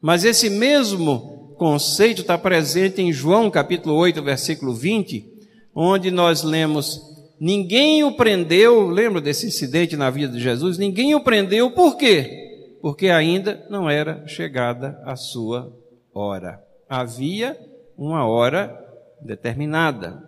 Mas 0.00 0.24
esse 0.24 0.50
mesmo 0.50 1.54
conceito 1.56 2.20
está 2.20 2.38
presente 2.38 3.02
em 3.02 3.12
João 3.12 3.50
capítulo 3.50 3.94
8, 3.96 4.22
versículo 4.22 4.74
20, 4.74 5.26
onde 5.74 6.10
nós 6.10 6.42
lemos: 6.42 7.00
Ninguém 7.40 8.04
o 8.04 8.12
prendeu, 8.12 8.88
lembra 8.88 9.20
desse 9.20 9.46
incidente 9.46 9.96
na 9.96 10.10
vida 10.10 10.32
de 10.32 10.40
Jesus? 10.40 10.78
Ninguém 10.78 11.14
o 11.14 11.20
prendeu, 11.20 11.70
por 11.70 11.96
quê? 11.96 12.76
Porque 12.80 13.08
ainda 13.08 13.66
não 13.68 13.88
era 13.88 14.26
chegada 14.26 15.00
a 15.04 15.16
sua 15.16 15.72
hora. 16.14 16.62
Havia 16.88 17.58
uma 17.96 18.26
hora 18.26 18.76
determinada. 19.20 20.22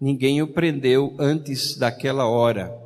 Ninguém 0.00 0.42
o 0.42 0.46
prendeu 0.46 1.14
antes 1.18 1.76
daquela 1.76 2.26
hora. 2.26 2.83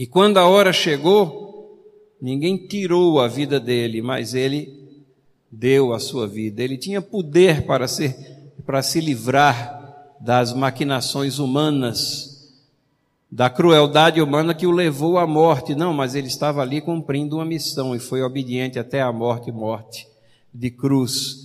E 0.00 0.06
quando 0.06 0.38
a 0.38 0.46
hora 0.46 0.72
chegou, 0.72 1.78
ninguém 2.22 2.56
tirou 2.56 3.20
a 3.20 3.28
vida 3.28 3.60
dele, 3.60 4.00
mas 4.00 4.32
ele 4.32 4.72
deu 5.52 5.92
a 5.92 6.00
sua 6.00 6.26
vida. 6.26 6.62
Ele 6.62 6.78
tinha 6.78 7.02
poder 7.02 7.66
para 7.66 7.84
para 8.64 8.82
se 8.82 8.98
livrar 8.98 10.16
das 10.18 10.54
maquinações 10.54 11.38
humanas, 11.38 12.50
da 13.30 13.50
crueldade 13.50 14.22
humana 14.22 14.54
que 14.54 14.66
o 14.66 14.70
levou 14.70 15.18
à 15.18 15.26
morte. 15.26 15.74
Não, 15.74 15.92
mas 15.92 16.14
ele 16.14 16.28
estava 16.28 16.62
ali 16.62 16.80
cumprindo 16.80 17.36
uma 17.36 17.44
missão 17.44 17.94
e 17.94 17.98
foi 17.98 18.22
obediente 18.22 18.78
até 18.78 19.02
a 19.02 19.12
morte, 19.12 19.52
morte 19.52 20.08
de 20.50 20.70
cruz. 20.70 21.39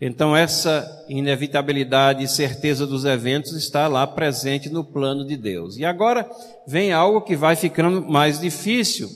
Então, 0.00 0.36
essa 0.36 1.04
inevitabilidade 1.08 2.22
e 2.22 2.28
certeza 2.28 2.86
dos 2.86 3.06
eventos 3.06 3.52
está 3.52 3.88
lá 3.88 4.06
presente 4.06 4.68
no 4.68 4.84
plano 4.84 5.24
de 5.24 5.36
Deus. 5.36 5.78
E 5.78 5.84
agora 5.84 6.30
vem 6.66 6.92
algo 6.92 7.22
que 7.22 7.34
vai 7.34 7.56
ficando 7.56 8.02
mais 8.02 8.38
difícil. 8.38 9.08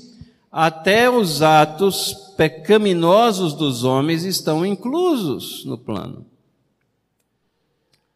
Até 0.51 1.09
os 1.11 1.43
atos 1.43 2.15
pecaminosos 2.37 3.53
dos 3.53 3.85
homens 3.85 4.25
estão 4.25 4.65
inclusos 4.65 5.65
no 5.67 5.77
plano. 5.77 6.25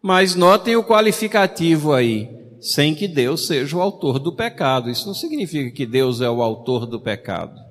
Mas 0.00 0.34
notem 0.34 0.74
o 0.74 0.84
qualificativo 0.84 1.92
aí, 1.92 2.30
sem 2.60 2.94
que 2.94 3.06
Deus 3.06 3.46
seja 3.46 3.76
o 3.76 3.80
autor 3.82 4.18
do 4.18 4.32
pecado. 4.32 4.90
Isso 4.90 5.06
não 5.06 5.14
significa 5.14 5.70
que 5.70 5.84
Deus 5.84 6.22
é 6.22 6.30
o 6.30 6.42
autor 6.42 6.86
do 6.86 6.98
pecado. 6.98 7.62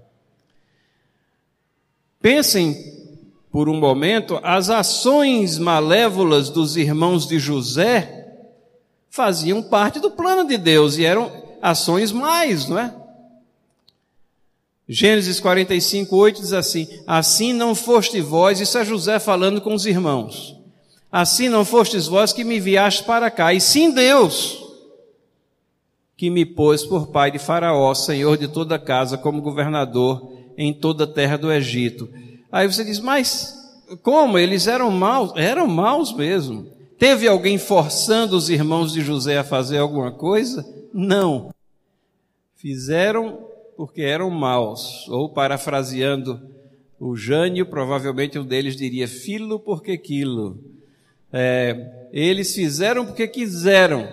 Pensem 2.21 3.02
por 3.53 3.69
um 3.69 3.79
momento, 3.79 4.39
as 4.41 4.71
ações 4.71 5.59
malévolas 5.59 6.49
dos 6.49 6.75
irmãos 6.75 7.27
de 7.27 7.37
José 7.37 8.35
faziam 9.11 9.61
parte 9.61 9.99
do 9.99 10.09
plano 10.09 10.49
de 10.49 10.57
Deus 10.57 10.97
e 10.97 11.05
eram 11.05 11.31
ações 11.61 12.11
mais, 12.11 12.67
não 12.67 12.79
é? 12.79 12.95
Gênesis 14.89 15.39
45, 15.39 16.15
8 16.15 16.41
diz 16.41 16.51
assim: 16.51 16.87
Assim 17.05 17.53
não 17.53 17.75
foste 17.75 18.19
vós, 18.19 18.59
isso 18.59 18.75
é 18.75 18.83
José 18.83 19.19
falando 19.19 19.61
com 19.61 19.75
os 19.75 19.85
irmãos. 19.85 20.57
Assim 21.11 21.47
não 21.47 21.63
fostes 21.63 22.07
vós 22.07 22.33
que 22.33 22.43
me 22.43 22.57
enviaste 22.57 23.03
para 23.03 23.29
cá, 23.29 23.53
e 23.53 23.61
sim 23.61 23.91
Deus, 23.91 24.63
que 26.17 26.31
me 26.31 26.43
pôs 26.43 26.83
por 26.83 27.09
pai 27.11 27.29
de 27.29 27.37
Faraó, 27.37 27.93
senhor 27.93 28.35
de 28.35 28.47
toda 28.47 28.75
a 28.75 28.79
casa, 28.79 29.15
como 29.15 29.43
governador 29.43 30.33
em 30.57 30.73
toda 30.73 31.03
a 31.03 31.07
terra 31.07 31.37
do 31.37 31.51
Egito. 31.51 32.09
Aí 32.53 32.67
você 32.67 32.85
diz, 32.85 32.99
mas 32.99 33.57
como? 34.03 34.37
Eles 34.37 34.67
eram 34.67 34.91
maus? 34.91 35.33
Eram 35.35 35.65
maus 35.65 36.15
mesmo. 36.15 36.71
Teve 36.99 37.27
alguém 37.27 37.57
forçando 37.57 38.37
os 38.37 38.47
irmãos 38.47 38.93
de 38.93 39.01
José 39.01 39.39
a 39.39 39.43
fazer 39.43 39.79
alguma 39.79 40.11
coisa? 40.11 40.63
Não. 40.93 41.51
Fizeram 42.55 43.47
porque 43.75 44.03
eram 44.03 44.29
maus. 44.29 45.09
Ou 45.09 45.29
parafraseando 45.29 46.39
o 46.99 47.15
Jânio, 47.15 47.65
provavelmente 47.65 48.37
um 48.37 48.45
deles 48.45 48.75
diria 48.75 49.07
filo 49.07 49.59
porque 49.59 49.97
quilo. 49.97 50.59
É, 51.33 52.07
eles 52.13 52.53
fizeram 52.53 53.03
porque 53.03 53.27
quiseram, 53.27 54.07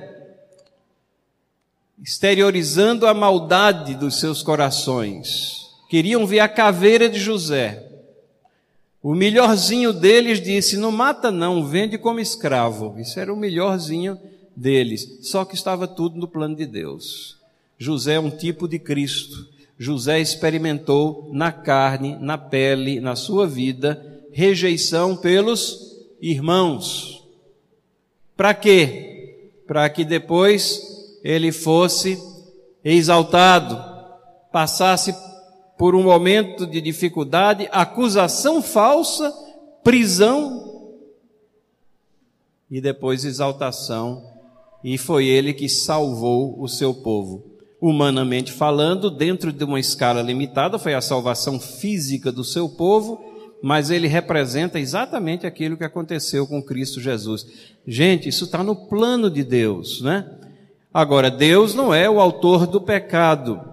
exteriorizando 2.03 3.07
a 3.07 3.13
maldade 3.13 3.95
dos 3.97 4.19
seus 4.19 4.43
corações. 4.43 5.69
Queriam 5.91 6.27
ver 6.27 6.41
a 6.41 6.49
caveira 6.49 7.07
de 7.07 7.19
José. 7.19 7.90
O 9.03 9.15
melhorzinho 9.15 9.93
deles 9.93 10.41
disse: 10.41 10.77
Não 10.77 10.93
mata, 10.93 11.31
não, 11.31 11.67
vende 11.67 11.97
como 11.97 12.21
escravo. 12.21 12.97
Isso 12.99 13.19
era 13.19 13.33
o 13.33 13.37
melhorzinho 13.37 14.19
deles. 14.55 15.19
Só 15.23 15.45
que 15.45 15.55
estava 15.55 15.89
tudo 15.89 16.19
no 16.19 16.29
plano 16.29 16.55
de 16.55 16.67
Deus. 16.67 17.39
José 17.79 18.15
é 18.15 18.21
um 18.21 18.31
tipo 18.31 18.69
de 18.69 18.79
Cristo. 18.79 19.49
José 19.79 20.21
experimentou 20.21 21.31
na 21.33 21.51
carne, 21.51 22.17
na 22.21 22.37
pele, 22.37 23.01
na 23.01 23.17
sua 23.17 23.47
vida, 23.47 24.21
rejeição 24.31 25.17
pelos 25.17 25.97
irmãos. 26.21 27.27
Para 28.37 28.53
quê? 28.53 29.55
Para 29.67 29.89
que 29.89 30.05
depois 30.05 30.83
ele 31.25 31.53
fosse 31.53 32.19
exaltado, 32.85 33.83
passasse 34.53 35.15
por 35.81 35.95
um 35.95 36.03
momento 36.03 36.67
de 36.67 36.79
dificuldade, 36.79 37.67
acusação 37.73 38.61
falsa, 38.61 39.33
prisão 39.83 40.93
e 42.71 42.83
depois 42.83 43.25
exaltação. 43.25 44.23
E 44.85 44.99
foi 44.99 45.25
ele 45.25 45.55
que 45.55 45.71
salvou 45.71 46.61
o 46.61 46.69
seu 46.69 46.93
povo. 46.93 47.47
Humanamente 47.81 48.53
falando, 48.53 49.11
dentro 49.11 49.51
de 49.51 49.65
uma 49.65 49.81
escala 49.81 50.21
limitada, 50.21 50.79
foi 50.79 50.93
a 50.93 51.01
salvação 51.01 51.59
física 51.59 52.31
do 52.31 52.45
seu 52.45 52.69
povo, 52.69 53.19
mas 53.63 53.91
ele 53.91 54.07
representa 54.07 54.79
exatamente 54.79 55.47
aquilo 55.47 55.79
que 55.79 55.85
aconteceu 55.85 56.47
com 56.47 56.63
Cristo 56.63 57.01
Jesus. 57.01 57.47
Gente, 57.87 58.29
isso 58.29 58.45
está 58.45 58.63
no 58.63 58.77
plano 58.77 59.31
de 59.31 59.43
Deus, 59.43 60.03
né? 60.03 60.31
Agora, 60.93 61.31
Deus 61.31 61.75
não 61.75 61.95
é 61.95 62.11
o 62.11 62.21
autor 62.21 62.67
do 62.67 62.83
pecado. 62.83 63.70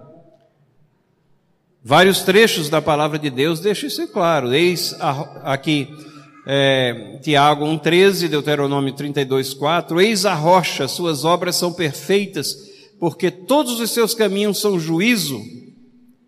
Vários 1.88 2.20
trechos 2.20 2.68
da 2.68 2.82
palavra 2.82 3.18
de 3.18 3.30
Deus 3.30 3.60
deixam 3.60 3.88
isso 3.88 4.06
claro. 4.08 4.52
Eis 4.52 4.94
aqui 5.42 5.88
é, 6.46 7.18
Tiago 7.22 7.64
1,13, 7.64 8.28
Deuteronômio 8.28 8.92
32,4. 8.92 9.98
Eis 9.98 10.26
a 10.26 10.34
rocha, 10.34 10.86
suas 10.86 11.24
obras 11.24 11.56
são 11.56 11.72
perfeitas, 11.72 12.54
porque 13.00 13.30
todos 13.30 13.80
os 13.80 13.90
seus 13.90 14.14
caminhos 14.14 14.60
são 14.60 14.78
juízo. 14.78 15.40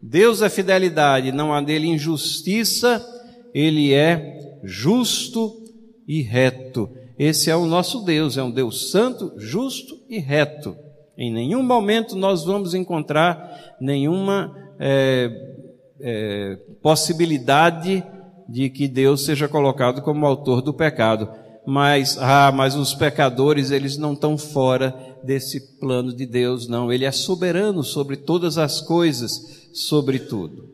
Deus 0.01 0.41
é 0.41 0.49
fidelidade, 0.49 1.31
não 1.31 1.53
há 1.53 1.61
nele 1.61 1.89
injustiça, 1.89 3.07
ele 3.53 3.93
é 3.93 4.61
justo 4.65 5.63
e 6.09 6.23
reto. 6.23 6.89
Esse 7.19 7.51
é 7.51 7.55
o 7.55 7.67
nosso 7.67 8.03
Deus, 8.03 8.39
é 8.39 8.43
um 8.43 8.51
Deus 8.51 8.91
santo, 8.91 9.35
justo 9.37 9.95
e 10.09 10.19
reto. 10.19 10.75
Em 11.19 11.31
nenhum 11.31 11.63
momento 11.63 12.17
nós 12.17 12.47
vamos 12.47 12.73
encontrar 12.73 13.77
nenhuma 13.79 14.57
é, 14.81 15.50
é, 16.03 16.59
possibilidade 16.83 18.05
de 18.49 18.69
que 18.69 18.89
Deus 18.89 19.25
seja 19.25 19.47
colocado 19.47 20.03
como 20.03 20.27
autor 20.27 20.61
do 20.61 20.75
pecado. 20.75 21.29
Mas, 21.67 22.17
ah, 22.19 22.51
mas 22.53 22.75
os 22.75 22.95
pecadores, 22.95 23.71
eles 23.71 23.97
não 23.97 24.15
estão 24.15 24.37
fora 24.37 24.95
desse 25.23 25.79
plano 25.79 26.13
de 26.13 26.27
Deus, 26.27 26.67
não. 26.67 26.93
Ele 26.93 27.05
é 27.05 27.13
soberano 27.13 27.85
sobre 27.85 28.17
todas 28.17 28.59
as 28.59 28.81
coisas, 28.81 29.69
sobre 29.73 30.19
tudo. 30.19 30.69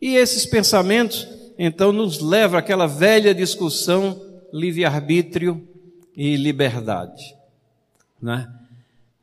E 0.00 0.16
esses 0.16 0.44
pensamentos, 0.44 1.26
então, 1.58 1.92
nos 1.92 2.20
levam 2.20 2.58
àquela 2.58 2.86
velha 2.86 3.34
discussão 3.34 4.20
livre-arbítrio 4.52 5.66
e 6.16 6.36
liberdade. 6.36 7.34
Né? 8.20 8.48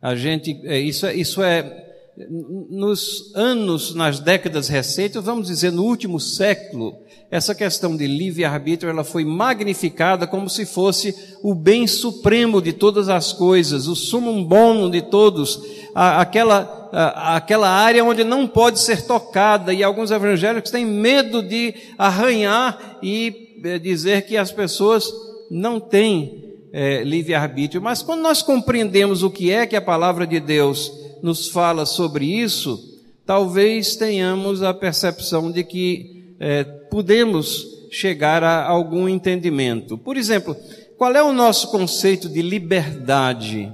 A 0.02 0.16
gente, 0.16 0.60
é, 0.64 0.80
isso 0.80 1.06
é, 1.06 1.14
isso 1.14 1.44
é 1.44 1.83
nos 2.16 3.32
anos, 3.36 3.96
nas 3.96 4.20
décadas 4.20 4.68
recentes, 4.68 5.24
vamos 5.24 5.48
dizer 5.48 5.72
no 5.72 5.84
último 5.84 6.20
século, 6.20 6.96
essa 7.32 7.56
questão 7.56 7.98
de 7.98 8.06
livre-arbítrio 8.06 8.90
ela 8.92 9.04
foi 9.04 9.26
magnificada 9.26 10.28
como 10.28 10.48
se 10.48 10.64
fosse 10.66 11.16
o 11.42 11.56
bem 11.56 11.88
supremo 11.88 12.62
de 12.62 12.72
todas 12.72 13.10
as 13.10 13.34
coisas, 13.34 13.88
o 13.88 13.96
sumum 13.96 14.44
bonum 14.44 14.92
de 14.92 15.02
todos, 15.02 15.60
aquela, 15.96 16.92
aquela 17.16 17.68
área 17.68 18.04
onde 18.04 18.24
não 18.24 18.48
pode 18.48 18.80
ser 18.80 19.08
tocada, 19.08 19.74
e 19.74 19.82
alguns 19.84 20.12
evangélicos 20.12 20.70
têm 20.70 20.86
medo 20.86 21.42
de 21.42 21.74
arranhar 21.98 23.00
e 23.02 23.58
eh, 23.64 23.80
dizer 23.80 24.28
que 24.28 24.38
as 24.38 24.52
pessoas 24.52 25.12
não 25.50 25.80
têm 25.80 26.44
é, 26.72 27.04
livre-arbítrio. 27.04 27.82
Mas 27.82 28.04
quando 28.04 28.22
nós 28.22 28.44
compreendemos 28.44 29.24
o 29.24 29.32
que 29.32 29.52
é 29.52 29.66
que 29.66 29.76
a 29.76 29.82
palavra 29.82 30.28
de 30.28 30.40
Deus 30.40 31.03
nos 31.24 31.48
fala 31.48 31.86
sobre 31.86 32.26
isso, 32.26 33.00
talvez 33.26 33.96
tenhamos 33.96 34.62
a 34.62 34.74
percepção 34.74 35.50
de 35.50 35.64
que 35.64 36.36
é, 36.38 36.66
podemos 36.66 37.66
chegar 37.90 38.44
a 38.44 38.68
algum 38.68 39.08
entendimento. 39.08 39.98
Por 39.98 40.18
exemplo, 40.18 40.54
qual 40.98 41.16
é 41.16 41.24
o 41.24 41.32
nosso 41.32 41.72
conceito 41.72 42.28
de 42.28 42.42
liberdade 42.42 43.72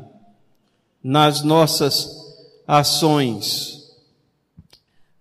nas 1.03 1.41
nossas 1.41 2.07
ações? 2.67 3.89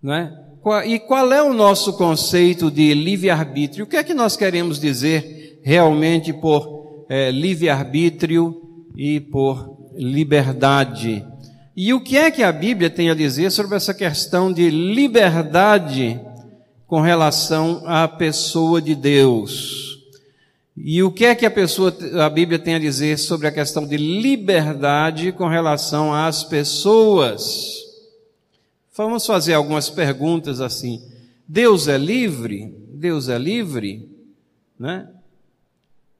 Não 0.03 0.13
é? 0.13 0.45
E 0.87 0.99
qual 0.99 1.33
é 1.33 1.43
o 1.43 1.55
nosso 1.55 1.95
conceito 1.95 2.71
de 2.71 2.93
livre-arbítrio? 2.93 3.87
O 3.87 3.89
que 3.89 3.97
é 3.97 4.05
que 4.05 4.13
nós 4.13 4.37
queremos 4.37 4.79
dizer 4.79 5.61
realmente 5.63 6.31
por 6.31 7.07
é, 7.09 7.31
livre-arbítrio 7.31 8.85
e 8.95 9.19
por 9.19 9.79
liberdade? 9.95 11.25
E 11.81 11.95
o 11.95 12.01
que 12.01 12.19
é 12.19 12.29
que 12.29 12.43
a 12.43 12.51
Bíblia 12.51 12.91
tem 12.91 13.09
a 13.09 13.15
dizer 13.15 13.53
sobre 13.53 13.77
essa 13.77 13.95
questão 13.95 14.53
de 14.53 14.69
liberdade 14.69 16.21
com 16.89 17.01
relação 17.01 17.85
à 17.87 18.09
pessoa 18.09 18.83
de 18.83 18.97
Deus? 18.97 20.01
E 20.77 21.01
o 21.05 21.13
que 21.13 21.25
é 21.25 21.37
que 21.37 21.47
a 21.47 21.51
pessoa, 21.53 21.97
a 22.21 22.29
Bíblia 22.29 22.59
tem 22.59 22.75
a 22.75 22.81
dizer 22.81 23.17
sobre 23.17 23.47
a 23.47 23.53
questão 23.53 23.87
de 23.87 23.97
liberdade 23.97 25.31
com 25.31 25.47
relação 25.47 26.13
às 26.13 26.43
pessoas? 26.43 27.77
Vamos 28.97 29.25
fazer 29.25 29.55
algumas 29.55 29.89
perguntas 29.89 30.61
assim. 30.61 31.01
Deus 31.47 31.87
é 31.87 31.97
livre? 31.97 32.75
Deus 32.93 33.29
é 33.29 33.39
livre? 33.39 34.11
Né? 34.77 35.07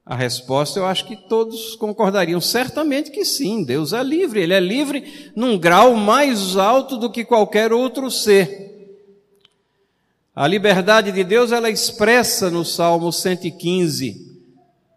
A 0.09 0.15
resposta 0.15 0.79
eu 0.79 0.87
acho 0.87 1.05
que 1.05 1.15
todos 1.15 1.75
concordariam 1.75 2.41
certamente 2.41 3.11
que 3.11 3.23
sim, 3.23 3.63
Deus 3.63 3.93
é 3.93 4.01
livre, 4.01 4.41
ele 4.41 4.55
é 4.55 4.59
livre 4.59 5.31
num 5.35 5.55
grau 5.55 5.93
mais 5.95 6.57
alto 6.57 6.97
do 6.97 7.11
que 7.11 7.23
qualquer 7.23 7.71
outro 7.71 8.09
ser. 8.09 8.97
A 10.35 10.47
liberdade 10.47 11.11
de 11.11 11.23
Deus 11.23 11.51
ela 11.51 11.67
é 11.67 11.71
expressa 11.71 12.49
no 12.49 12.65
Salmo 12.65 13.13
115, 13.13 14.41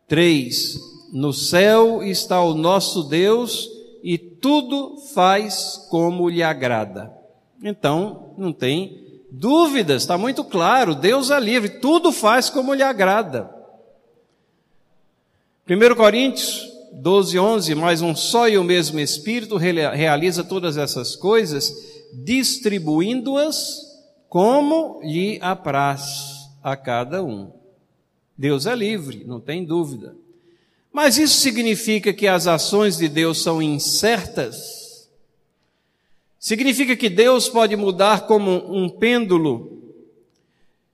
3. 0.08 0.80
No 1.12 1.30
céu 1.30 2.02
está 2.02 2.40
o 2.40 2.54
nosso 2.54 3.02
Deus 3.02 3.68
e 4.02 4.16
tudo 4.16 4.96
faz 5.12 5.88
como 5.90 6.26
lhe 6.26 6.42
agrada. 6.42 7.12
Então, 7.62 8.32
não 8.38 8.50
tem 8.50 9.20
dúvidas, 9.30 10.04
está 10.04 10.16
muito 10.16 10.42
claro, 10.42 10.94
Deus 10.94 11.30
é 11.30 11.38
livre, 11.38 11.68
tudo 11.68 12.10
faz 12.12 12.48
como 12.48 12.72
lhe 12.72 12.82
agrada. 12.82 13.61
1 15.68 15.94
Coríntios 15.94 16.68
12, 16.92 17.38
11, 17.38 17.74
mas 17.74 18.02
um 18.02 18.14
só 18.14 18.48
e 18.48 18.58
o 18.58 18.64
mesmo 18.64 18.98
Espírito 18.98 19.56
realiza 19.56 20.44
todas 20.44 20.76
essas 20.76 21.16
coisas, 21.16 21.72
distribuindo-as 22.12 23.92
como 24.28 25.00
lhe 25.02 25.38
apraz 25.40 26.50
a 26.62 26.76
cada 26.76 27.22
um. 27.22 27.52
Deus 28.36 28.66
é 28.66 28.74
livre, 28.74 29.24
não 29.24 29.40
tem 29.40 29.64
dúvida. 29.64 30.16
Mas 30.92 31.16
isso 31.16 31.40
significa 31.40 32.12
que 32.12 32.26
as 32.26 32.46
ações 32.46 32.98
de 32.98 33.08
Deus 33.08 33.42
são 33.42 33.62
incertas? 33.62 35.08
Significa 36.38 36.96
que 36.96 37.08
Deus 37.08 37.48
pode 37.48 37.76
mudar 37.76 38.26
como 38.26 38.50
um 38.74 38.88
pêndulo? 38.88 39.81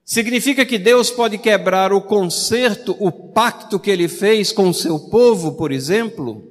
Significa 0.08 0.64
que 0.64 0.78
Deus 0.78 1.10
pode 1.10 1.36
quebrar 1.36 1.92
o 1.92 2.00
concerto, 2.00 2.96
o 2.98 3.12
pacto 3.12 3.78
que 3.78 3.90
ele 3.90 4.08
fez 4.08 4.50
com 4.50 4.70
o 4.70 4.72
seu 4.72 4.98
povo, 4.98 5.52
por 5.52 5.70
exemplo? 5.70 6.50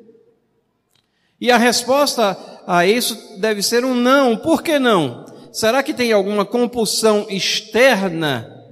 E 1.41 1.49
a 1.49 1.57
resposta 1.57 2.37
a 2.67 2.85
isso 2.85 3.39
deve 3.39 3.63
ser 3.63 3.83
um 3.83 3.95
não. 3.95 4.37
Por 4.37 4.61
que 4.61 4.77
não? 4.77 5.25
Será 5.51 5.81
que 5.81 5.91
tem 5.91 6.11
alguma 6.11 6.45
compulsão 6.45 7.25
externa 7.31 8.63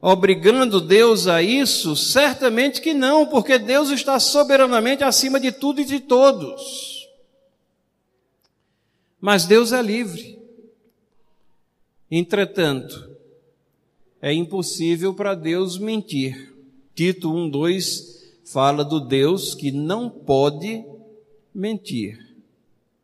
obrigando 0.00 0.80
Deus 0.80 1.26
a 1.26 1.42
isso? 1.42 1.94
Certamente 1.94 2.80
que 2.80 2.94
não, 2.94 3.26
porque 3.26 3.58
Deus 3.58 3.90
está 3.90 4.18
soberanamente 4.18 5.04
acima 5.04 5.38
de 5.38 5.52
tudo 5.52 5.82
e 5.82 5.84
de 5.84 6.00
todos. 6.00 7.10
Mas 9.20 9.44
Deus 9.44 9.70
é 9.70 9.82
livre. 9.82 10.38
Entretanto, 12.10 13.09
é 14.20 14.32
impossível 14.32 15.14
para 15.14 15.34
Deus 15.34 15.78
mentir. 15.78 16.54
Tito 16.94 17.32
1:2 17.32 18.20
fala 18.44 18.84
do 18.84 19.00
Deus 19.00 19.54
que 19.54 19.70
não 19.70 20.10
pode 20.10 20.84
mentir. 21.54 22.18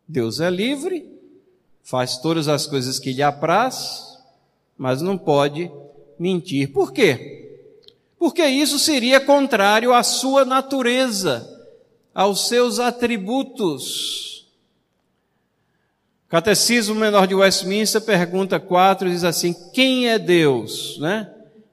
Deus 0.06 0.40
é 0.40 0.50
livre, 0.50 1.08
faz 1.82 2.18
todas 2.18 2.48
as 2.48 2.66
coisas 2.66 2.98
que 2.98 3.12
lhe 3.12 3.22
apraz, 3.22 4.18
mas 4.76 5.00
não 5.00 5.16
pode 5.16 5.70
mentir. 6.18 6.72
Por 6.72 6.92
quê? 6.92 7.60
Porque 8.18 8.44
isso 8.46 8.78
seria 8.78 9.20
contrário 9.20 9.92
à 9.92 10.02
sua 10.02 10.44
natureza, 10.44 11.48
aos 12.14 12.48
seus 12.48 12.78
atributos. 12.78 14.35
Catecismo 16.36 16.94
Menor 16.94 17.26
de 17.26 17.34
Westminster 17.34 17.98
pergunta 17.98 18.60
4 18.60 19.08
diz 19.08 19.24
assim: 19.24 19.54
Quem 19.72 20.10
é 20.10 20.18
Deus? 20.18 20.98
Né? 20.98 21.32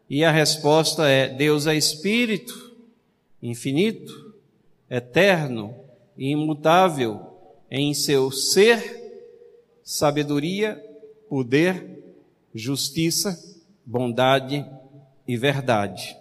E 0.09 0.23
a 0.23 0.31
resposta 0.31 1.05
é: 1.05 1.27
Deus 1.27 1.67
é 1.67 1.75
espírito, 1.75 2.73
infinito, 3.41 4.33
eterno 4.89 5.75
e 6.17 6.29
imutável 6.31 7.19
em 7.69 7.93
seu 7.93 8.31
ser, 8.31 9.35
sabedoria, 9.83 10.81
poder, 11.27 12.01
justiça 12.55 13.37
bondade 13.85 14.65
e 15.27 15.35
verdade. 15.35 16.15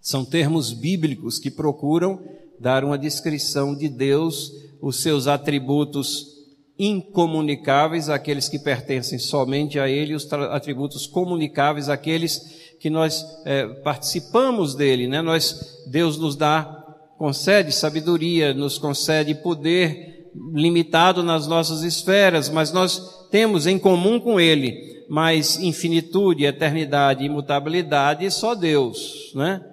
São 0.00 0.24
termos 0.24 0.72
bíblicos 0.72 1.38
que 1.38 1.50
procuram 1.50 2.18
dar 2.58 2.82
uma 2.82 2.96
descrição 2.96 3.76
de 3.76 3.90
Deus, 3.90 4.54
os 4.80 5.02
seus 5.02 5.26
atributos 5.26 6.37
incomunicáveis, 6.78 8.08
aqueles 8.08 8.48
que 8.48 8.58
pertencem 8.58 9.18
somente 9.18 9.78
a 9.80 9.88
Ele, 9.88 10.14
os 10.14 10.32
atributos 10.32 11.06
comunicáveis, 11.06 11.88
aqueles 11.88 12.76
que 12.78 12.88
nós 12.88 13.24
é, 13.44 13.66
participamos 13.66 14.74
dele, 14.74 15.08
né? 15.08 15.20
Nós, 15.20 15.82
Deus 15.88 16.16
nos 16.16 16.36
dá, 16.36 16.84
concede 17.18 17.72
sabedoria, 17.72 18.54
nos 18.54 18.78
concede 18.78 19.34
poder 19.34 20.30
limitado 20.52 21.22
nas 21.22 21.48
nossas 21.48 21.82
esferas, 21.82 22.48
mas 22.48 22.72
nós 22.72 23.26
temos 23.30 23.66
em 23.66 23.78
comum 23.78 24.20
com 24.20 24.38
Ele 24.38 24.88
mas 25.08 25.58
infinitude, 25.58 26.44
eternidade, 26.44 27.24
imutabilidade, 27.24 28.30
só 28.30 28.54
Deus, 28.54 29.32
né? 29.34 29.64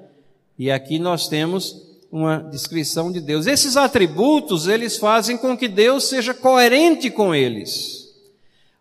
E 0.58 0.72
aqui 0.72 0.98
nós 0.98 1.28
temos 1.28 1.85
uma 2.16 2.38
descrição 2.38 3.12
de 3.12 3.20
Deus. 3.20 3.46
Esses 3.46 3.76
atributos, 3.76 4.70
eles 4.70 4.96
fazem 4.96 5.38
com 5.38 5.58
que 5.58 5.68
Deus 5.68 6.06
seja 6.06 6.34
coerente 6.34 7.10
com 7.10 7.36
eles. 7.36 8.06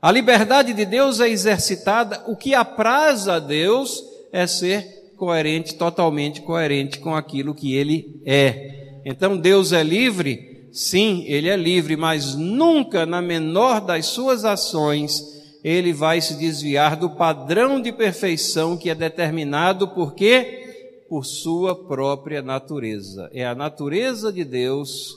A 0.00 0.12
liberdade 0.12 0.72
de 0.72 0.84
Deus 0.84 1.18
é 1.18 1.28
exercitada, 1.28 2.22
o 2.28 2.36
que 2.36 2.54
apraz 2.54 3.26
a 3.26 3.40
Deus 3.40 4.04
é 4.32 4.46
ser 4.46 5.10
coerente, 5.16 5.74
totalmente 5.74 6.42
coerente 6.42 7.00
com 7.00 7.12
aquilo 7.12 7.56
que 7.56 7.74
ele 7.74 8.20
é. 8.24 9.00
Então 9.04 9.36
Deus 9.36 9.72
é 9.72 9.82
livre? 9.82 10.68
Sim, 10.72 11.24
ele 11.26 11.48
é 11.48 11.56
livre, 11.56 11.96
mas 11.96 12.36
nunca 12.36 13.04
na 13.04 13.20
menor 13.20 13.80
das 13.80 14.06
suas 14.06 14.44
ações 14.44 15.42
ele 15.64 15.92
vai 15.92 16.20
se 16.20 16.34
desviar 16.34 16.94
do 16.94 17.10
padrão 17.10 17.82
de 17.82 17.90
perfeição 17.90 18.76
que 18.76 18.90
é 18.90 18.94
determinado 18.94 19.88
por 19.88 20.14
quê? 20.14 20.63
Por 21.08 21.24
sua 21.24 21.74
própria 21.86 22.42
natureza. 22.42 23.30
É 23.32 23.46
a 23.46 23.54
natureza 23.54 24.32
de 24.32 24.44
Deus 24.44 25.16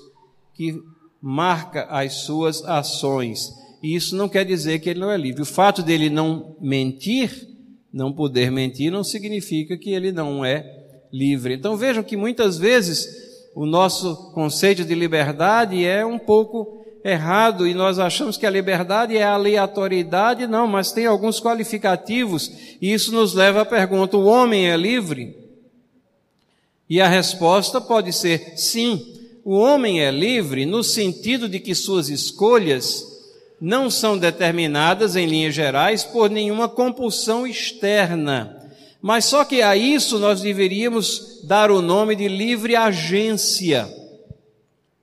que 0.53 0.81
marca 1.21 1.83
as 1.89 2.13
suas 2.21 2.63
ações. 2.63 3.53
E 3.81 3.95
isso 3.95 4.15
não 4.15 4.27
quer 4.27 4.45
dizer 4.45 4.79
que 4.79 4.89
ele 4.89 4.99
não 4.99 5.11
é 5.11 5.17
livre. 5.17 5.41
O 5.41 5.45
fato 5.45 5.81
dele 5.81 6.09
não 6.09 6.55
mentir, 6.59 7.47
não 7.91 8.11
poder 8.11 8.51
mentir, 8.51 8.91
não 8.91 9.03
significa 9.03 9.77
que 9.77 9.91
ele 9.91 10.11
não 10.11 10.43
é 10.43 10.77
livre. 11.11 11.53
Então 11.53 11.77
vejam 11.77 12.03
que 12.03 12.17
muitas 12.17 12.57
vezes 12.57 13.07
o 13.55 13.65
nosso 13.65 14.31
conceito 14.33 14.83
de 14.83 14.93
liberdade 14.93 15.83
é 15.85 16.05
um 16.05 16.19
pouco 16.19 16.85
errado 17.03 17.67
e 17.67 17.73
nós 17.73 17.99
achamos 17.99 18.37
que 18.37 18.45
a 18.45 18.49
liberdade 18.49 19.15
é 19.15 19.23
aleatoriedade, 19.23 20.45
não, 20.45 20.67
mas 20.67 20.91
tem 20.91 21.05
alguns 21.05 21.39
qualificativos 21.39 22.51
e 22.81 22.91
isso 22.91 23.11
nos 23.13 23.33
leva 23.33 23.61
à 23.61 23.65
pergunta: 23.65 24.17
o 24.17 24.25
homem 24.25 24.69
é 24.69 24.75
livre? 24.75 25.46
E 26.89 27.01
a 27.01 27.07
resposta 27.07 27.81
pode 27.81 28.13
ser 28.13 28.53
sim. 28.57 29.13
O 29.43 29.57
homem 29.57 30.01
é 30.01 30.11
livre 30.11 30.65
no 30.65 30.83
sentido 30.83 31.47
de 31.47 31.59
que 31.59 31.75
suas 31.75 32.09
escolhas 32.09 33.05
não 33.59 33.89
são 33.89 34.17
determinadas 34.17 35.15
em 35.15 35.25
linhas 35.25 35.55
gerais 35.55 36.03
por 36.03 36.29
nenhuma 36.29 36.69
compulsão 36.69 37.47
externa. 37.47 38.55
Mas 39.01 39.25
só 39.25 39.45
que 39.45 39.61
a 39.61 39.75
isso 39.75 40.19
nós 40.19 40.41
deveríamos 40.41 41.41
dar 41.43 41.71
o 41.71 41.81
nome 41.81 42.15
de 42.15 42.27
livre 42.27 42.75
agência. 42.75 43.87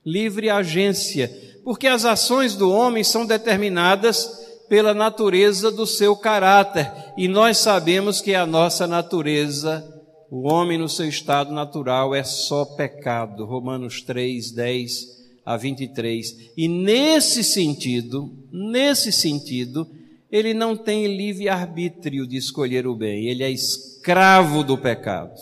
Livre 0.04 0.50
agência 0.50 1.44
porque 1.64 1.86
as 1.86 2.04
ações 2.04 2.54
do 2.54 2.70
homem 2.70 3.02
são 3.02 3.24
determinadas 3.24 4.44
pela 4.68 4.92
natureza 4.92 5.70
do 5.70 5.86
seu 5.86 6.14
caráter, 6.14 6.92
e 7.16 7.26
nós 7.26 7.58
sabemos 7.58 8.20
que 8.20 8.34
a 8.34 8.46
nossa 8.46 8.86
natureza, 8.86 9.93
o 10.36 10.48
homem 10.48 10.76
no 10.76 10.88
seu 10.88 11.08
estado 11.08 11.54
natural, 11.54 12.12
é 12.12 12.24
só 12.24 12.64
pecado. 12.64 13.44
Romanos 13.44 14.02
3, 14.02 14.50
10 14.50 15.22
a 15.46 15.56
23. 15.56 16.50
E 16.56 16.66
nesse 16.66 17.44
sentido, 17.44 18.32
nesse 18.50 19.12
sentido, 19.12 19.86
ele 20.32 20.52
não 20.52 20.76
tem 20.76 21.16
livre 21.16 21.48
arbítrio 21.48 22.26
de 22.26 22.36
escolher 22.36 22.84
o 22.84 22.96
bem, 22.96 23.28
ele 23.28 23.44
é 23.44 23.50
escravo 23.52 24.64
do 24.64 24.76
pecado. 24.76 25.38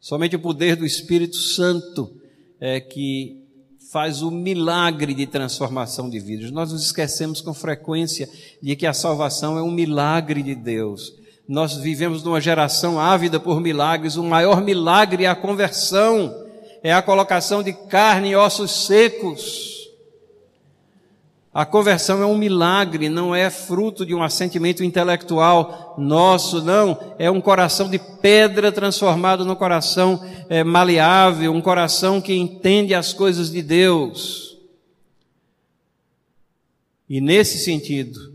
Somente 0.00 0.34
o 0.34 0.40
poder 0.40 0.74
do 0.74 0.84
Espírito 0.84 1.36
Santo 1.36 2.12
é 2.58 2.80
que 2.80 3.36
faz 3.92 4.20
o 4.20 4.32
milagre 4.32 5.14
de 5.14 5.28
transformação 5.28 6.10
de 6.10 6.18
vidas. 6.18 6.50
Nós 6.50 6.72
nos 6.72 6.82
esquecemos 6.82 7.40
com 7.40 7.54
frequência 7.54 8.28
de 8.60 8.74
que 8.74 8.86
a 8.86 8.92
salvação 8.92 9.56
é 9.56 9.62
um 9.62 9.70
milagre 9.70 10.42
de 10.42 10.56
Deus. 10.56 11.19
Nós 11.50 11.74
vivemos 11.74 12.22
numa 12.22 12.40
geração 12.40 13.00
ávida 13.00 13.40
por 13.40 13.60
milagres. 13.60 14.14
O 14.14 14.22
maior 14.22 14.62
milagre 14.62 15.24
é 15.24 15.26
a 15.26 15.34
conversão, 15.34 16.32
é 16.80 16.92
a 16.92 17.02
colocação 17.02 17.60
de 17.60 17.72
carne 17.72 18.30
e 18.30 18.36
ossos 18.36 18.86
secos. 18.86 19.90
A 21.52 21.66
conversão 21.66 22.22
é 22.22 22.24
um 22.26 22.38
milagre, 22.38 23.08
não 23.08 23.34
é 23.34 23.50
fruto 23.50 24.06
de 24.06 24.14
um 24.14 24.22
assentimento 24.22 24.84
intelectual 24.84 25.96
nosso, 25.98 26.62
não. 26.62 26.96
É 27.18 27.28
um 27.28 27.40
coração 27.40 27.90
de 27.90 27.98
pedra 27.98 28.70
transformado 28.70 29.44
num 29.44 29.56
coração 29.56 30.24
é, 30.48 30.62
maleável, 30.62 31.52
um 31.52 31.60
coração 31.60 32.20
que 32.20 32.32
entende 32.32 32.94
as 32.94 33.12
coisas 33.12 33.50
de 33.50 33.60
Deus. 33.60 34.56
E 37.08 37.20
nesse 37.20 37.58
sentido, 37.58 38.29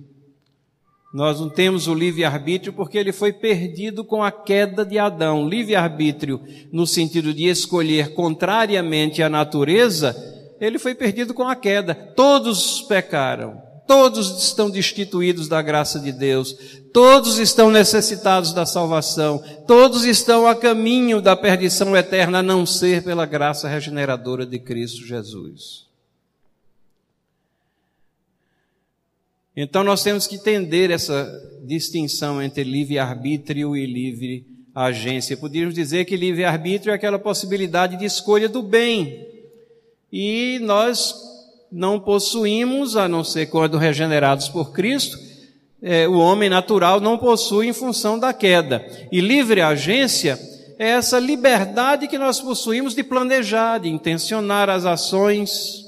nós 1.15 1.39
não 1.39 1.47
temos 1.47 1.87
o 1.87 1.93
livre-arbítrio 1.93 2.73
porque 2.73 2.97
ele 2.97 3.13
foi 3.13 3.31
perdido 3.31 4.03
com 4.03 4.21
a 4.21 4.29
queda 4.29 4.85
de 4.85 4.99
Adão. 4.99 5.47
Livre-arbítrio, 5.47 6.41
no 6.73 6.85
sentido 6.85 7.33
de 7.33 7.45
escolher 7.45 8.13
contrariamente 8.13 9.23
à 9.23 9.29
natureza, 9.29 10.13
ele 10.59 10.77
foi 10.77 10.93
perdido 10.93 11.33
com 11.33 11.47
a 11.47 11.55
queda. 11.55 11.95
Todos 11.95 12.81
pecaram. 12.81 13.61
Todos 13.87 14.43
estão 14.43 14.69
destituídos 14.69 15.47
da 15.47 15.61
graça 15.61 16.01
de 16.01 16.11
Deus. 16.11 16.53
Todos 16.93 17.39
estão 17.39 17.71
necessitados 17.71 18.51
da 18.51 18.65
salvação. 18.65 19.41
Todos 19.65 20.03
estão 20.03 20.45
a 20.45 20.53
caminho 20.53 21.21
da 21.21 21.33
perdição 21.33 21.95
eterna, 21.95 22.39
a 22.39 22.43
não 22.43 22.65
ser 22.65 23.01
pela 23.05 23.25
graça 23.25 23.69
regeneradora 23.69 24.45
de 24.45 24.59
Cristo 24.59 25.05
Jesus. 25.05 25.84
Então 29.55 29.83
nós 29.83 30.03
temos 30.03 30.27
que 30.27 30.35
entender 30.35 30.91
essa 30.91 31.31
distinção 31.63 32.41
entre 32.41 32.63
livre-arbítrio 32.63 33.75
e 33.75 33.85
livre 33.85 34.45
agência. 34.73 35.37
Podíamos 35.37 35.73
dizer 35.73 36.03
que 36.03 36.17
livre-arbítrio 36.17 36.91
é 36.91 36.95
aquela 36.95 37.17
possibilidade 37.17 37.97
de 37.97 38.03
escolha 38.03 38.49
do 38.49 38.61
bem. 38.61 39.25
E 40.11 40.59
nós 40.61 41.15
não 41.71 41.99
possuímos, 41.99 42.97
a 42.97 43.07
não 43.07 43.23
ser 43.23 43.45
quando 43.45 43.77
regenerados 43.77 44.49
por 44.49 44.73
Cristo, 44.73 45.17
é, 45.81 46.07
o 46.07 46.17
homem 46.17 46.49
natural 46.49 46.99
não 46.99 47.17
possui 47.17 47.67
em 47.67 47.73
função 47.73 48.19
da 48.19 48.33
queda. 48.33 48.85
E 49.11 49.21
livre 49.21 49.61
agência 49.61 50.37
é 50.77 50.89
essa 50.89 51.17
liberdade 51.17 52.07
que 52.07 52.17
nós 52.17 52.41
possuímos 52.41 52.93
de 52.93 53.03
planejar, 53.03 53.79
de 53.79 53.87
intencionar 53.87 54.69
as 54.69 54.83
ações. 54.85 55.85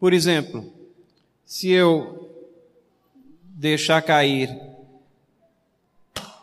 Por 0.00 0.14
exemplo, 0.14 0.77
se 1.48 1.70
eu 1.70 2.30
deixar 3.42 4.02
cair 4.02 4.54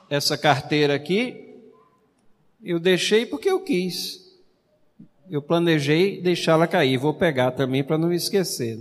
essa 0.10 0.36
carteira 0.36 0.96
aqui, 0.96 1.60
eu 2.64 2.80
deixei 2.80 3.24
porque 3.24 3.48
eu 3.48 3.60
quis. 3.60 4.36
Eu 5.30 5.44
planejei 5.44 6.20
deixá-la 6.20 6.66
cair. 6.66 6.98
Vou 6.98 7.14
pegar 7.14 7.52
também 7.52 7.84
para 7.84 8.00
não 8.00 8.08
me 8.10 8.16
esquecer. 8.16 8.80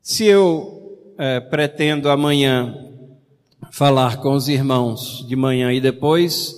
Se 0.00 0.24
eu 0.24 1.14
é, 1.18 1.40
pretendo 1.40 2.08
amanhã 2.08 2.74
falar 3.70 4.16
com 4.22 4.32
os 4.32 4.48
irmãos 4.48 5.26
de 5.28 5.36
manhã 5.36 5.70
e 5.74 5.78
depois 5.78 6.57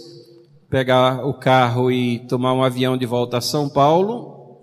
pegar 0.70 1.26
o 1.26 1.34
carro 1.34 1.90
e 1.90 2.20
tomar 2.20 2.54
um 2.54 2.62
avião 2.62 2.96
de 2.96 3.04
volta 3.04 3.38
a 3.38 3.40
São 3.40 3.68
Paulo, 3.68 4.60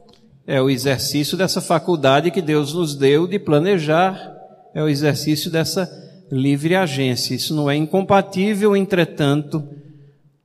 é 0.47 0.61
o 0.61 0.69
exercício 0.69 1.37
dessa 1.37 1.59
faculdade 1.59 2.31
que 2.31 2.41
Deus 2.41 2.73
nos 2.73 2.95
deu 2.95 3.27
de 3.27 3.37
planejar, 3.37 4.33
é 4.73 4.81
o 4.81 4.87
exercício 4.87 5.51
dessa 5.51 5.85
livre 6.31 6.75
agência. 6.75 7.35
Isso 7.35 7.53
não 7.53 7.69
é 7.69 7.75
incompatível, 7.75 8.73
entretanto, 8.73 9.61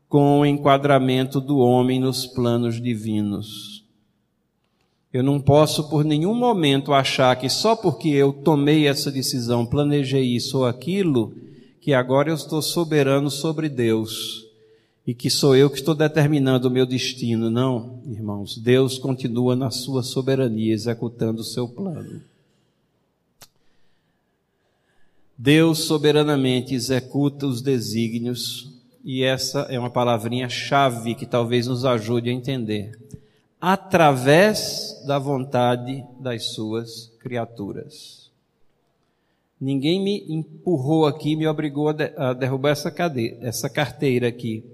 com 0.09 0.41
o 0.41 0.47
enquadramento 0.47 1.41
do 1.41 1.59
homem 1.59 2.01
nos 2.01 2.27
planos 2.27 2.83
divinos. 2.83 3.85
Eu 5.13 5.23
não 5.23 5.41
posso 5.41 5.89
por 5.89 6.05
nenhum 6.05 6.35
momento 6.35 6.93
achar 6.93 7.37
que 7.37 7.49
só 7.49 7.77
porque 7.77 8.09
eu 8.09 8.33
tomei 8.33 8.89
essa 8.89 9.13
decisão, 9.13 9.65
planejei 9.65 10.25
isso 10.25 10.59
ou 10.59 10.67
aquilo, 10.67 11.33
que 11.81 11.95
agora 11.95 12.31
eu 12.31 12.35
estou 12.35 12.61
soberano 12.61 13.31
sobre 13.31 13.69
Deus 13.69 14.52
e 15.07 15.15
que 15.15 15.29
sou 15.29 15.57
eu 15.57 15.69
que 15.69 15.77
estou 15.77 15.95
determinando 15.95 16.69
o 16.69 16.71
meu 16.71 16.87
destino. 16.87 17.51
Não, 17.51 18.01
irmãos, 18.07 18.57
Deus 18.57 18.99
continua 18.99 19.57
na 19.57 19.71
sua 19.71 20.03
soberania 20.03 20.73
executando 20.73 21.41
o 21.41 21.45
seu 21.45 21.69
plano. 21.69 22.23
Deus 25.37 25.81
soberanamente 25.81 26.75
executa 26.75 27.47
os 27.47 27.61
desígnios 27.61 28.71
e 29.05 29.25
essa 29.25 29.63
é 29.63 29.79
uma 29.79 29.91
palavrinha 29.91 30.49
chave 30.49 31.17
que 31.17 31.27
talvez 31.27 31.67
nos 31.67 31.85
ajude 31.85 32.31
a 32.31 32.33
entender 32.33 32.97
através 33.63 35.01
da 35.07 35.21
vontade 35.21 36.05
das 36.19 36.53
suas 36.53 37.13
criaturas. 37.21 38.29
Ninguém 39.61 40.03
me 40.03 40.25
empurrou 40.29 41.07
aqui, 41.07 41.37
me 41.37 41.47
obrigou 41.47 41.89
a, 41.89 42.33
derrubar 42.33 42.71
essa, 42.71 42.91
cadeira, 42.91 43.39
essa 43.41 43.71
carteira 43.71 44.27
aqui. 44.27 44.65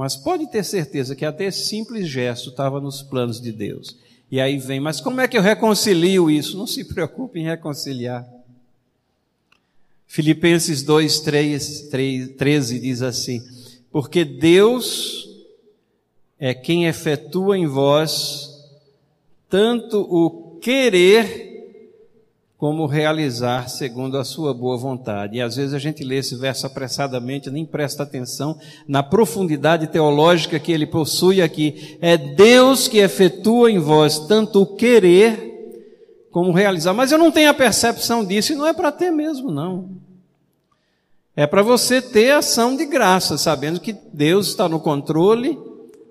Mas 0.00 0.16
pode 0.16 0.46
ter 0.46 0.64
certeza 0.64 1.14
que 1.14 1.26
até 1.26 1.44
esse 1.44 1.66
simples 1.66 2.08
gesto 2.08 2.48
estava 2.48 2.80
nos 2.80 3.02
planos 3.02 3.38
de 3.38 3.52
Deus. 3.52 3.98
E 4.30 4.40
aí 4.40 4.56
vem, 4.56 4.80
mas 4.80 4.98
como 4.98 5.20
é 5.20 5.28
que 5.28 5.36
eu 5.36 5.42
reconcilio 5.42 6.30
isso? 6.30 6.56
Não 6.56 6.66
se 6.66 6.84
preocupe 6.84 7.38
em 7.38 7.44
reconciliar. 7.44 8.26
Filipenses 10.06 10.82
2, 10.82 11.20
3, 11.20 11.80
3, 11.90 12.28
13 12.30 12.78
diz 12.78 13.02
assim: 13.02 13.46
Porque 13.92 14.24
Deus 14.24 15.28
é 16.38 16.54
quem 16.54 16.86
efetua 16.86 17.58
em 17.58 17.66
vós 17.66 18.58
tanto 19.50 20.00
o 20.00 20.58
querer 20.62 21.49
como 22.60 22.84
realizar 22.84 23.70
segundo 23.70 24.18
a 24.18 24.24
sua 24.24 24.52
boa 24.52 24.76
vontade. 24.76 25.38
E 25.38 25.40
às 25.40 25.56
vezes 25.56 25.72
a 25.72 25.78
gente 25.78 26.04
lê 26.04 26.18
esse 26.18 26.36
verso 26.36 26.66
apressadamente, 26.66 27.50
nem 27.50 27.64
presta 27.64 28.02
atenção 28.02 28.60
na 28.86 29.02
profundidade 29.02 29.86
teológica 29.86 30.58
que 30.58 30.70
ele 30.70 30.84
possui 30.84 31.40
aqui. 31.40 31.96
É 32.02 32.18
Deus 32.18 32.86
que 32.86 32.98
efetua 32.98 33.70
em 33.70 33.78
vós 33.78 34.18
tanto 34.26 34.60
o 34.60 34.76
querer 34.76 36.28
como 36.30 36.52
realizar. 36.52 36.92
Mas 36.92 37.10
eu 37.10 37.16
não 37.16 37.30
tenho 37.30 37.48
a 37.48 37.54
percepção 37.54 38.22
disso 38.22 38.52
e 38.52 38.56
não 38.56 38.66
é 38.66 38.74
para 38.74 38.92
ter 38.92 39.10
mesmo, 39.10 39.50
não. 39.50 39.88
É 41.34 41.46
para 41.46 41.62
você 41.62 42.02
ter 42.02 42.32
ação 42.32 42.76
de 42.76 42.84
graça, 42.84 43.38
sabendo 43.38 43.80
que 43.80 43.96
Deus 44.12 44.48
está 44.48 44.68
no 44.68 44.80
controle 44.80 45.58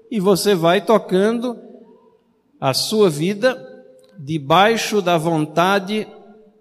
e 0.10 0.20
você 0.20 0.56
vai 0.56 0.82
tocando 0.82 1.56
a 2.60 2.74
sua 2.74 3.08
vida 3.08 3.56
debaixo 4.18 5.00
da 5.00 5.16
vontade 5.16 6.08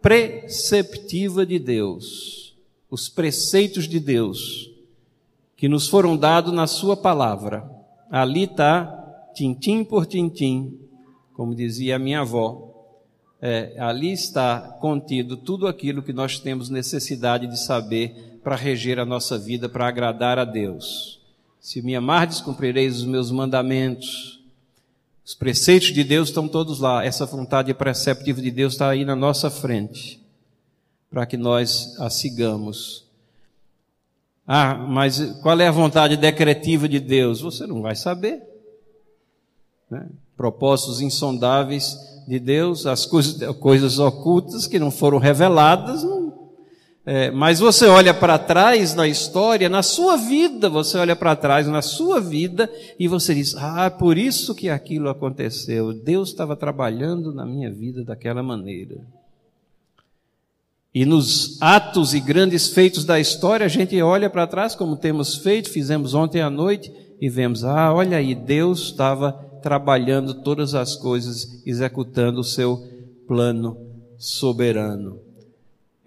preceptiva 0.01 1.45
de 1.45 1.59
Deus, 1.59 2.57
os 2.91 3.09
preceitos 3.09 3.89
de 3.89 4.01
Deus 4.01 4.71
que 5.57 5.69
nos 5.69 5.89
foram 5.89 6.17
dados 6.17 6.53
na 6.53 6.69
sua 6.69 6.97
palavra. 6.97 7.69
Ali 8.09 8.45
está, 8.45 9.31
tintim 9.35 9.83
por 9.83 10.07
tintim, 10.07 10.79
como 11.35 11.55
dizia 11.55 11.97
a 11.97 11.99
minha 11.99 12.21
avó, 12.21 12.69
é, 13.43 13.75
ali 13.79 14.13
está 14.13 14.61
contido 14.81 15.37
tudo 15.37 15.67
aquilo 15.67 16.03
que 16.03 16.13
nós 16.13 16.39
temos 16.39 16.71
necessidade 16.71 17.47
de 17.47 17.59
saber 17.59 18.39
para 18.43 18.57
reger 18.57 18.99
a 18.99 19.05
nossa 19.05 19.37
vida, 19.37 19.69
para 19.69 19.87
agradar 19.87 20.39
a 20.39 20.45
Deus. 20.45 21.21
Se 21.61 21.83
me 21.83 21.95
amardes, 21.95 22.41
cumprireis 22.41 22.99
os 22.99 23.05
meus 23.05 23.31
mandamentos. 23.31 24.38
Os 25.29 25.35
preceitos 25.35 25.93
de 25.93 26.03
Deus 26.03 26.31
estão 26.31 26.49
todos 26.49 26.81
lá. 26.81 27.05
Essa 27.05 27.27
vontade 27.27 27.75
preceptiva 27.75 28.41
de 28.41 28.51
Deus 28.51 28.73
está 28.73 28.89
aí 28.89 29.05
na 29.05 29.15
nossa 29.15 29.51
frente, 29.51 30.19
para 31.11 31.27
que 31.27 31.37
nós 31.37 31.95
a 32.01 32.09
sigamos. 32.09 33.05
Ah, 34.47 34.75
mas 34.75 35.21
qual 35.43 35.61
é 35.61 35.69
a 35.69 35.71
vontade 35.71 36.17
decretiva 36.17 36.89
de 36.89 36.99
Deus? 36.99 37.43
Você 37.43 37.67
não 37.67 37.83
vai 37.83 37.95
saber. 37.95 38.43
Né? 39.91 40.07
Propósitos 40.35 41.03
insondáveis 41.03 41.99
de 42.27 42.39
Deus, 42.39 42.87
as 42.87 43.05
coisas, 43.05 43.55
coisas 43.59 43.99
ocultas 43.99 44.67
que 44.67 44.79
não 44.79 44.91
foram 44.91 45.19
reveladas, 45.19 46.05
não 46.05 46.18
é, 47.11 47.31
mas 47.31 47.59
você 47.59 47.87
olha 47.87 48.13
para 48.13 48.39
trás 48.39 48.95
na 48.95 49.09
história, 49.09 49.67
na 49.67 49.83
sua 49.83 50.15
vida, 50.15 50.69
você 50.69 50.99
olha 50.99 51.17
para 51.17 51.35
trás 51.35 51.67
na 51.67 51.81
sua 51.81 52.21
vida 52.21 52.71
e 52.99 53.09
você 53.09 53.35
diz: 53.35 53.55
Ah, 53.57 53.91
por 53.91 54.19
isso 54.19 54.55
que 54.55 54.69
aquilo 54.69 55.09
aconteceu. 55.09 55.95
Deus 55.95 56.29
estava 56.29 56.55
trabalhando 56.55 57.33
na 57.33 57.47
minha 57.47 57.73
vida 57.73 58.05
daquela 58.05 58.43
maneira. 58.43 58.97
E 60.95 61.07
nos 61.07 61.57
atos 61.63 62.13
e 62.13 62.21
grandes 62.21 62.69
feitos 62.69 63.07
da 63.07 63.19
história, 63.19 63.65
a 63.65 63.71
gente 63.71 63.99
olha 64.03 64.29
para 64.29 64.47
trás, 64.47 64.75
como 64.75 64.95
temos 64.95 65.37
feito, 65.37 65.71
fizemos 65.71 66.13
ontem 66.13 66.43
à 66.43 66.51
noite, 66.51 66.93
e 67.19 67.31
vemos: 67.31 67.65
Ah, 67.65 67.91
olha 67.91 68.19
aí, 68.19 68.35
Deus 68.35 68.83
estava 68.83 69.33
trabalhando 69.63 70.43
todas 70.43 70.75
as 70.75 70.95
coisas, 70.95 71.63
executando 71.65 72.41
o 72.41 72.45
seu 72.45 72.87
plano 73.27 73.79
soberano. 74.19 75.27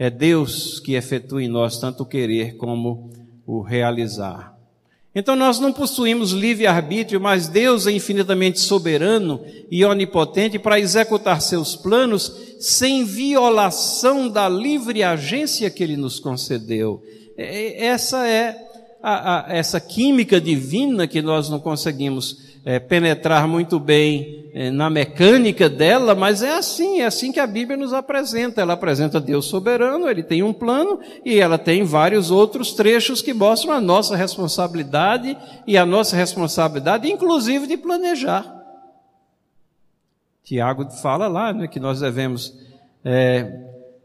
É 0.01 0.09
Deus 0.09 0.79
que 0.79 0.95
efetua 0.95 1.43
em 1.43 1.47
nós 1.47 1.79
tanto 1.79 2.01
o 2.01 2.05
querer 2.07 2.57
como 2.57 3.11
o 3.45 3.61
realizar. 3.61 4.57
Então 5.13 5.35
nós 5.35 5.59
não 5.59 5.71
possuímos 5.71 6.31
livre-arbítrio, 6.31 7.21
mas 7.21 7.47
Deus 7.47 7.85
é 7.85 7.91
infinitamente 7.91 8.59
soberano 8.59 9.45
e 9.69 9.85
onipotente 9.85 10.57
para 10.57 10.79
executar 10.79 11.39
seus 11.39 11.75
planos 11.75 12.35
sem 12.59 13.05
violação 13.05 14.27
da 14.27 14.49
livre 14.49 15.03
agência 15.03 15.69
que 15.69 15.83
Ele 15.83 15.95
nos 15.95 16.19
concedeu. 16.19 17.03
É, 17.37 17.85
essa 17.85 18.27
é 18.27 18.70
a, 19.01 19.51
a, 19.51 19.53
essa 19.53 19.79
química 19.79 20.39
divina 20.39 21.07
que 21.07 21.21
nós 21.21 21.49
não 21.49 21.59
conseguimos 21.59 22.51
é, 22.63 22.79
penetrar 22.79 23.47
muito 23.47 23.79
bem 23.79 24.49
é, 24.53 24.69
na 24.69 24.89
mecânica 24.89 25.69
dela, 25.69 26.13
mas 26.13 26.43
é 26.43 26.55
assim, 26.55 27.01
é 27.01 27.05
assim 27.05 27.31
que 27.31 27.39
a 27.39 27.47
Bíblia 27.47 27.77
nos 27.77 27.93
apresenta. 27.93 28.61
Ela 28.61 28.73
apresenta 28.73 29.19
Deus 29.19 29.45
soberano, 29.45 30.09
ele 30.09 30.21
tem 30.21 30.43
um 30.43 30.53
plano 30.53 30.99
e 31.25 31.39
ela 31.39 31.57
tem 31.57 31.83
vários 31.83 32.29
outros 32.29 32.73
trechos 32.73 33.21
que 33.21 33.33
mostram 33.33 33.73
a 33.73 33.81
nossa 33.81 34.15
responsabilidade 34.15 35.37
e 35.65 35.77
a 35.77 35.85
nossa 35.85 36.15
responsabilidade, 36.15 37.09
inclusive, 37.09 37.65
de 37.65 37.77
planejar. 37.77 38.59
Tiago 40.43 40.89
fala 41.01 41.27
lá 41.27 41.53
né, 41.53 41.67
que 41.67 41.79
nós 41.79 42.01
devemos 42.01 42.53
é, 43.05 43.51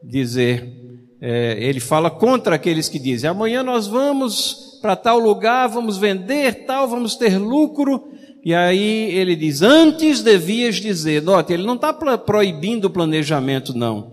dizer, 0.02 0.72
é, 1.20 1.56
ele 1.58 1.80
fala 1.80 2.10
contra 2.10 2.54
aqueles 2.54 2.88
que 2.88 2.98
dizem: 2.98 3.28
amanhã 3.28 3.62
nós 3.62 3.86
vamos 3.86 4.65
para 4.86 4.94
tal 4.94 5.18
lugar, 5.18 5.66
vamos 5.66 5.96
vender 5.96 6.64
tal, 6.64 6.86
vamos 6.86 7.16
ter 7.16 7.38
lucro 7.38 8.08
E 8.44 8.54
aí 8.54 9.10
ele 9.12 9.34
diz: 9.34 9.60
Antes 9.60 10.22
devias 10.22 10.76
dizer. 10.76 11.20
Note, 11.20 11.52
ele 11.52 11.64
não 11.64 11.74
está 11.74 11.92
proibindo 11.92 12.84
o 12.84 12.90
planejamento, 12.90 13.76
não. 13.76 14.12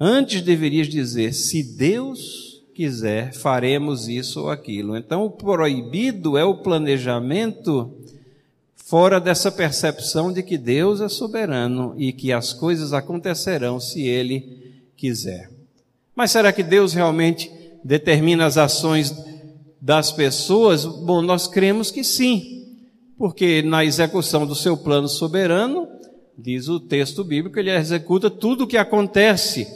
Antes 0.00 0.42
deverias 0.42 0.88
dizer: 0.88 1.32
Se 1.32 1.62
Deus 1.62 2.60
quiser, 2.74 3.32
faremos 3.32 4.08
isso 4.08 4.40
ou 4.40 4.50
aquilo. 4.50 4.96
Então, 4.96 5.24
o 5.24 5.30
proibido 5.30 6.36
é 6.36 6.42
o 6.42 6.56
planejamento 6.56 7.96
fora 8.74 9.20
dessa 9.20 9.52
percepção 9.52 10.32
de 10.32 10.42
que 10.42 10.58
Deus 10.58 11.00
é 11.00 11.08
soberano 11.08 11.94
e 11.96 12.12
que 12.12 12.32
as 12.32 12.52
coisas 12.52 12.92
acontecerão 12.92 13.78
se 13.78 14.02
Ele 14.02 14.74
quiser. 14.96 15.48
Mas 16.16 16.32
será 16.32 16.52
que 16.52 16.64
Deus 16.64 16.92
realmente 16.92 17.59
determina 17.84 18.46
as 18.46 18.56
ações 18.56 19.14
das 19.80 20.12
pessoas? 20.12 20.84
Bom, 20.84 21.22
nós 21.22 21.46
cremos 21.46 21.90
que 21.90 22.04
sim, 22.04 22.42
porque 23.16 23.62
na 23.62 23.84
execução 23.84 24.46
do 24.46 24.54
seu 24.54 24.76
plano 24.76 25.08
soberano, 25.08 25.86
diz 26.36 26.68
o 26.68 26.80
texto 26.80 27.22
bíblico, 27.22 27.58
ele 27.58 27.70
executa 27.70 28.30
tudo 28.30 28.64
o 28.64 28.66
que 28.66 28.76
acontece. 28.76 29.66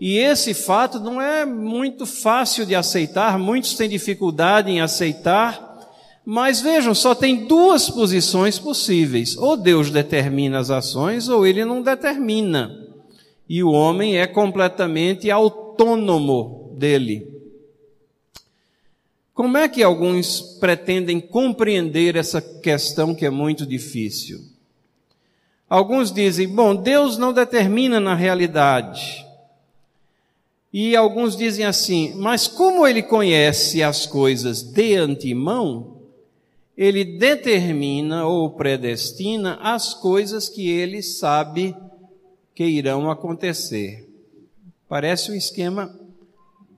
E 0.00 0.18
esse 0.18 0.52
fato 0.52 0.98
não 0.98 1.20
é 1.20 1.44
muito 1.44 2.04
fácil 2.04 2.66
de 2.66 2.74
aceitar, 2.74 3.38
muitos 3.38 3.74
têm 3.74 3.88
dificuldade 3.88 4.70
em 4.70 4.80
aceitar, 4.80 5.74
mas 6.24 6.60
vejam, 6.60 6.94
só 6.94 7.14
tem 7.14 7.46
duas 7.46 7.90
posições 7.90 8.58
possíveis: 8.58 9.36
ou 9.36 9.56
Deus 9.56 9.90
determina 9.90 10.58
as 10.58 10.70
ações, 10.70 11.28
ou 11.28 11.46
ele 11.46 11.64
não 11.64 11.82
determina. 11.82 12.70
E 13.48 13.62
o 13.62 13.70
homem 13.70 14.18
é 14.18 14.26
completamente 14.26 15.30
autônomo 15.30 16.74
dele. 16.78 17.33
Como 19.34 19.58
é 19.58 19.68
que 19.68 19.82
alguns 19.82 20.40
pretendem 20.60 21.20
compreender 21.20 22.14
essa 22.14 22.40
questão 22.40 23.12
que 23.12 23.26
é 23.26 23.30
muito 23.30 23.66
difícil? 23.66 24.40
Alguns 25.68 26.12
dizem, 26.12 26.46
bom, 26.46 26.72
Deus 26.72 27.18
não 27.18 27.32
determina 27.32 27.98
na 27.98 28.14
realidade. 28.14 29.26
E 30.72 30.94
alguns 30.94 31.36
dizem 31.36 31.64
assim, 31.64 32.14
mas 32.14 32.46
como 32.46 32.86
ele 32.86 33.02
conhece 33.02 33.82
as 33.82 34.06
coisas 34.06 34.62
de 34.62 34.94
antemão, 34.94 35.98
ele 36.76 37.04
determina 37.04 38.26
ou 38.26 38.50
predestina 38.50 39.58
as 39.60 39.94
coisas 39.94 40.48
que 40.48 40.68
ele 40.68 41.02
sabe 41.02 41.76
que 42.54 42.64
irão 42.64 43.10
acontecer. 43.10 44.08
Parece 44.88 45.32
um 45.32 45.34
esquema 45.34 45.92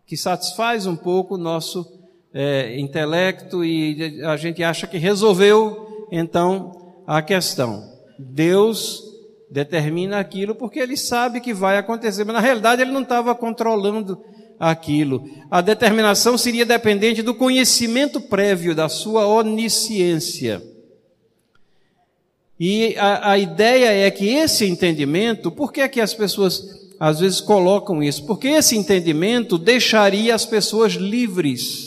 que 0.06 0.16
satisfaz 0.16 0.86
um 0.86 0.96
pouco 0.96 1.34
o 1.34 1.38
nosso 1.38 1.95
é, 2.38 2.78
intelecto 2.78 3.64
e 3.64 4.20
a 4.22 4.36
gente 4.36 4.62
acha 4.62 4.86
que 4.86 4.98
resolveu 4.98 6.06
então 6.12 6.92
a 7.06 7.22
questão. 7.22 7.82
Deus 8.18 9.02
determina 9.50 10.18
aquilo 10.18 10.54
porque 10.54 10.78
ele 10.78 10.98
sabe 10.98 11.40
que 11.40 11.54
vai 11.54 11.78
acontecer, 11.78 12.24
mas 12.24 12.34
na 12.34 12.40
realidade 12.40 12.82
ele 12.82 12.92
não 12.92 13.00
estava 13.00 13.34
controlando 13.34 14.22
aquilo. 14.60 15.26
A 15.50 15.62
determinação 15.62 16.36
seria 16.36 16.66
dependente 16.66 17.22
do 17.22 17.34
conhecimento 17.34 18.20
prévio, 18.20 18.74
da 18.74 18.90
sua 18.90 19.26
onisciência. 19.26 20.62
E 22.60 22.96
a, 22.98 23.30
a 23.30 23.38
ideia 23.38 24.06
é 24.06 24.10
que 24.10 24.28
esse 24.28 24.66
entendimento, 24.66 25.50
por 25.50 25.72
que 25.72 25.80
é 25.80 25.88
que 25.88 26.02
as 26.02 26.12
pessoas 26.12 26.62
às 27.00 27.20
vezes 27.20 27.40
colocam 27.40 28.02
isso? 28.02 28.26
Porque 28.26 28.48
esse 28.48 28.76
entendimento 28.76 29.56
deixaria 29.56 30.34
as 30.34 30.44
pessoas 30.44 30.92
livres. 30.92 31.85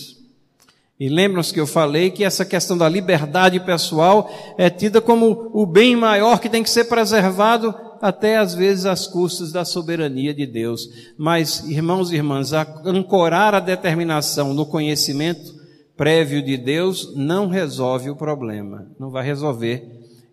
E 0.99 1.07
lembram-se 1.07 1.53
que 1.53 1.59
eu 1.59 1.67
falei 1.67 2.11
que 2.11 2.25
essa 2.25 2.43
questão 2.43 2.77
da 2.77 2.89
liberdade 2.89 3.59
pessoal 3.61 4.29
é 4.57 4.69
tida 4.69 4.99
como 4.99 5.49
o 5.53 5.65
bem 5.65 5.95
maior 5.95 6.39
que 6.39 6.49
tem 6.49 6.61
que 6.61 6.69
ser 6.69 6.85
preservado 6.85 7.73
até 8.01 8.37
às 8.37 8.53
vezes 8.53 8.85
às 8.85 9.07
custas 9.07 9.51
da 9.51 9.63
soberania 9.63 10.33
de 10.33 10.45
Deus. 10.45 10.89
Mas, 11.17 11.63
irmãos 11.69 12.11
e 12.11 12.15
irmãs, 12.15 12.51
ancorar 12.83 13.55
a 13.55 13.61
determinação 13.61 14.53
no 14.53 14.65
conhecimento 14.65 15.57
prévio 15.95 16.43
de 16.43 16.57
Deus 16.57 17.13
não 17.15 17.47
resolve 17.47 18.09
o 18.09 18.15
problema, 18.15 18.89
não 18.99 19.09
vai 19.09 19.25
resolver 19.25 19.85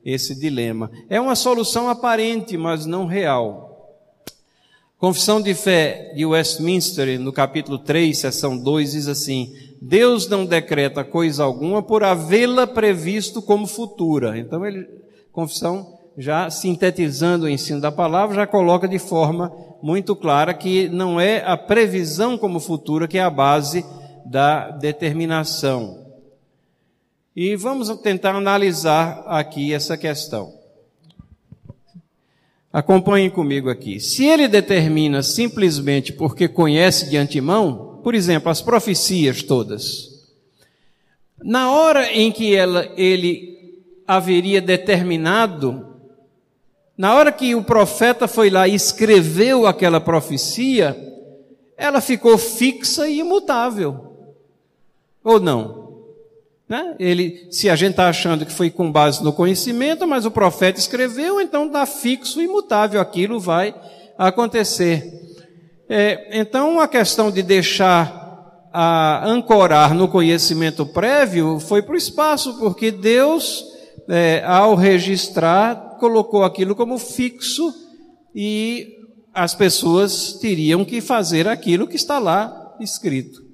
esse 0.05 0.35
dilema. 0.39 0.91
É 1.09 1.21
uma 1.21 1.35
solução 1.35 1.89
aparente, 1.89 2.57
mas 2.57 2.87
não 2.87 3.07
real. 3.07 3.67
Confissão 4.99 5.43
de 5.43 5.53
Fé 5.55 6.13
de 6.17 6.25
Westminster, 6.25 7.21
no 7.21 7.33
capítulo 7.33 7.79
3, 7.79 8.17
seção 8.17 8.57
2, 8.57 8.93
diz 8.93 9.09
assim: 9.09 9.53
Deus 9.89 10.29
não 10.29 10.45
decreta 10.45 11.05
coisa 11.05 11.45
alguma 11.45 11.81
por 11.81 12.03
havê-la 12.03 12.67
previsto 12.67 13.41
como 13.41 13.69
futura. 13.69 14.37
Então, 14.37 14.67
ele, 14.67 14.85
confissão 15.31 15.97
já 16.19 16.51
sintetizando 16.51 17.45
o 17.45 17.49
ensino 17.49 17.81
da 17.81 17.93
palavra, 17.93 18.35
já 18.35 18.47
coloca 18.47 18.89
de 18.89 18.99
forma 18.99 19.53
muito 19.81 20.17
clara 20.17 20.53
que 20.53 20.89
não 20.89 21.21
é 21.21 21.45
a 21.45 21.57
previsão 21.57 22.37
como 22.37 22.59
futura 22.59 23.07
que 23.07 23.19
é 23.19 23.23
a 23.23 23.31
base 23.31 23.85
da 24.25 24.71
determinação. 24.71 26.05
E 27.35 27.55
vamos 27.55 27.89
tentar 28.01 28.35
analisar 28.35 29.23
aqui 29.27 29.73
essa 29.73 29.97
questão. 29.97 30.53
Acompanhem 32.73 33.31
comigo 33.31 33.71
aqui. 33.71 34.01
Se 34.01 34.25
ele 34.25 34.49
determina 34.49 35.23
simplesmente 35.23 36.13
porque 36.13 36.49
conhece 36.49 37.09
de 37.09 37.17
antemão, 37.17 37.86
por 38.07 38.15
exemplo, 38.15 38.49
as 38.53 38.63
profecias 38.63 39.43
todas, 39.43 40.29
na 41.43 41.73
hora 41.73 42.13
em 42.13 42.31
que 42.31 42.55
ela, 42.55 42.89
ele 42.97 43.83
haveria 44.07 44.61
determinado 44.61 45.85
na 46.97 47.17
hora 47.17 47.33
que 47.33 47.57
o 47.57 47.65
profeta 47.65 48.29
foi 48.29 48.49
lá 48.49 48.69
e 48.69 48.77
escreveu 48.77 49.67
aquela 49.67 50.01
profecia, 50.01 50.97
ela 51.77 52.01
ficou 52.01 52.39
fixa 52.39 53.09
e 53.09 53.19
imutável. 53.19 54.13
Ou 55.25 55.41
não? 55.41 56.05
Né? 56.69 56.95
Ele, 57.01 57.49
se 57.51 57.69
a 57.69 57.75
gente 57.75 57.91
está 57.91 58.09
achando 58.09 58.47
que 58.47 58.53
foi 58.53 58.71
com 58.71 58.89
base 58.93 59.21
no 59.25 59.33
conhecimento, 59.33 60.07
mas 60.07 60.25
o 60.25 60.31
profeta 60.31 60.79
escreveu, 60.79 61.41
então 61.41 61.67
está 61.67 61.85
fixo 61.85 62.41
e 62.41 62.45
imutável, 62.45 63.01
aquilo 63.01 63.41
vai 63.41 63.75
acontecer. 64.17 65.26
É, 65.89 66.41
então 66.41 66.81
a 66.81 66.89
questão 66.89 67.31
de 67.31 67.43
deixar 67.43 68.69
a 68.73 69.27
ancorar 69.27 69.95
no 69.95 70.09
conhecimento 70.09 70.85
prévio 70.85 71.59
foi 71.61 71.81
para 71.81 71.95
o 71.95 71.97
espaço, 71.97 72.59
porque 72.59 72.91
Deus, 72.91 73.65
é, 74.09 74.43
ao 74.45 74.75
registrar, 74.75 75.97
colocou 75.99 76.45
aquilo 76.45 76.75
como 76.75 76.99
fixo 76.99 77.73
e 78.35 78.97
as 79.33 79.55
pessoas 79.55 80.35
teriam 80.35 80.85
que 80.85 81.01
fazer 81.01 81.49
aquilo 81.49 81.87
que 81.87 81.97
está 81.97 82.19
lá 82.19 82.75
escrito. 82.81 83.45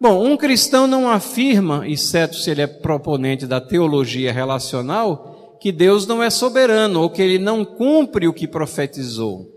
Bom, 0.00 0.24
um 0.24 0.36
cristão 0.36 0.86
não 0.86 1.08
afirma, 1.08 1.86
exceto 1.86 2.36
se 2.36 2.50
ele 2.50 2.62
é 2.62 2.66
proponente 2.66 3.46
da 3.46 3.60
teologia 3.60 4.32
relacional, 4.32 5.58
que 5.60 5.70
Deus 5.70 6.06
não 6.06 6.22
é 6.22 6.30
soberano 6.30 7.02
ou 7.02 7.10
que 7.10 7.22
ele 7.22 7.38
não 7.38 7.64
cumpre 7.64 8.26
o 8.26 8.32
que 8.32 8.48
profetizou. 8.48 9.51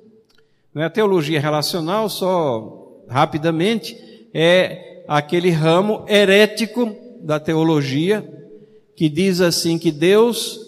Não 0.76 0.82
é 0.82 0.86
a 0.88 0.90
teologia 0.90 1.40
relacional, 1.40 2.10
só 2.10 3.02
rapidamente, 3.08 3.98
é 4.34 5.06
aquele 5.08 5.50
ramo 5.50 6.04
herético 6.06 6.94
da 7.22 7.40
teologia 7.40 8.30
que 8.94 9.08
diz 9.08 9.40
assim 9.40 9.78
que 9.78 9.90
Deus 9.90 10.60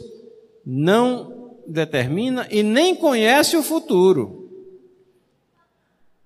não 0.65 1.57
determina 1.67 2.47
e 2.49 2.63
nem 2.63 2.95
conhece 2.95 3.57
o 3.57 3.63
futuro. 3.63 4.49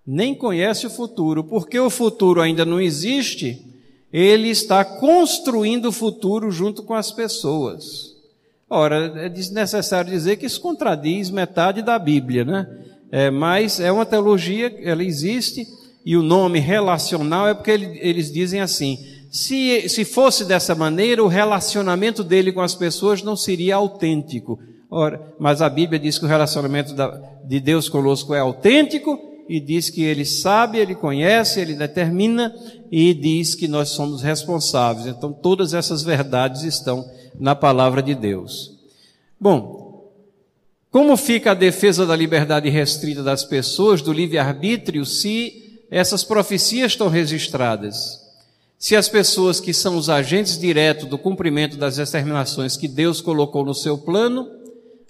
Nem 0.05 0.35
conhece 0.35 0.85
o 0.85 0.91
futuro, 0.91 1.43
porque 1.43 1.79
o 1.79 1.89
futuro 1.89 2.39
ainda 2.39 2.63
não 2.63 2.79
existe, 2.79 3.65
ele 4.13 4.49
está 4.49 4.85
construindo 4.85 5.87
o 5.87 5.91
futuro 5.91 6.51
junto 6.51 6.83
com 6.83 6.93
as 6.93 7.11
pessoas. 7.11 8.15
Ora, 8.69 9.25
é 9.25 9.29
necessário 9.29 10.11
dizer 10.11 10.35
que 10.35 10.45
isso 10.45 10.61
contradiz 10.61 11.31
metade 11.31 11.81
da 11.81 11.97
Bíblia, 11.97 12.45
né? 12.45 12.90
É, 13.11 13.29
mas 13.29 13.79
é 13.79 13.91
uma 13.91 14.05
teologia, 14.05 14.73
ela 14.81 15.03
existe, 15.03 15.67
e 16.05 16.15
o 16.15 16.23
nome 16.23 16.59
relacional 16.59 17.47
é 17.47 17.53
porque 17.53 17.71
eles 17.71 18.31
dizem 18.31 18.61
assim: 18.61 18.97
se, 19.29 19.87
se 19.89 20.05
fosse 20.05 20.45
dessa 20.45 20.73
maneira, 20.73 21.23
o 21.23 21.27
relacionamento 21.27 22.23
dele 22.23 22.51
com 22.51 22.61
as 22.61 22.73
pessoas 22.73 23.21
não 23.21 23.35
seria 23.35 23.75
autêntico. 23.75 24.59
Ora, 24.89 25.33
mas 25.39 25.61
a 25.61 25.69
Bíblia 25.69 25.99
diz 25.99 26.17
que 26.17 26.25
o 26.25 26.27
relacionamento 26.27 26.93
da, 26.93 27.07
de 27.45 27.59
Deus 27.59 27.87
conosco 27.87 28.33
é 28.33 28.39
autêntico 28.39 29.17
e 29.47 29.59
diz 29.59 29.89
que 29.89 30.03
ele 30.03 30.25
sabe, 30.25 30.79
ele 30.79 30.95
conhece, 30.95 31.59
ele 31.59 31.75
determina 31.75 32.53
e 32.91 33.13
diz 33.13 33.55
que 33.55 33.67
nós 33.67 33.89
somos 33.89 34.21
responsáveis. 34.21 35.07
Então, 35.07 35.31
todas 35.31 35.73
essas 35.73 36.03
verdades 36.03 36.63
estão 36.63 37.05
na 37.39 37.55
palavra 37.55 38.01
de 38.01 38.13
Deus. 38.13 38.77
Bom, 39.39 39.80
como 40.91 41.15
fica 41.15 41.51
a 41.51 41.55
defesa 41.55 42.05
da 42.05 42.15
liberdade 42.17 42.69
restrita 42.69 43.23
das 43.23 43.45
pessoas, 43.45 44.01
do 44.01 44.11
livre-arbítrio, 44.11 45.05
se 45.05 45.79
essas 45.89 46.21
profecias 46.21 46.91
estão 46.91 47.07
registradas? 47.07 48.19
Se 48.77 48.95
as 48.95 49.07
pessoas 49.07 49.61
que 49.61 49.73
são 49.73 49.95
os 49.95 50.09
agentes 50.09 50.59
diretos 50.59 51.07
do 51.07 51.17
cumprimento 51.17 51.77
das 51.77 51.95
determinações 51.95 52.75
que 52.75 52.89
Deus 52.89 53.21
colocou 53.21 53.63
no 53.63 53.73
seu 53.73 53.97
plano, 53.97 54.49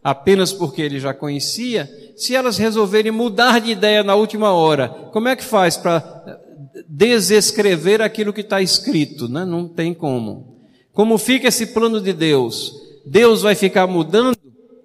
apenas 0.04 0.54
porque 0.54 0.84
ele 0.84 1.00
já 1.00 1.16
conhecia, 1.16 1.90
se 2.16 2.36
elas 2.36 2.60
resolverem 2.60 3.12
mudar 3.12 3.60
de 3.60 3.72
ideia 3.72 4.04
na 4.04 4.14
última 4.14 4.52
hora, 4.52 4.88
como 5.12 5.30
é 5.30 5.36
que 5.36 5.44
faz 5.44 5.78
para 5.78 6.40
desescrever 6.88 8.04
aquilo 8.04 8.34
que 8.34 8.42
está 8.42 8.62
escrito? 8.62 9.28
Né? 9.28 9.46
Não 9.46 9.68
tem 9.68 9.96
como. 9.96 10.60
Como 10.94 11.18
fica 11.18 11.48
esse 11.48 11.68
plano 11.68 12.00
de 12.00 12.14
Deus? 12.14 12.72
Deus 13.04 13.42
vai 13.42 13.56
ficar 13.56 13.88
mudando 13.88 14.38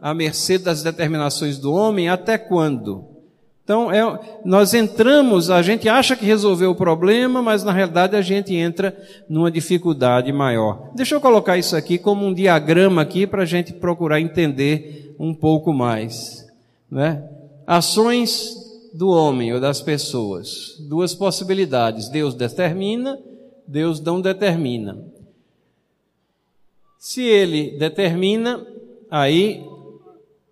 à 0.06 0.14
mercê 0.14 0.56
das 0.56 0.84
determinações 0.84 1.58
do 1.58 1.72
homem 1.72 2.08
até 2.08 2.38
quando? 2.38 3.04
Então, 3.64 3.90
é, 3.90 4.40
nós 4.44 4.72
entramos, 4.72 5.50
a 5.50 5.60
gente 5.62 5.88
acha 5.88 6.14
que 6.14 6.24
resolveu 6.24 6.70
o 6.70 6.76
problema, 6.76 7.42
mas 7.42 7.64
na 7.64 7.72
realidade 7.72 8.14
a 8.14 8.22
gente 8.22 8.54
entra 8.54 8.96
numa 9.28 9.50
dificuldade 9.50 10.32
maior. 10.32 10.92
Deixa 10.94 11.16
eu 11.16 11.20
colocar 11.20 11.58
isso 11.58 11.74
aqui 11.74 11.98
como 11.98 12.24
um 12.24 12.32
diagrama 12.32 13.02
aqui 13.02 13.26
para 13.26 13.42
a 13.42 13.46
gente 13.46 13.72
procurar 13.72 14.20
entender 14.20 15.12
um 15.18 15.34
pouco 15.34 15.72
mais. 15.72 16.46
Né? 16.88 17.28
Ações 17.66 18.54
do 18.94 19.08
homem 19.08 19.52
ou 19.52 19.60
das 19.60 19.80
pessoas. 19.80 20.76
Duas 20.88 21.16
possibilidades. 21.16 22.08
Deus 22.08 22.32
determina, 22.32 23.18
Deus 23.66 24.00
não 24.00 24.20
determina. 24.20 25.02
Se 26.96 27.24
ele 27.24 27.76
determina, 27.76 28.64
aí 29.10 29.74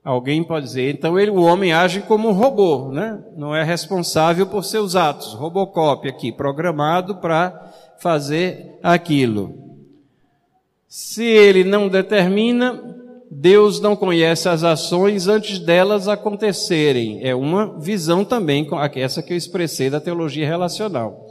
Alguém 0.05 0.45
pode 0.45 0.67
dizer, 0.67 0.93
então 0.95 1.19
ele, 1.19 1.31
o 1.31 1.41
homem 1.41 1.73
age 1.73 2.03
como 2.03 2.29
um 2.29 2.33
robô, 2.33 2.91
né? 2.93 3.25
Não 3.39 3.57
é 3.57 3.65
responsável 3.65 4.47
por 4.47 4.63
seus 4.63 4.95
atos. 4.95 5.33
Robocop 5.33 6.07
aqui, 6.07 6.31
programado 6.31 7.17
para 7.17 7.73
fazer 7.99 8.79
aquilo. 8.83 9.55
Se 10.87 11.25
ele 11.25 11.65
não 11.65 11.89
determina, 11.89 12.79
Deus 13.31 13.81
não 13.81 13.97
conhece 13.97 14.47
as 14.47 14.63
ações 14.63 15.27
antes 15.27 15.59
delas 15.59 16.07
acontecerem. 16.07 17.27
É 17.27 17.35
uma 17.35 17.81
visão 17.81 18.27
também, 18.27 18.69
essa 18.95 19.23
que 19.23 19.33
eu 19.33 19.37
expressei 19.39 19.89
da 19.89 20.01
teologia 20.01 20.47
relacional. 20.47 21.27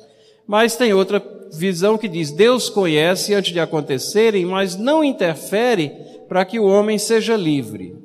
Mas 0.47 0.75
tem 0.75 0.93
outra 0.93 1.23
visão 1.53 1.95
que 1.95 2.07
diz: 2.07 2.31
Deus 2.31 2.71
conhece 2.71 3.35
antes 3.35 3.53
de 3.53 3.59
acontecerem, 3.59 4.47
mas 4.47 4.75
não 4.75 5.03
interfere 5.03 5.91
para 6.27 6.43
que 6.43 6.59
o 6.59 6.65
homem 6.65 6.97
seja 6.97 7.35
livre. 7.35 7.95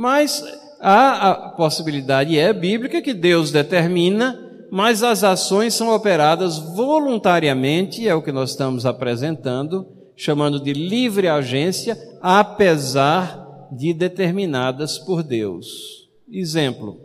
Mas 0.00 0.42
há 0.80 1.28
a 1.28 1.34
possibilidade, 1.50 2.38
é 2.38 2.54
bíblica, 2.54 3.02
que 3.02 3.12
Deus 3.12 3.50
determina, 3.50 4.64
mas 4.70 5.02
as 5.02 5.22
ações 5.22 5.74
são 5.74 5.94
operadas 5.94 6.56
voluntariamente, 6.56 8.08
é 8.08 8.14
o 8.14 8.22
que 8.22 8.32
nós 8.32 8.52
estamos 8.52 8.86
apresentando, 8.86 9.86
chamando 10.16 10.58
de 10.58 10.72
livre 10.72 11.28
agência, 11.28 11.98
apesar 12.22 13.68
de 13.70 13.92
determinadas 13.92 14.96
por 14.96 15.22
Deus. 15.22 16.08
Exemplo, 16.32 16.98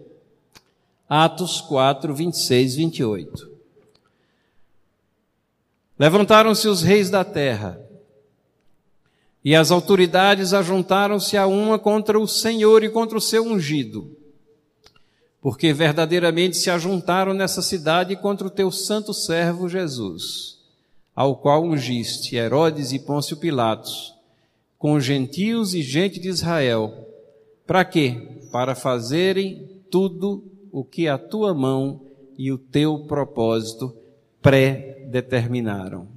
Atos 1.10 1.60
4, 1.60 2.16
26, 2.16 2.76
28. 2.78 3.52
Levantaram-se 6.00 6.66
os 6.70 6.82
reis 6.82 7.10
da 7.10 7.26
terra, 7.26 7.78
e 9.46 9.54
as 9.54 9.70
autoridades 9.70 10.56
ajuntaram-se 10.56 11.38
a 11.38 11.46
uma 11.46 11.78
contra 11.78 12.20
o 12.20 12.28
Senhor 12.28 12.84
e 12.84 12.90
contra 12.90 13.16
o 13.16 13.22
seu 13.22 13.46
ungido, 13.46 14.18
porque 15.40 15.72
verdadeiramente 15.72 16.58
se 16.58 16.72
ajuntaram 16.72 17.32
nessa 17.32 17.62
cidade 17.62 18.16
contra 18.16 18.48
o 18.48 18.50
teu 18.50 18.72
santo 18.72 19.14
servo 19.14 19.70
Jesus, 19.70 20.58
ao 21.16 21.36
qual 21.36 21.64
ungiste 21.64 22.36
Herodes 22.36 22.92
e 22.92 22.98
Pôncio 22.98 23.38
Pilatos, 23.38 24.16
com 24.80 25.00
gentios 25.00 25.76
e 25.76 25.84
gente 25.84 26.20
de 26.20 26.28
Israel. 26.28 27.08
Para 27.68 27.86
quê? 27.86 28.40
Para 28.52 28.74
fazerem 28.74 29.70
tudo 29.92 30.44
o 30.72 30.84
que 30.84 31.08
a 31.08 31.20
tua 31.20 31.54
mão 31.54 32.02
e 32.36 32.52
o 32.52 32.58
teu 32.58 33.06
propósito 33.06 33.96
pré-determinaram 34.42 36.15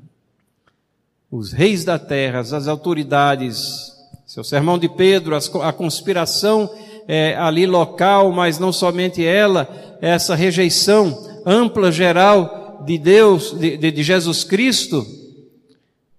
os 1.30 1.52
reis 1.52 1.84
da 1.84 1.98
terra, 1.98 2.40
as 2.40 2.66
autoridades, 2.66 3.92
seu 4.26 4.42
sermão 4.42 4.78
de 4.78 4.88
Pedro, 4.88 5.36
a 5.62 5.72
conspiração 5.72 6.70
é, 7.06 7.34
ali 7.36 7.66
local, 7.66 8.32
mas 8.32 8.58
não 8.58 8.72
somente 8.72 9.24
ela, 9.24 9.68
essa 10.00 10.34
rejeição 10.34 11.40
ampla, 11.44 11.90
geral 11.90 12.82
de 12.84 12.98
Deus, 12.98 13.58
de, 13.58 13.76
de, 13.76 14.02
Jesus 14.02 14.44
Cristo, 14.44 15.06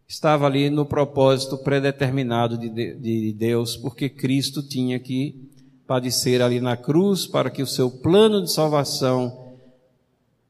estava 0.07 0.45
ali 0.45 0.70
no 0.70 0.86
propósito 0.86 1.57
predeterminado 1.57 2.57
de, 2.57 2.70
de 2.95 3.34
Deus, 3.34 3.78
porque 3.78 4.10
Cristo 4.10 4.62
tinha 4.62 4.99
que 4.99 5.47
padecer 5.88 6.41
ali 6.41 6.60
na 6.60 6.76
cruz 6.76 7.26
para 7.26 7.49
que 7.49 7.64
o 7.64 7.68
seu 7.68 7.89
plano 7.89 8.43
de 8.43 8.51
salvação 8.51 9.55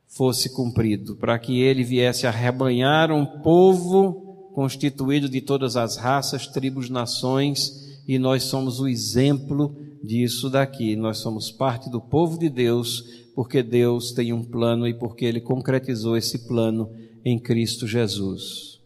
fosse 0.07 0.49
cumprido, 0.49 1.16
para 1.16 1.38
que 1.38 1.62
ele 1.62 1.84
viesse 1.84 2.26
a 2.26 2.32
rebanhar 2.32 3.12
um 3.12 3.26
povo 3.26 4.29
constituído 4.54 5.30
de 5.30 5.41
todas 5.41 5.76
as 5.76 5.97
raças, 5.97 6.47
tribos, 6.47 6.89
nações, 6.89 8.02
e 8.08 8.18
nós 8.18 8.43
somos 8.43 8.80
o 8.80 8.88
exemplo 8.88 9.76
disso 10.04 10.50
daqui. 10.50 10.95
Nós 10.95 11.18
somos 11.18 11.52
parte 11.52 11.89
do 11.89 12.02
povo 12.02 12.38
de 12.38 12.50
Deus, 12.50 13.28
porque 13.36 13.62
Deus 13.62 14.12
tem 14.12 14.34
um 14.34 14.43
plano 14.43 14.88
e 14.88 14.93
porque 14.93 15.26
Ele 15.26 15.39
concretizou 15.39 16.18
esse 16.18 16.47
plano 16.47 16.89
em 17.24 17.38
Cristo 17.38 17.86
Jesus. 17.88 18.80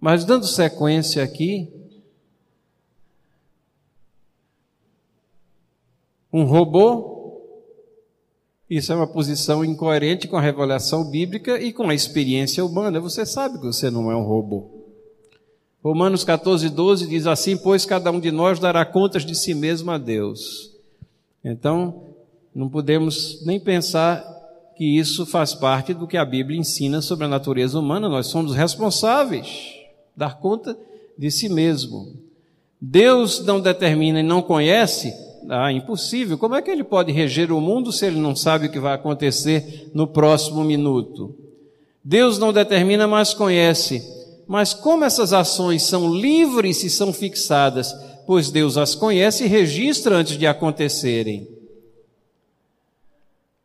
Mas 0.00 0.24
dando 0.24 0.46
sequência 0.46 1.22
aqui, 1.22 1.68
um 6.32 6.44
robô, 6.44 7.16
isso 8.68 8.92
é 8.92 8.96
uma 8.96 9.06
posição 9.06 9.64
incoerente 9.64 10.26
com 10.28 10.36
a 10.36 10.40
revelação 10.40 11.04
bíblica 11.04 11.60
e 11.60 11.72
com 11.72 11.88
a 11.88 11.94
experiência 11.94 12.64
humana. 12.64 13.00
Você 13.00 13.24
sabe 13.24 13.58
que 13.58 13.66
você 13.66 13.90
não 13.90 14.10
é 14.10 14.16
um 14.16 14.24
robô. 14.24 14.75
Romanos 15.86 16.24
14, 16.24 16.68
12 16.68 17.06
diz 17.06 17.28
assim: 17.28 17.56
Pois 17.56 17.86
cada 17.86 18.10
um 18.10 18.18
de 18.18 18.32
nós 18.32 18.58
dará 18.58 18.84
contas 18.84 19.24
de 19.24 19.36
si 19.36 19.54
mesmo 19.54 19.92
a 19.92 19.98
Deus. 19.98 20.72
Então, 21.44 22.02
não 22.52 22.68
podemos 22.68 23.40
nem 23.46 23.60
pensar 23.60 24.20
que 24.76 24.84
isso 24.84 25.24
faz 25.24 25.54
parte 25.54 25.94
do 25.94 26.08
que 26.08 26.16
a 26.16 26.24
Bíblia 26.24 26.58
ensina 26.58 27.00
sobre 27.00 27.26
a 27.26 27.28
natureza 27.28 27.78
humana. 27.78 28.08
Nós 28.08 28.26
somos 28.26 28.52
responsáveis, 28.52 29.76
dar 30.16 30.40
conta 30.40 30.76
de 31.16 31.30
si 31.30 31.48
mesmo. 31.48 32.14
Deus 32.80 33.44
não 33.44 33.60
determina 33.60 34.18
e 34.18 34.24
não 34.24 34.42
conhece, 34.42 35.14
ah, 35.48 35.70
impossível. 35.70 36.36
Como 36.36 36.56
é 36.56 36.62
que 36.62 36.70
ele 36.70 36.82
pode 36.82 37.12
reger 37.12 37.52
o 37.52 37.60
mundo 37.60 37.92
se 37.92 38.04
ele 38.04 38.18
não 38.18 38.34
sabe 38.34 38.66
o 38.66 38.72
que 38.72 38.80
vai 38.80 38.94
acontecer 38.94 39.92
no 39.94 40.08
próximo 40.08 40.64
minuto? 40.64 41.32
Deus 42.02 42.40
não 42.40 42.52
determina, 42.52 43.06
mas 43.06 43.32
conhece. 43.32 44.15
Mas 44.46 44.72
como 44.72 45.04
essas 45.04 45.32
ações 45.32 45.82
são 45.82 46.14
livres 46.14 46.82
e 46.84 46.90
são 46.90 47.12
fixadas, 47.12 47.92
pois 48.26 48.50
Deus 48.50 48.76
as 48.76 48.94
conhece 48.94 49.44
e 49.44 49.48
registra 49.48 50.16
antes 50.16 50.38
de 50.38 50.46
acontecerem. 50.46 51.48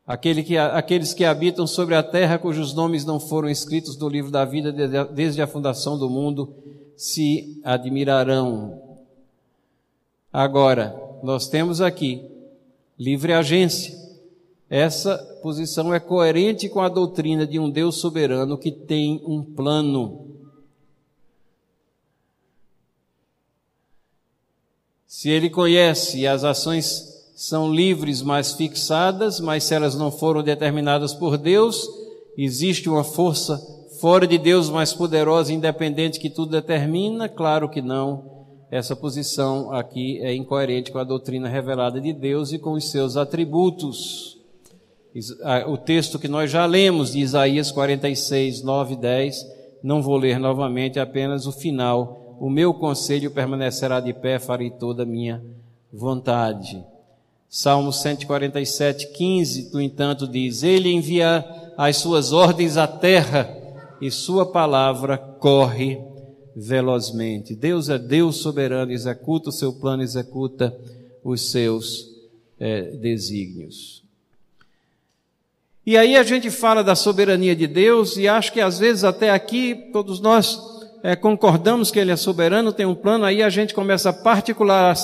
Aquele 0.05 0.43
que, 0.43 0.57
aqueles 0.57 1.13
que 1.13 1.23
habitam 1.23 1.65
sobre 1.65 1.95
a 1.95 2.03
terra, 2.03 2.37
cujos 2.37 2.73
nomes 2.73 3.05
não 3.05 3.19
foram 3.19 3.49
escritos 3.49 3.95
no 3.97 4.09
livro 4.09 4.31
da 4.31 4.43
vida 4.43 4.71
desde 5.05 5.41
a 5.41 5.47
fundação 5.47 5.97
do 5.97 6.09
mundo, 6.09 6.53
se 6.97 7.59
admirarão. 7.63 8.81
Agora, 10.33 10.95
nós 11.23 11.47
temos 11.47 11.81
aqui 11.81 12.25
livre 12.97 13.33
agência. 13.33 13.99
Essa 14.69 15.17
posição 15.41 15.93
é 15.93 15.99
coerente 15.99 16.69
com 16.69 16.79
a 16.79 16.89
doutrina 16.89 17.45
de 17.45 17.59
um 17.59 17.69
Deus 17.69 17.97
soberano 17.97 18.57
que 18.57 18.71
tem 18.71 19.21
um 19.25 19.43
plano. 19.43 20.30
Se 25.13 25.29
ele 25.29 25.49
conhece 25.49 26.19
e 26.19 26.25
as 26.25 26.45
ações 26.45 27.05
são 27.35 27.69
livres, 27.69 28.21
mas 28.21 28.53
fixadas, 28.53 29.41
mas 29.41 29.65
se 29.65 29.75
elas 29.75 29.93
não 29.93 30.09
foram 30.09 30.41
determinadas 30.41 31.13
por 31.13 31.37
Deus, 31.37 31.85
existe 32.37 32.87
uma 32.87 33.03
força 33.03 33.61
fora 33.99 34.25
de 34.25 34.37
Deus 34.37 34.69
mais 34.69 34.93
poderosa 34.93 35.51
independente 35.51 36.17
que 36.17 36.29
tudo 36.29 36.53
determina? 36.53 37.27
Claro 37.27 37.67
que 37.67 37.81
não. 37.81 38.45
Essa 38.71 38.95
posição 38.95 39.73
aqui 39.73 40.17
é 40.21 40.33
incoerente 40.33 40.93
com 40.93 40.97
a 40.97 41.03
doutrina 41.03 41.49
revelada 41.49 41.99
de 41.99 42.13
Deus 42.13 42.53
e 42.53 42.57
com 42.57 42.71
os 42.71 42.89
seus 42.89 43.17
atributos. 43.17 44.39
O 45.67 45.75
texto 45.75 46.17
que 46.17 46.29
nós 46.29 46.49
já 46.49 46.65
lemos 46.65 47.11
de 47.11 47.19
Isaías 47.19 47.69
46, 47.69 48.63
9 48.63 48.93
e 48.93 48.97
10, 48.97 49.45
não 49.83 50.01
vou 50.01 50.15
ler 50.15 50.39
novamente, 50.39 51.01
apenas 51.01 51.45
o 51.45 51.51
final 51.51 52.20
o 52.41 52.49
meu 52.49 52.73
conselho 52.73 53.29
permanecerá 53.29 53.99
de 53.99 54.11
pé, 54.13 54.39
farei 54.39 54.71
toda 54.71 55.03
a 55.03 55.05
minha 55.05 55.43
vontade. 55.93 56.83
Salmo 57.47 57.93
147, 57.93 59.09
15, 59.09 59.69
no 59.71 59.79
entanto, 59.79 60.27
diz: 60.27 60.63
Ele 60.63 60.91
envia 60.91 61.45
as 61.77 61.97
suas 61.97 62.33
ordens 62.33 62.77
à 62.77 62.87
terra 62.87 63.55
e 64.01 64.09
Sua 64.09 64.43
palavra 64.43 65.19
corre 65.19 66.01
velozmente. 66.55 67.53
Deus 67.53 67.89
é 67.89 67.99
Deus 67.99 68.37
soberano, 68.37 68.91
executa 68.91 69.49
o 69.49 69.53
seu 69.53 69.71
plano, 69.71 70.01
executa 70.01 70.75
os 71.23 71.51
seus 71.51 72.09
é, 72.59 72.81
desígnios. 72.81 74.01
E 75.85 75.95
aí 75.95 76.15
a 76.15 76.23
gente 76.23 76.49
fala 76.49 76.83
da 76.83 76.95
soberania 76.95 77.55
de 77.55 77.67
Deus 77.67 78.17
e 78.17 78.27
acho 78.27 78.51
que 78.51 78.61
às 78.61 78.79
vezes 78.79 79.03
até 79.03 79.29
aqui 79.29 79.89
todos 79.93 80.19
nós 80.19 80.70
é, 81.03 81.15
concordamos 81.15 81.89
que 81.91 81.99
Ele 81.99 82.11
é 82.11 82.15
soberano, 82.15 82.71
tem 82.71 82.85
um 82.85 82.95
plano, 82.95 83.25
aí 83.25 83.41
a 83.41 83.49
gente 83.49 83.73
começa 83.73 84.09
a 84.09 84.13
particular, 84.13 84.95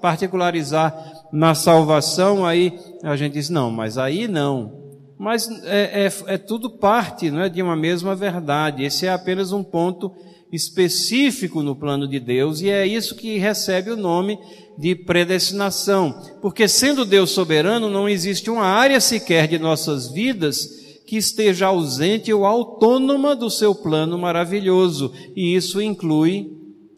particularizar 0.00 0.94
na 1.32 1.54
salvação, 1.54 2.44
aí 2.44 2.78
a 3.02 3.16
gente 3.16 3.34
diz, 3.34 3.48
não, 3.48 3.70
mas 3.70 3.98
aí 3.98 4.28
não. 4.28 4.84
Mas 5.18 5.48
é, 5.64 6.06
é, 6.06 6.34
é 6.34 6.38
tudo 6.38 6.70
parte 6.70 7.30
não 7.30 7.40
é, 7.40 7.48
de 7.48 7.62
uma 7.62 7.74
mesma 7.74 8.14
verdade. 8.14 8.84
Esse 8.84 9.06
é 9.06 9.12
apenas 9.12 9.50
um 9.50 9.64
ponto 9.64 10.12
específico 10.52 11.62
no 11.62 11.74
plano 11.74 12.06
de 12.06 12.20
Deus 12.20 12.60
e 12.60 12.70
é 12.70 12.86
isso 12.86 13.16
que 13.16 13.38
recebe 13.38 13.90
o 13.90 13.96
nome 13.96 14.38
de 14.78 14.94
predestinação. 14.94 16.14
Porque 16.42 16.68
sendo 16.68 17.04
Deus 17.04 17.30
soberano, 17.30 17.88
não 17.88 18.08
existe 18.08 18.50
uma 18.50 18.64
área 18.64 19.00
sequer 19.00 19.48
de 19.48 19.58
nossas 19.58 20.10
vidas 20.12 20.85
que 21.06 21.16
esteja 21.16 21.66
ausente 21.66 22.32
ou 22.32 22.44
autônoma 22.44 23.36
do 23.36 23.48
seu 23.48 23.74
plano 23.74 24.18
maravilhoso, 24.18 25.12
e 25.34 25.54
isso 25.54 25.80
inclui 25.80 26.52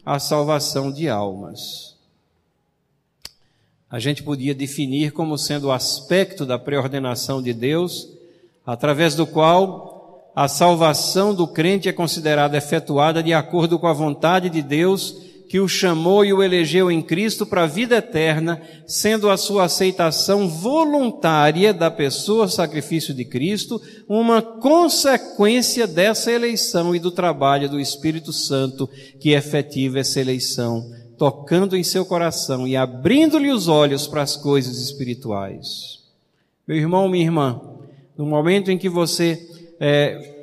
a 0.05 0.19
salvação 0.19 0.91
de 0.91 1.09
almas. 1.09 1.95
A 3.91 3.99
gente 3.99 4.23
podia 4.23 4.55
definir 4.55 5.13
como 5.13 5.37
sendo 5.37 5.69
o 5.69 5.73
aspecto 5.73 6.45
da 6.47 6.59
preordenação 6.59 7.43
de 7.43 7.53
Deus, 7.53 8.09
através 8.67 9.15
do 9.15 9.27
qual 9.27 10.31
a 10.35 10.47
salvação 10.47 11.35
do 11.35 11.47
crente 11.47 11.89
é 11.89 11.93
considerada 11.93 12.57
efetuada 12.57 13.23
de 13.23 13.33
acordo 13.33 13.79
com 13.79 13.87
a 13.87 13.93
vontade 13.93 14.49
de 14.49 14.63
Deus, 14.63 15.28
que 15.49 15.59
o 15.59 15.67
chamou 15.67 16.25
e 16.25 16.33
o 16.33 16.43
elegeu 16.43 16.91
em 16.91 17.01
Cristo 17.01 17.47
para 17.47 17.63
a 17.63 17.67
vida 17.67 17.97
eterna, 17.97 18.61
sendo 18.87 19.31
a 19.31 19.37
sua 19.37 19.65
aceitação 19.65 20.47
voluntária 20.47 21.73
da 21.73 21.91
pessoa 21.91 22.49
sacrifício 22.49 23.15
de 23.15 23.25
Cristo 23.25 23.81
uma 24.07 24.43
consequência 24.43 25.87
dessa 25.87 26.31
eleição 26.31 26.95
e 26.95 26.99
do 26.99 27.11
trabalho 27.11 27.69
do 27.69 27.81
Espírito 27.81 28.33
Santo 28.33 28.89
que 29.19 29.31
efetiva 29.31 30.01
essa 30.01 30.21
eleição, 30.21 30.93
tocando 31.17 31.77
em 31.77 31.83
seu 31.83 32.05
coração 32.05 32.69
e 32.69 32.77
abrindo-lhe 32.77 33.51
os 33.51 33.69
olhos 33.69 34.07
para 34.07 34.21
as 34.21 34.37
coisas 34.37 34.79
espirituais. 34.79 36.01
Meu 36.67 36.77
irmão, 36.77 37.09
minha 37.09 37.25
irmã, 37.25 37.61
no 38.19 38.27
momento 38.27 38.71
em 38.71 38.77
que 38.77 38.91
você 38.91 39.49
é, 39.81 40.38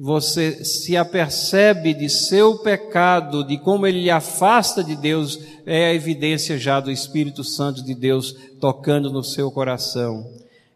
você 0.00 0.64
se 0.64 0.96
apercebe 0.96 1.92
de 1.92 2.08
seu 2.08 2.58
pecado, 2.58 3.42
de 3.42 3.58
como 3.58 3.84
ele 3.84 4.02
lhe 4.02 4.10
afasta 4.10 4.84
de 4.84 4.94
Deus, 4.94 5.40
é 5.66 5.86
a 5.86 5.94
evidência 5.94 6.56
já 6.56 6.78
do 6.78 6.88
Espírito 6.88 7.42
Santo 7.42 7.82
de 7.82 7.96
Deus 7.96 8.32
tocando 8.60 9.10
no 9.10 9.24
seu 9.24 9.50
coração. 9.50 10.24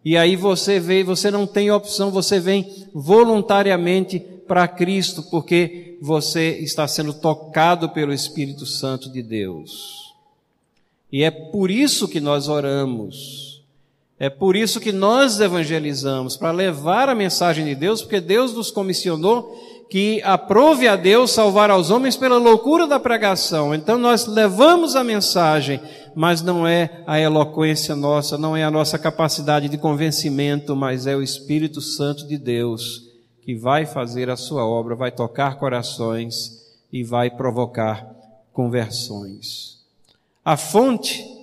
E 0.05 0.17
aí 0.17 0.35
você 0.35 0.81
vê, 0.81 1.05
você 1.05 1.31
não 1.31 1.47
tem 1.47 1.71
opção, 1.71 2.11
você 2.11 2.41
vem 2.41 2.69
voluntariamente 2.93 4.19
para 4.19 4.67
Cristo, 4.67 5.23
porque 5.31 5.97
você 6.03 6.59
está 6.59 6.89
sendo 6.89 7.15
tocado 7.15 7.91
pelo 7.91 8.13
Espírito 8.13 8.67
Santo 8.67 9.09
de 9.09 9.23
Deus. 9.23 10.13
E 11.13 11.23
é 11.23 11.31
por 11.31 11.71
isso 11.71 12.09
que 12.09 12.19
nós 12.19 12.49
oramos. 12.49 13.42
É 14.23 14.31
por 14.31 14.55
isso 14.55 14.79
que 14.79 14.93
nós 14.93 15.41
evangelizamos, 15.41 16.37
para 16.37 16.53
levar 16.53 17.09
a 17.09 17.15
mensagem 17.15 17.65
de 17.65 17.75
Deus, 17.75 18.03
porque 18.03 18.21
Deus 18.21 18.55
nos 18.55 18.71
comissionou 18.71 19.53
que 19.91 20.23
aprove 20.23 20.87
a 20.87 20.95
Deus 20.95 21.33
salvar 21.33 21.73
aos 21.73 21.91
homens 21.91 22.17
pela 22.17 22.39
loucura 22.39 22.87
da 22.87 23.01
pregação. 23.01 23.75
Então 23.75 23.99
nós 23.99 24.29
levamos 24.29 24.95
a 24.95 25.03
mensagem, 25.03 25.81
mas 26.15 26.41
não 26.41 26.65
é 26.65 27.03
a 27.05 27.19
eloquência 27.19 27.97
nossa, 27.97 28.39
não 28.39 28.57
é 28.57 28.63
a 28.63 28.71
nossa 28.71 28.97
capacidade 28.97 29.69
de 29.69 29.77
convencimento, 29.77 30.77
mas 30.77 31.05
é 31.05 31.17
o 31.17 31.23
Espírito 31.23 31.81
Santo 31.81 32.25
de 32.25 32.39
Deus 32.39 33.03
que 33.41 33.57
vai 33.57 33.87
fazer 33.87 34.31
a 34.31 34.37
sua 34.37 34.65
obra, 34.65 34.95
vai 34.95 35.11
tocar 35.11 35.57
corações 35.57 36.63
e 36.93 37.03
vai 37.03 37.29
provocar 37.29 38.09
conversões. 38.53 39.81
A 40.45 40.57
fonte 40.57 41.42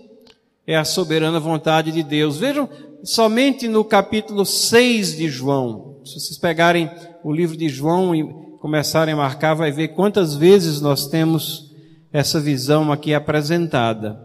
é 0.69 0.75
a 0.75 0.85
soberana 0.85 1.39
vontade 1.39 1.91
de 1.91 2.03
Deus. 2.03 2.37
Vejam, 2.37 2.69
somente 3.03 3.67
no 3.67 3.83
capítulo 3.83 4.45
6 4.45 5.17
de 5.17 5.27
João, 5.27 5.97
se 6.05 6.19
vocês 6.19 6.37
pegarem 6.37 6.87
o 7.23 7.33
livro 7.33 7.57
de 7.57 7.67
João 7.67 8.13
e 8.13 8.23
começarem 8.59 9.15
a 9.15 9.17
marcar, 9.17 9.55
vai 9.55 9.71
ver 9.71 9.87
quantas 9.95 10.35
vezes 10.35 10.79
nós 10.79 11.07
temos 11.07 11.73
essa 12.13 12.39
visão 12.39 12.91
aqui 12.91 13.15
apresentada. 13.15 14.21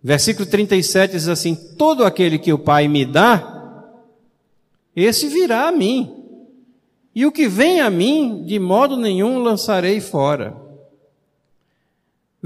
Versículo 0.00 0.46
37 0.46 1.10
diz 1.10 1.26
assim: 1.26 1.56
Todo 1.76 2.04
aquele 2.04 2.38
que 2.38 2.52
o 2.52 2.58
Pai 2.58 2.86
me 2.86 3.04
dá, 3.04 3.82
esse 4.94 5.26
virá 5.26 5.66
a 5.66 5.72
mim. 5.72 6.14
E 7.12 7.26
o 7.26 7.32
que 7.32 7.48
vem 7.48 7.80
a 7.80 7.90
mim, 7.90 8.44
de 8.46 8.60
modo 8.60 8.96
nenhum 8.96 9.42
lançarei 9.42 10.00
fora. 10.00 10.63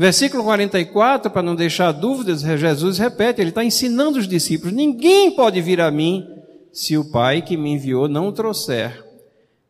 Versículo 0.00 0.44
44, 0.44 1.28
para 1.28 1.42
não 1.42 1.56
deixar 1.56 1.90
dúvidas, 1.90 2.42
Jesus 2.42 2.98
repete, 2.98 3.40
ele 3.40 3.48
está 3.48 3.64
ensinando 3.64 4.16
os 4.16 4.28
discípulos: 4.28 4.72
ninguém 4.72 5.32
pode 5.32 5.60
vir 5.60 5.80
a 5.80 5.90
mim 5.90 6.24
se 6.72 6.96
o 6.96 7.10
Pai 7.10 7.42
que 7.42 7.56
me 7.56 7.70
enviou 7.70 8.06
não 8.06 8.28
o 8.28 8.32
trouxer, 8.32 9.04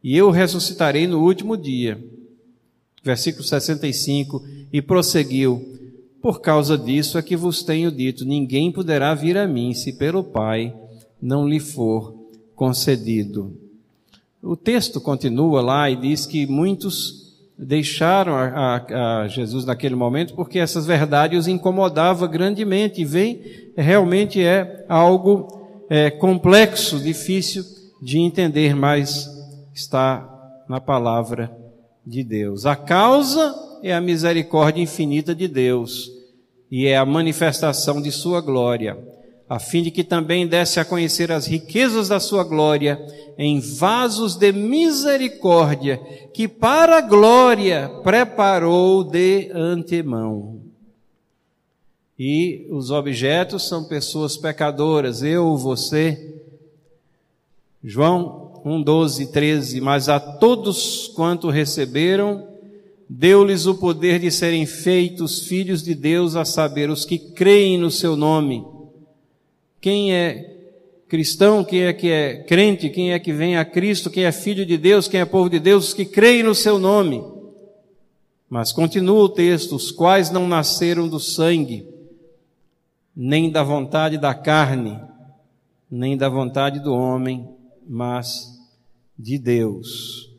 e 0.04 0.14
eu 0.14 0.30
ressuscitarei 0.30 1.06
no 1.06 1.24
último 1.24 1.56
dia. 1.56 1.98
Versículo 3.02 3.42
65, 3.42 4.44
e 4.70 4.82
prosseguiu: 4.82 5.66
Por 6.20 6.42
causa 6.42 6.76
disso 6.76 7.16
é 7.16 7.22
que 7.22 7.34
vos 7.34 7.62
tenho 7.62 7.90
dito: 7.90 8.26
ninguém 8.26 8.70
poderá 8.70 9.14
vir 9.14 9.38
a 9.38 9.48
mim 9.48 9.72
se 9.72 9.94
pelo 9.94 10.22
Pai 10.22 10.74
não 11.22 11.48
lhe 11.48 11.58
for 11.58 12.14
concedido. 12.54 13.56
O 14.42 14.54
texto 14.54 15.00
continua 15.00 15.62
lá 15.62 15.90
e 15.90 15.96
diz 15.96 16.26
que 16.26 16.46
muitos 16.46 17.27
deixaram 17.58 18.36
a, 18.36 18.46
a, 18.46 19.22
a, 19.22 19.28
Jesus 19.28 19.64
naquele 19.64 19.96
momento 19.96 20.34
porque 20.34 20.60
essas 20.60 20.86
verdades 20.86 21.40
os 21.40 21.48
incomodava 21.48 22.26
grandemente 22.28 23.00
e 23.00 23.04
vem 23.04 23.42
realmente 23.76 24.40
é 24.40 24.84
algo 24.88 25.84
é, 25.90 26.10
complexo, 26.10 27.00
difícil 27.00 27.64
de 28.00 28.18
entender, 28.18 28.76
mas 28.76 29.28
está 29.74 30.28
na 30.68 30.80
palavra 30.80 31.50
de 32.06 32.22
Deus. 32.22 32.64
A 32.64 32.76
causa 32.76 33.54
é 33.82 33.92
a 33.92 34.00
misericórdia 34.00 34.82
infinita 34.82 35.34
de 35.34 35.48
Deus 35.48 36.10
e 36.70 36.86
é 36.86 36.96
a 36.96 37.04
manifestação 37.04 38.00
de 38.00 38.12
sua 38.12 38.40
glória 38.40 38.96
a 39.48 39.58
fim 39.58 39.82
de 39.82 39.90
que 39.90 40.04
também 40.04 40.46
desse 40.46 40.78
a 40.78 40.84
conhecer 40.84 41.32
as 41.32 41.46
riquezas 41.46 42.08
da 42.08 42.20
sua 42.20 42.44
glória 42.44 43.00
em 43.38 43.60
vasos 43.60 44.36
de 44.36 44.52
misericórdia, 44.52 45.96
que 46.34 46.46
para 46.46 46.98
a 46.98 47.00
glória 47.00 47.88
preparou 48.02 49.02
de 49.02 49.50
antemão. 49.54 50.60
E 52.18 52.66
os 52.70 52.90
objetos 52.90 53.66
são 53.66 53.84
pessoas 53.84 54.36
pecadoras, 54.36 55.22
eu, 55.22 55.56
você. 55.56 56.34
João 57.82 58.60
1, 58.64 58.82
12, 58.82 59.26
13. 59.28 59.80
Mas 59.80 60.08
a 60.08 60.18
todos 60.18 61.08
quanto 61.14 61.48
receberam, 61.48 62.48
deu-lhes 63.08 63.66
o 63.66 63.76
poder 63.76 64.18
de 64.18 64.32
serem 64.32 64.66
feitos 64.66 65.44
filhos 65.44 65.82
de 65.82 65.94
Deus, 65.94 66.34
a 66.34 66.44
saber, 66.44 66.90
os 66.90 67.04
que 67.04 67.18
creem 67.18 67.78
no 67.78 67.90
seu 67.90 68.16
nome 68.16 68.77
quem 69.80 70.14
é 70.14 70.56
cristão, 71.08 71.64
quem 71.64 71.84
é 71.84 71.92
que 71.92 72.10
é 72.10 72.42
crente, 72.42 72.90
quem 72.90 73.12
é 73.12 73.18
que 73.18 73.32
vem 73.32 73.56
a 73.56 73.64
Cristo, 73.64 74.10
quem 74.10 74.24
é 74.24 74.32
filho 74.32 74.66
de 74.66 74.76
Deus, 74.76 75.08
quem 75.08 75.20
é 75.20 75.24
povo 75.24 75.48
de 75.48 75.58
Deus, 75.58 75.94
que 75.94 76.04
creem 76.04 76.42
no 76.42 76.54
seu 76.54 76.78
nome. 76.78 77.24
Mas 78.48 78.72
continua 78.72 79.22
o 79.22 79.28
texto, 79.28 79.74
os 79.74 79.90
quais 79.90 80.30
não 80.30 80.46
nasceram 80.46 81.08
do 81.08 81.18
sangue, 81.18 81.88
nem 83.16 83.50
da 83.50 83.62
vontade 83.62 84.18
da 84.18 84.34
carne, 84.34 85.00
nem 85.90 86.16
da 86.16 86.28
vontade 86.28 86.78
do 86.80 86.92
homem, 86.92 87.48
mas 87.86 88.58
de 89.18 89.38
Deus. 89.38 90.30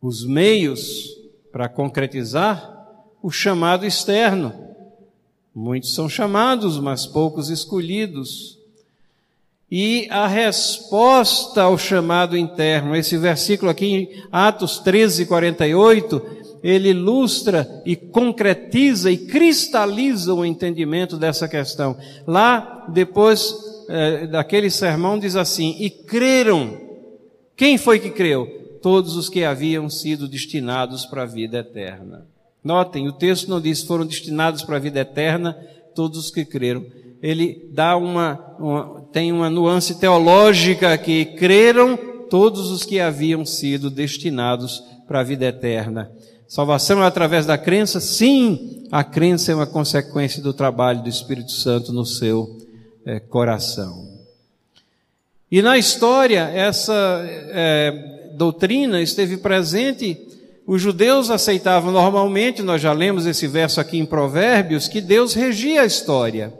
Os 0.00 0.24
meios 0.24 1.18
para 1.50 1.68
concretizar 1.68 2.76
o 3.20 3.30
chamado 3.30 3.84
externo 3.84 4.67
Muitos 5.60 5.92
são 5.92 6.08
chamados, 6.08 6.78
mas 6.78 7.04
poucos 7.04 7.50
escolhidos. 7.50 8.56
E 9.68 10.06
a 10.08 10.24
resposta 10.28 11.62
ao 11.62 11.76
chamado 11.76 12.36
interno, 12.36 12.94
esse 12.94 13.18
versículo 13.18 13.68
aqui 13.68 13.86
em 13.86 14.22
Atos 14.30 14.78
13, 14.78 15.26
48, 15.26 16.22
ele 16.62 16.90
ilustra 16.90 17.82
e 17.84 17.96
concretiza 17.96 19.10
e 19.10 19.18
cristaliza 19.18 20.32
o 20.32 20.44
entendimento 20.44 21.16
dessa 21.16 21.48
questão. 21.48 21.96
Lá, 22.24 22.86
depois 22.88 23.52
é, 23.88 24.28
daquele 24.28 24.70
sermão, 24.70 25.18
diz 25.18 25.34
assim: 25.34 25.74
E 25.80 25.90
creram 25.90 26.78
Quem 27.56 27.76
foi 27.76 27.98
que 27.98 28.10
creu? 28.10 28.78
Todos 28.80 29.16
os 29.16 29.28
que 29.28 29.42
haviam 29.42 29.90
sido 29.90 30.28
destinados 30.28 31.04
para 31.04 31.24
a 31.24 31.26
vida 31.26 31.58
eterna. 31.58 32.24
Notem, 32.68 33.08
o 33.08 33.12
texto 33.12 33.48
não 33.48 33.62
diz 33.62 33.82
foram 33.82 34.04
destinados 34.04 34.62
para 34.62 34.76
a 34.76 34.78
vida 34.78 35.00
eterna 35.00 35.56
todos 35.94 36.18
os 36.18 36.30
que 36.30 36.44
creram. 36.44 36.84
Ele 37.22 37.66
dá 37.72 37.96
uma, 37.96 38.38
uma 38.58 39.08
tem 39.10 39.32
uma 39.32 39.48
nuance 39.48 39.98
teológica 39.98 40.98
que 40.98 41.24
creram 41.24 41.98
todos 42.28 42.70
os 42.70 42.84
que 42.84 43.00
haviam 43.00 43.46
sido 43.46 43.88
destinados 43.88 44.84
para 45.06 45.20
a 45.20 45.22
vida 45.22 45.46
eterna. 45.46 46.12
Salvação 46.46 47.02
é 47.02 47.06
através 47.06 47.46
da 47.46 47.56
crença? 47.56 48.00
Sim, 48.00 48.86
a 48.92 49.02
crença 49.02 49.50
é 49.50 49.54
uma 49.54 49.66
consequência 49.66 50.42
do 50.42 50.52
trabalho 50.52 51.02
do 51.02 51.08
Espírito 51.08 51.52
Santo 51.52 51.90
no 51.90 52.04
seu 52.04 52.58
é, 53.06 53.18
coração. 53.18 54.06
E 55.50 55.62
na 55.62 55.78
história, 55.78 56.50
essa 56.50 56.92
é, 57.24 58.30
doutrina 58.36 59.00
esteve 59.00 59.38
presente. 59.38 60.28
Os 60.68 60.82
judeus 60.82 61.30
aceitavam 61.30 61.90
normalmente, 61.90 62.60
nós 62.60 62.82
já 62.82 62.92
lemos 62.92 63.24
esse 63.24 63.46
verso 63.46 63.80
aqui 63.80 63.96
em 63.96 64.04
Provérbios, 64.04 64.86
que 64.86 65.00
Deus 65.00 65.32
regia 65.32 65.80
a 65.80 65.86
história. 65.86 66.52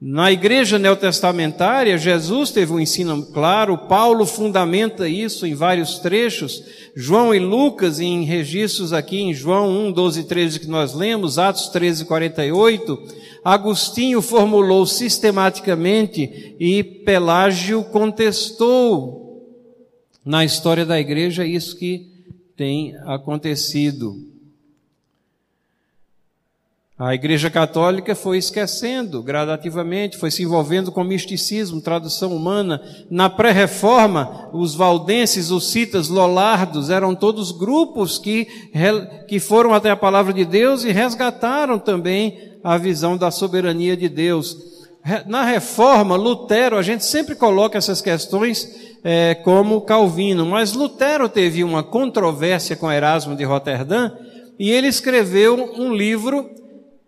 Na 0.00 0.32
igreja 0.32 0.78
neotestamentária, 0.78 1.98
Jesus 1.98 2.50
teve 2.50 2.72
um 2.72 2.80
ensino 2.80 3.26
claro, 3.26 3.76
Paulo 3.76 4.24
fundamenta 4.24 5.06
isso 5.06 5.46
em 5.46 5.54
vários 5.54 5.98
trechos, 5.98 6.64
João 6.96 7.34
e 7.34 7.38
Lucas 7.38 8.00
em 8.00 8.24
registros 8.24 8.94
aqui 8.94 9.20
em 9.20 9.34
João 9.34 9.68
1, 9.88 9.92
12 9.92 10.20
e 10.20 10.24
13 10.24 10.60
que 10.60 10.66
nós 10.66 10.94
lemos, 10.94 11.38
Atos 11.38 11.68
13, 11.68 12.06
48, 12.06 12.98
Agostinho 13.44 14.22
formulou 14.22 14.86
sistematicamente 14.86 16.56
e 16.58 16.82
Pelágio 16.82 17.84
contestou 17.84 19.46
na 20.24 20.42
história 20.42 20.86
da 20.86 20.98
igreja 20.98 21.44
isso 21.44 21.76
que 21.76 22.11
tem 22.56 22.96
acontecido. 23.04 24.32
A 26.98 27.14
Igreja 27.14 27.50
Católica 27.50 28.14
foi 28.14 28.38
esquecendo 28.38 29.22
gradativamente, 29.22 30.16
foi 30.16 30.30
se 30.30 30.44
envolvendo 30.44 30.92
com 30.92 31.02
misticismo, 31.02 31.80
tradução 31.80 32.32
humana. 32.32 32.80
Na 33.10 33.28
pré-reforma, 33.28 34.48
os 34.52 34.76
valdenses, 34.76 35.50
os 35.50 35.72
citas, 35.72 36.08
lollardos, 36.08 36.90
eram 36.90 37.14
todos 37.14 37.50
grupos 37.50 38.18
que, 38.18 38.46
que 39.26 39.40
foram 39.40 39.74
até 39.74 39.90
a 39.90 39.96
palavra 39.96 40.32
de 40.32 40.44
Deus 40.44 40.84
e 40.84 40.92
resgataram 40.92 41.76
também 41.76 42.38
a 42.62 42.78
visão 42.78 43.16
da 43.16 43.32
soberania 43.32 43.96
de 43.96 44.08
Deus. 44.08 44.71
Na 45.26 45.44
reforma, 45.44 46.14
Lutero, 46.14 46.78
a 46.78 46.82
gente 46.82 47.04
sempre 47.04 47.34
coloca 47.34 47.76
essas 47.76 48.00
questões 48.00 48.96
é, 49.02 49.34
como 49.34 49.80
Calvino, 49.80 50.46
mas 50.46 50.74
Lutero 50.74 51.28
teve 51.28 51.64
uma 51.64 51.82
controvérsia 51.82 52.76
com 52.76 52.90
Erasmo 52.90 53.34
de 53.34 53.42
Roterdã 53.42 54.12
e 54.58 54.70
ele 54.70 54.86
escreveu 54.86 55.74
um 55.76 55.92
livro 55.92 56.48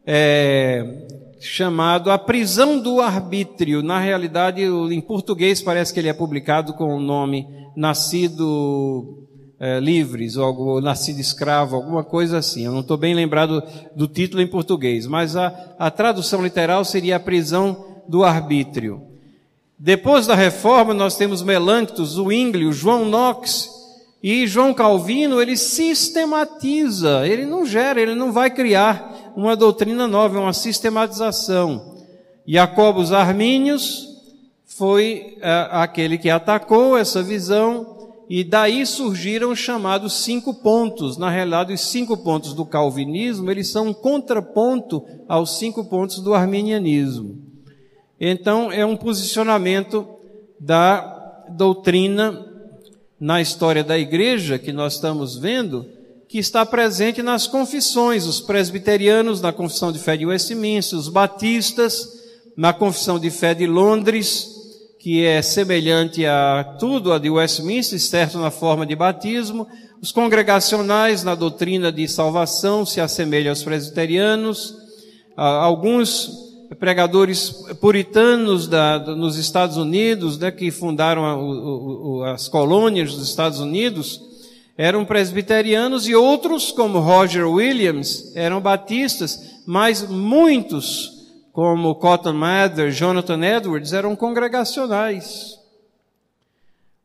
é, 0.05 1.07
chamado 1.39 2.11
A 2.11 2.19
Prisão 2.19 2.81
do 2.81 3.01
Arbítrio. 3.01 3.81
Na 3.81 4.01
realidade, 4.01 4.63
em 4.63 5.01
português 5.01 5.63
parece 5.63 5.95
que 5.95 6.01
ele 6.01 6.09
é 6.09 6.15
publicado 6.15 6.75
com 6.75 6.97
o 6.97 7.01
nome 7.01 7.47
Nascido 7.77 9.25
é, 9.59 9.79
Livres, 9.81 10.37
ou 10.37 10.45
algo, 10.45 10.81
Nascido 10.81 11.21
Escravo, 11.21 11.77
alguma 11.77 12.03
coisa 12.03 12.39
assim. 12.39 12.65
Eu 12.65 12.73
não 12.73 12.81
estou 12.81 12.97
bem 12.97 13.15
lembrado 13.15 13.63
do 13.95 14.09
título 14.09 14.43
em 14.43 14.47
português, 14.47 15.07
mas 15.07 15.37
a, 15.37 15.75
a 15.79 15.91
tradução 15.91 16.43
literal 16.43 16.85
seria 16.85 17.17
A 17.17 17.21
Prisão 17.21 18.03
do 18.09 18.25
Arbítrio. 18.25 19.03
Depois 19.79 20.27
da 20.27 20.35
reforma, 20.35 20.95
nós 20.95 21.17
temos 21.17 21.43
Melanctus, 21.43 22.15
Zwingli, 22.15 22.73
João 22.73 23.05
Knox, 23.05 23.75
e 24.27 24.47
João 24.47 24.73
Calvino, 24.73 25.39
ele 25.39 25.55
sistematiza, 25.55 27.29
ele 27.29 27.45
não 27.45 27.67
gera, 27.67 28.01
ele 28.01 28.15
não 28.15 28.33
vai 28.33 28.51
criar 28.51 29.33
uma 29.37 29.55
doutrina 29.55 30.09
nova, 30.09 30.41
uma 30.41 30.55
sistematização. 30.55 31.97
Jacobus 32.49 33.13
Armínios 33.13 34.09
foi 34.65 35.37
uh, 35.37 35.77
aquele 35.77 36.17
que 36.17 36.31
atacou 36.31 36.97
essa 36.97 37.23
visão 37.23 37.94
e 38.29 38.43
daí 38.43 38.87
surgiram 38.87 39.51
os 39.51 39.59
chamados 39.59 40.25
cinco 40.25 40.55
pontos. 40.55 41.17
Na 41.17 41.31
realidade, 41.31 41.73
os 41.73 41.81
cinco 41.83 42.17
pontos 42.17 42.55
do 42.55 42.65
calvinismo, 42.65 43.51
eles 43.51 43.69
são 43.69 43.89
um 43.89 43.95
contraponto 43.95 45.05
aos 45.29 45.59
cinco 45.59 45.85
pontos 45.85 46.21
do 46.21 46.35
arminianismo. 46.35 47.39
Então, 48.21 48.73
é 48.73 48.85
um 48.87 48.97
posicionamento 48.97 50.07
da 50.59 51.45
doutrina 51.51 52.47
na 53.21 53.41
história 53.41 53.85
da 53.85 53.99
igreja 53.99 54.59
que 54.59 54.73
nós 54.73 54.95
estamos 54.95 55.37
vendo, 55.37 55.87
que 56.29 56.39
está 56.39 56.65
presente 56.65 57.23
nas 57.23 57.47
confissões, 57.47 58.27
os 58.27 58.41
presbiterianos 58.41 59.41
na 59.41 59.53
Confissão 59.53 59.93
de 59.93 59.99
Fé 59.99 60.17
de 60.17 60.27
Westminster, 60.27 60.99
os 60.99 61.09
batistas 61.09 62.09
na 62.57 62.73
Confissão 62.73 63.19
de 63.19 63.31
Fé 63.31 63.55
de 63.55 63.67
Londres, 63.67 64.54
que 65.05 65.23
é 65.23 65.43
semelhante 65.43 66.25
a 66.25 66.77
tudo 66.81 67.13
a 67.13 67.19
de 67.19 67.29
Westminster, 67.29 68.01
certo? 68.01 68.39
Na 68.39 68.51
forma 68.51 68.87
de 68.87 68.97
batismo, 68.97 69.69
os 70.01 70.11
congregacionais 70.11 71.23
na 71.23 71.35
doutrina 71.35 71.93
de 71.93 72.09
salvação 72.09 72.87
se 72.87 73.03
assemelham 73.03 73.51
aos 73.51 73.63
presbiterianos, 73.63 74.75
alguns 75.37 76.31
pregadores 76.81 77.51
puritanos 77.83 78.67
da, 78.67 78.99
nos 78.99 79.37
Estados 79.37 79.77
Unidos, 79.77 80.39
né, 80.39 80.51
que 80.51 80.71
fundaram 80.71 82.23
a, 82.25 82.33
as 82.33 82.49
colônias 82.49 83.13
dos 83.13 83.29
Estados 83.29 83.61
Unidos, 83.61 84.23
eram 84.75 85.05
presbiterianos 85.05 86.09
e 86.09 86.15
outros, 86.15 86.73
como 86.73 86.99
Roger 86.99 87.47
Williams, 87.47 88.35
eram 88.35 88.59
batistas, 88.59 89.61
mas 89.67 90.09
muitos, 90.09 91.14
como 91.55 91.95
Cotton 91.95 92.33
Mather, 92.33 92.91
Jonathan 92.91 93.41
Edwards, 93.41 93.93
eram 93.93 94.17
congregacionais. 94.17 95.57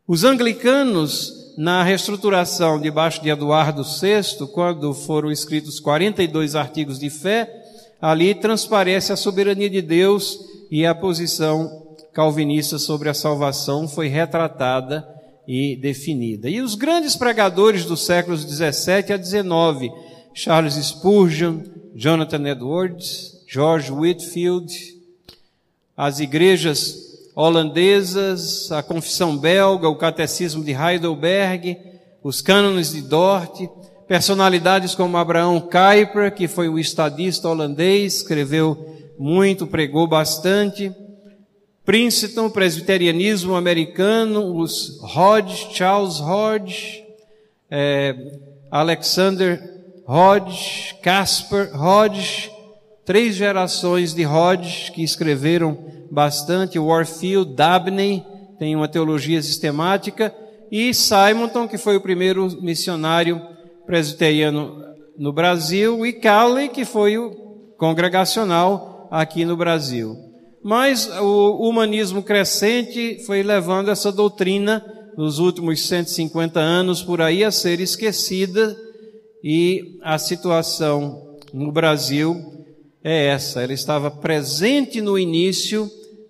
Os 0.07 0.23
anglicanos, 0.23 1.53
na 1.55 1.83
reestruturação 1.83 2.81
debaixo 2.81 3.21
de 3.21 3.29
Eduardo 3.29 3.83
VI, 3.83 4.47
quando 4.51 4.91
foram 4.91 5.31
escritos 5.31 5.79
42 5.79 6.55
artigos 6.55 6.97
de 6.97 7.11
fé, 7.11 7.47
ali 8.01 8.33
transparece 8.33 9.13
a 9.13 9.15
soberania 9.15 9.69
de 9.69 9.83
Deus 9.83 10.39
e 10.71 10.83
a 10.83 10.95
posição 10.95 11.95
calvinista 12.11 12.79
sobre 12.79 13.07
a 13.07 13.13
salvação 13.13 13.87
foi 13.87 14.07
retratada 14.07 15.07
e 15.47 15.75
definida. 15.75 16.49
E 16.49 16.59
os 16.59 16.73
grandes 16.73 17.15
pregadores 17.15 17.85
dos 17.85 18.03
séculos 18.03 18.43
17 18.43 19.13
a 19.13 19.17
19, 19.17 19.91
Charles 20.33 20.73
Spurgeon, 20.73 21.61
Jonathan 21.93 22.49
Edwards, 22.49 23.38
George 23.51 23.91
Whitfield, 23.91 24.71
as 25.97 26.19
igrejas 26.19 27.31
holandesas, 27.35 28.71
a 28.71 28.83
confissão 28.83 29.35
belga, 29.35 29.89
o 29.89 29.95
catecismo 29.95 30.63
de 30.63 30.71
Heidelberg, 30.71 31.75
os 32.23 32.41
cânones 32.43 32.91
de 32.91 33.01
Dort, 33.01 33.67
personalidades 34.07 34.93
como 34.93 35.17
Abraão 35.17 35.59
Kuyper, 35.59 36.31
que 36.31 36.47
foi 36.47 36.69
um 36.69 36.77
estadista 36.77 37.49
holandês, 37.49 38.17
escreveu 38.17 38.77
muito, 39.17 39.65
pregou 39.65 40.05
bastante, 40.05 40.93
Princeton, 41.83 42.51
presbiterianismo 42.51 43.55
americano, 43.55 44.57
os 44.57 44.99
Hodge, 45.01 45.69
Charles 45.73 46.21
Hodge, 46.21 47.03
é, 47.67 48.15
Alexander 48.69 49.59
Hodge, 50.05 50.93
Casper 51.01 51.71
Hodge, 51.75 52.58
três 53.09 53.35
gerações 53.35 54.13
de 54.13 54.23
Hodge 54.23 54.91
que 54.91 55.01
escreveram 55.01 55.75
bastante, 56.11 56.77
Warfield, 56.77 57.55
Dabney, 57.55 58.23
tem 58.59 58.75
uma 58.75 58.87
teologia 58.87 59.41
sistemática, 59.41 60.31
e 60.71 60.93
Simonton, 60.93 61.67
que 61.67 61.79
foi 61.79 61.95
o 61.95 62.01
primeiro 62.01 62.47
missionário 62.61 63.41
presbiteriano 63.87 64.75
no 65.17 65.33
Brasil, 65.33 66.05
e 66.05 66.13
Cowley, 66.13 66.69
que 66.69 66.85
foi 66.85 67.17
o 67.17 67.31
congregacional 67.79 69.07
aqui 69.09 69.43
no 69.43 69.57
Brasil. 69.57 70.15
Mas 70.63 71.09
o 71.19 71.67
humanismo 71.67 72.21
crescente 72.21 73.23
foi 73.25 73.41
levando 73.41 73.89
essa 73.89 74.11
doutrina 74.11 74.85
nos 75.17 75.39
últimos 75.39 75.81
150 75.81 76.59
anos 76.59 77.01
por 77.01 77.23
aí 77.23 77.43
a 77.43 77.49
ser 77.49 77.79
esquecida 77.79 78.77
e 79.43 79.97
a 80.03 80.19
situação 80.19 81.39
no 81.51 81.71
Brasil 81.71 82.58
é 83.03 83.27
essa. 83.27 83.61
Ela 83.61 83.73
estava 83.73 84.09
presente 84.11 85.01
no 85.01 85.17
início, 85.17 85.89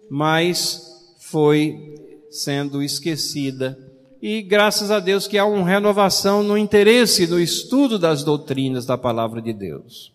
mas 0.10 1.16
foi 1.20 1.96
sendo 2.30 2.82
esquecida. 2.84 3.78
E 4.22 4.42
graças 4.42 4.92
a 4.92 5.00
Deus 5.00 5.28
que 5.28 5.38
há 5.38 5.46
uma 5.46 5.68
renovação 5.68 6.44
no 6.44 6.58
interesse 6.58 7.28
no 7.28 7.40
estudo 7.40 7.98
das 7.98 8.24
doutrinas 8.24 8.86
da 8.86 8.98
palavra 8.98 9.42
de 9.42 9.54
Deus. 9.54 10.12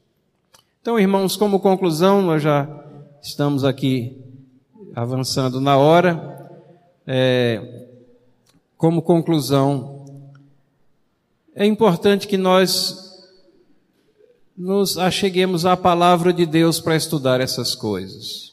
Então, 0.82 0.98
irmãos, 0.98 1.36
como 1.36 1.60
conclusão, 1.60 2.20
nós 2.20 2.42
já 2.42 2.84
Estamos 3.24 3.64
aqui 3.64 4.22
avançando 4.94 5.58
na 5.58 5.78
hora. 5.78 6.46
É, 7.06 7.86
como 8.76 9.00
conclusão, 9.00 10.04
é 11.54 11.64
importante 11.64 12.28
que 12.28 12.36
nós 12.36 13.03
nos 14.56 14.96
acheguemos 14.96 15.66
à 15.66 15.76
palavra 15.76 16.32
de 16.32 16.46
Deus 16.46 16.78
para 16.78 16.96
estudar 16.96 17.40
essas 17.40 17.74
coisas. 17.74 18.52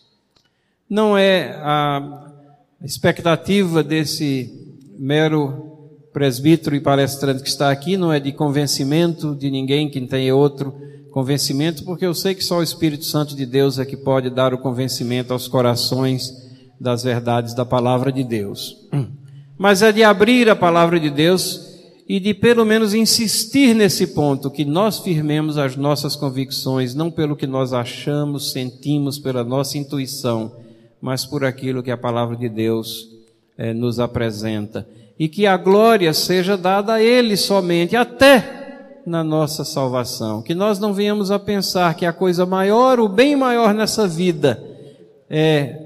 Não 0.90 1.18
é 1.18 1.52
a 1.62 2.32
expectativa 2.84 3.84
desse 3.84 4.52
mero 4.98 5.90
presbítero 6.12 6.76
e 6.76 6.82
palestrante 6.82 7.44
que 7.44 7.50
está 7.50 7.72
aqui, 7.72 7.96
não 7.96 8.12
é 8.12 8.20
de 8.20 8.32
convencimento 8.32 9.36
de 9.36 9.50
ninguém 9.50 9.90
que 9.90 10.02
tenha 10.02 10.36
outro 10.36 10.76
convencimento, 11.12 11.84
porque 11.84 12.06
eu 12.06 12.14
sei 12.14 12.34
que 12.34 12.44
só 12.44 12.60
o 12.60 12.64
Espírito 12.64 13.06
Santo 13.06 13.36
de 13.36 13.46
Deus 13.46 13.78
é 13.80 13.86
que 13.86 13.96
pode 13.96 14.30
dar 14.30 14.54
o 14.54 14.58
convencimento 14.58 15.34
aos 15.34 15.48
corações 15.48 16.34
das 16.80 17.04
verdades 17.04 17.54
da 17.54 17.66
palavra 17.66 18.12
de 18.12 18.24
Deus. 18.24 18.88
Mas 19.58 19.82
é 19.82 19.92
de 19.92 20.04
abrir 20.04 20.50
a 20.50 20.56
palavra 20.56 21.00
de 21.00 21.10
Deus 21.10 21.71
e 22.12 22.20
de 22.20 22.34
pelo 22.34 22.66
menos 22.66 22.94
insistir 22.94 23.74
nesse 23.74 24.08
ponto, 24.08 24.52
que 24.52 24.66
nós 24.66 25.00
firmemos 25.00 25.58
as 25.58 25.78
nossas 25.78 26.14
convicções, 26.14 26.94
não 26.94 27.10
pelo 27.10 27.38
que 27.38 27.48
nós 27.48 27.72
achamos, 27.72 28.52
sentimos, 28.52 29.18
pela 29.18 29.46
nossa 29.46 29.78
intuição, 29.78 30.52
mas 31.00 31.26
por 31.26 31.46
aquilo 31.46 31.82
que 31.82 31.90
a 31.90 31.96
palavra 31.96 32.36
de 32.36 32.50
Deus 32.50 33.08
eh, 33.58 33.74
nos 33.74 33.98
apresenta. 33.98 34.86
E 35.18 35.30
que 35.30 35.48
a 35.48 35.56
glória 35.56 36.14
seja 36.14 36.58
dada 36.58 36.96
a 36.96 37.02
Ele 37.02 37.38
somente, 37.38 37.96
até 37.96 39.00
na 39.08 39.24
nossa 39.24 39.64
salvação. 39.64 40.42
Que 40.42 40.54
nós 40.54 40.80
não 40.80 40.94
venhamos 40.94 41.32
a 41.32 41.40
pensar 41.40 41.96
que 41.96 42.06
a 42.06 42.12
coisa 42.12 42.46
maior, 42.46 43.00
o 43.00 43.08
bem 43.08 43.38
maior 43.38 43.74
nessa 43.74 44.06
vida, 44.06 44.62
é 45.30 45.80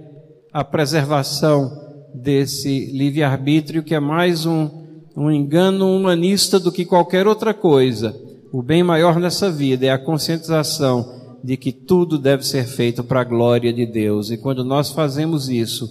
a 0.52 0.64
preservação 0.64 1.72
desse 2.16 2.88
livre-arbítrio, 2.88 3.84
que 3.84 3.94
é 3.94 4.00
mais 4.00 4.48
um 4.48 4.85
um 5.16 5.32
engano 5.32 5.96
humanista 5.96 6.60
do 6.60 6.72
que 6.72 6.84
qualquer 6.84 7.26
outra 7.26 7.54
coisa. 7.54 8.16
O 8.52 8.62
bem 8.62 8.84
maior 8.84 9.20
nessa 9.20 9.50
vida 9.50 9.86
é 9.86 9.90
a 9.90 9.98
conscientização 9.98 11.14
de 11.44 11.56
que 11.56 11.72
tudo 11.72 12.18
deve 12.18 12.46
ser 12.46 12.66
feito 12.66 13.04
para 13.04 13.22
a 13.22 13.24
glória 13.24 13.72
de 13.72 13.86
Deus. 13.86 14.30
E 14.30 14.38
quando 14.38 14.64
nós 14.64 14.92
fazemos 14.92 15.50
isso, 15.50 15.90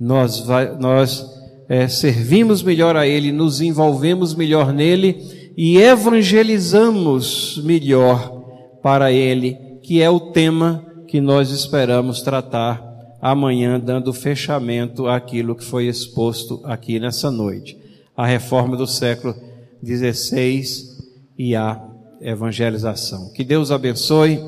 nós, 0.00 0.38
vai, 0.40 0.74
nós 0.78 1.26
é, 1.68 1.86
servimos 1.86 2.62
melhor 2.62 2.96
a 2.96 3.06
Ele, 3.06 3.30
nos 3.30 3.60
envolvemos 3.60 4.34
melhor 4.34 4.72
nele 4.72 5.52
e 5.56 5.76
evangelizamos 5.76 7.60
melhor 7.64 8.42
para 8.82 9.12
Ele, 9.12 9.56
que 9.82 10.00
é 10.00 10.08
o 10.08 10.18
tema 10.18 10.84
que 11.06 11.20
nós 11.20 11.50
esperamos 11.50 12.22
tratar 12.22 12.82
amanhã, 13.20 13.78
dando 13.78 14.12
fechamento 14.12 15.06
àquilo 15.06 15.54
que 15.54 15.64
foi 15.64 15.86
exposto 15.86 16.60
aqui 16.64 16.98
nessa 16.98 17.30
noite 17.30 17.81
a 18.22 18.26
reforma 18.26 18.76
do 18.76 18.86
século 18.86 19.34
XVI 19.84 20.62
e 21.36 21.56
a 21.56 21.82
evangelização. 22.20 23.32
Que 23.32 23.42
Deus 23.42 23.72
abençoe 23.72 24.38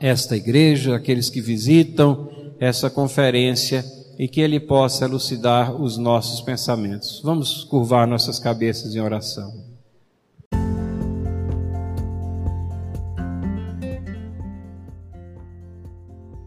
esta 0.00 0.34
igreja, 0.34 0.96
aqueles 0.96 1.28
que 1.28 1.40
visitam 1.40 2.30
essa 2.58 2.88
conferência 2.88 3.84
e 4.18 4.26
que 4.26 4.40
Ele 4.40 4.58
possa 4.58 5.04
elucidar 5.04 5.74
os 5.74 5.98
nossos 5.98 6.40
pensamentos. 6.40 7.20
Vamos 7.22 7.64
curvar 7.64 8.06
nossas 8.06 8.38
cabeças 8.38 8.94
em 8.94 9.00
oração. 9.00 9.52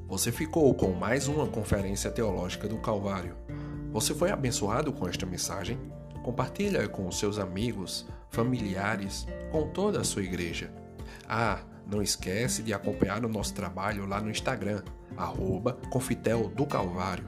Você 0.08 0.32
ficou 0.32 0.74
com 0.74 0.94
mais 0.94 1.28
uma 1.28 1.46
conferência 1.46 2.10
teológica 2.10 2.68
do 2.68 2.78
Calvário. 2.78 3.36
Você 3.94 4.16
foi 4.16 4.32
abençoado 4.32 4.92
com 4.92 5.08
esta 5.08 5.24
mensagem? 5.24 5.78
Compartilha 6.28 6.90
com 6.90 7.08
os 7.08 7.18
seus 7.18 7.40
amigos, 7.40 8.06
familiares, 8.30 9.26
com 9.50 9.66
toda 9.70 10.02
a 10.02 10.04
sua 10.04 10.24
igreja. 10.24 10.70
Ah, 11.26 11.62
não 11.90 12.02
esquece 12.02 12.62
de 12.62 12.74
acompanhar 12.74 13.24
o 13.24 13.30
nosso 13.30 13.54
trabalho 13.54 14.06
lá 14.06 14.20
no 14.20 14.30
Instagram, 14.30 14.84
arroba 15.16 15.78
Confitel 15.90 16.50
do 16.50 16.66
Calvário. 16.66 17.24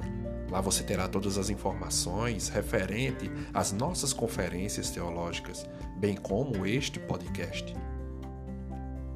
Lá 0.51 0.59
você 0.59 0.83
terá 0.83 1.07
todas 1.07 1.37
as 1.37 1.49
informações 1.49 2.49
referente 2.49 3.31
às 3.53 3.71
nossas 3.71 4.11
conferências 4.11 4.89
teológicas, 4.89 5.65
bem 5.95 6.17
como 6.17 6.65
este 6.65 6.99
podcast. 6.99 7.73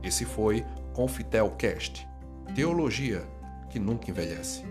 Esse 0.01 0.23
foi 0.23 0.65
Confitelcast, 0.93 2.07
teologia 2.55 3.27
que 3.69 3.79
nunca 3.79 4.09
envelhece. 4.09 4.63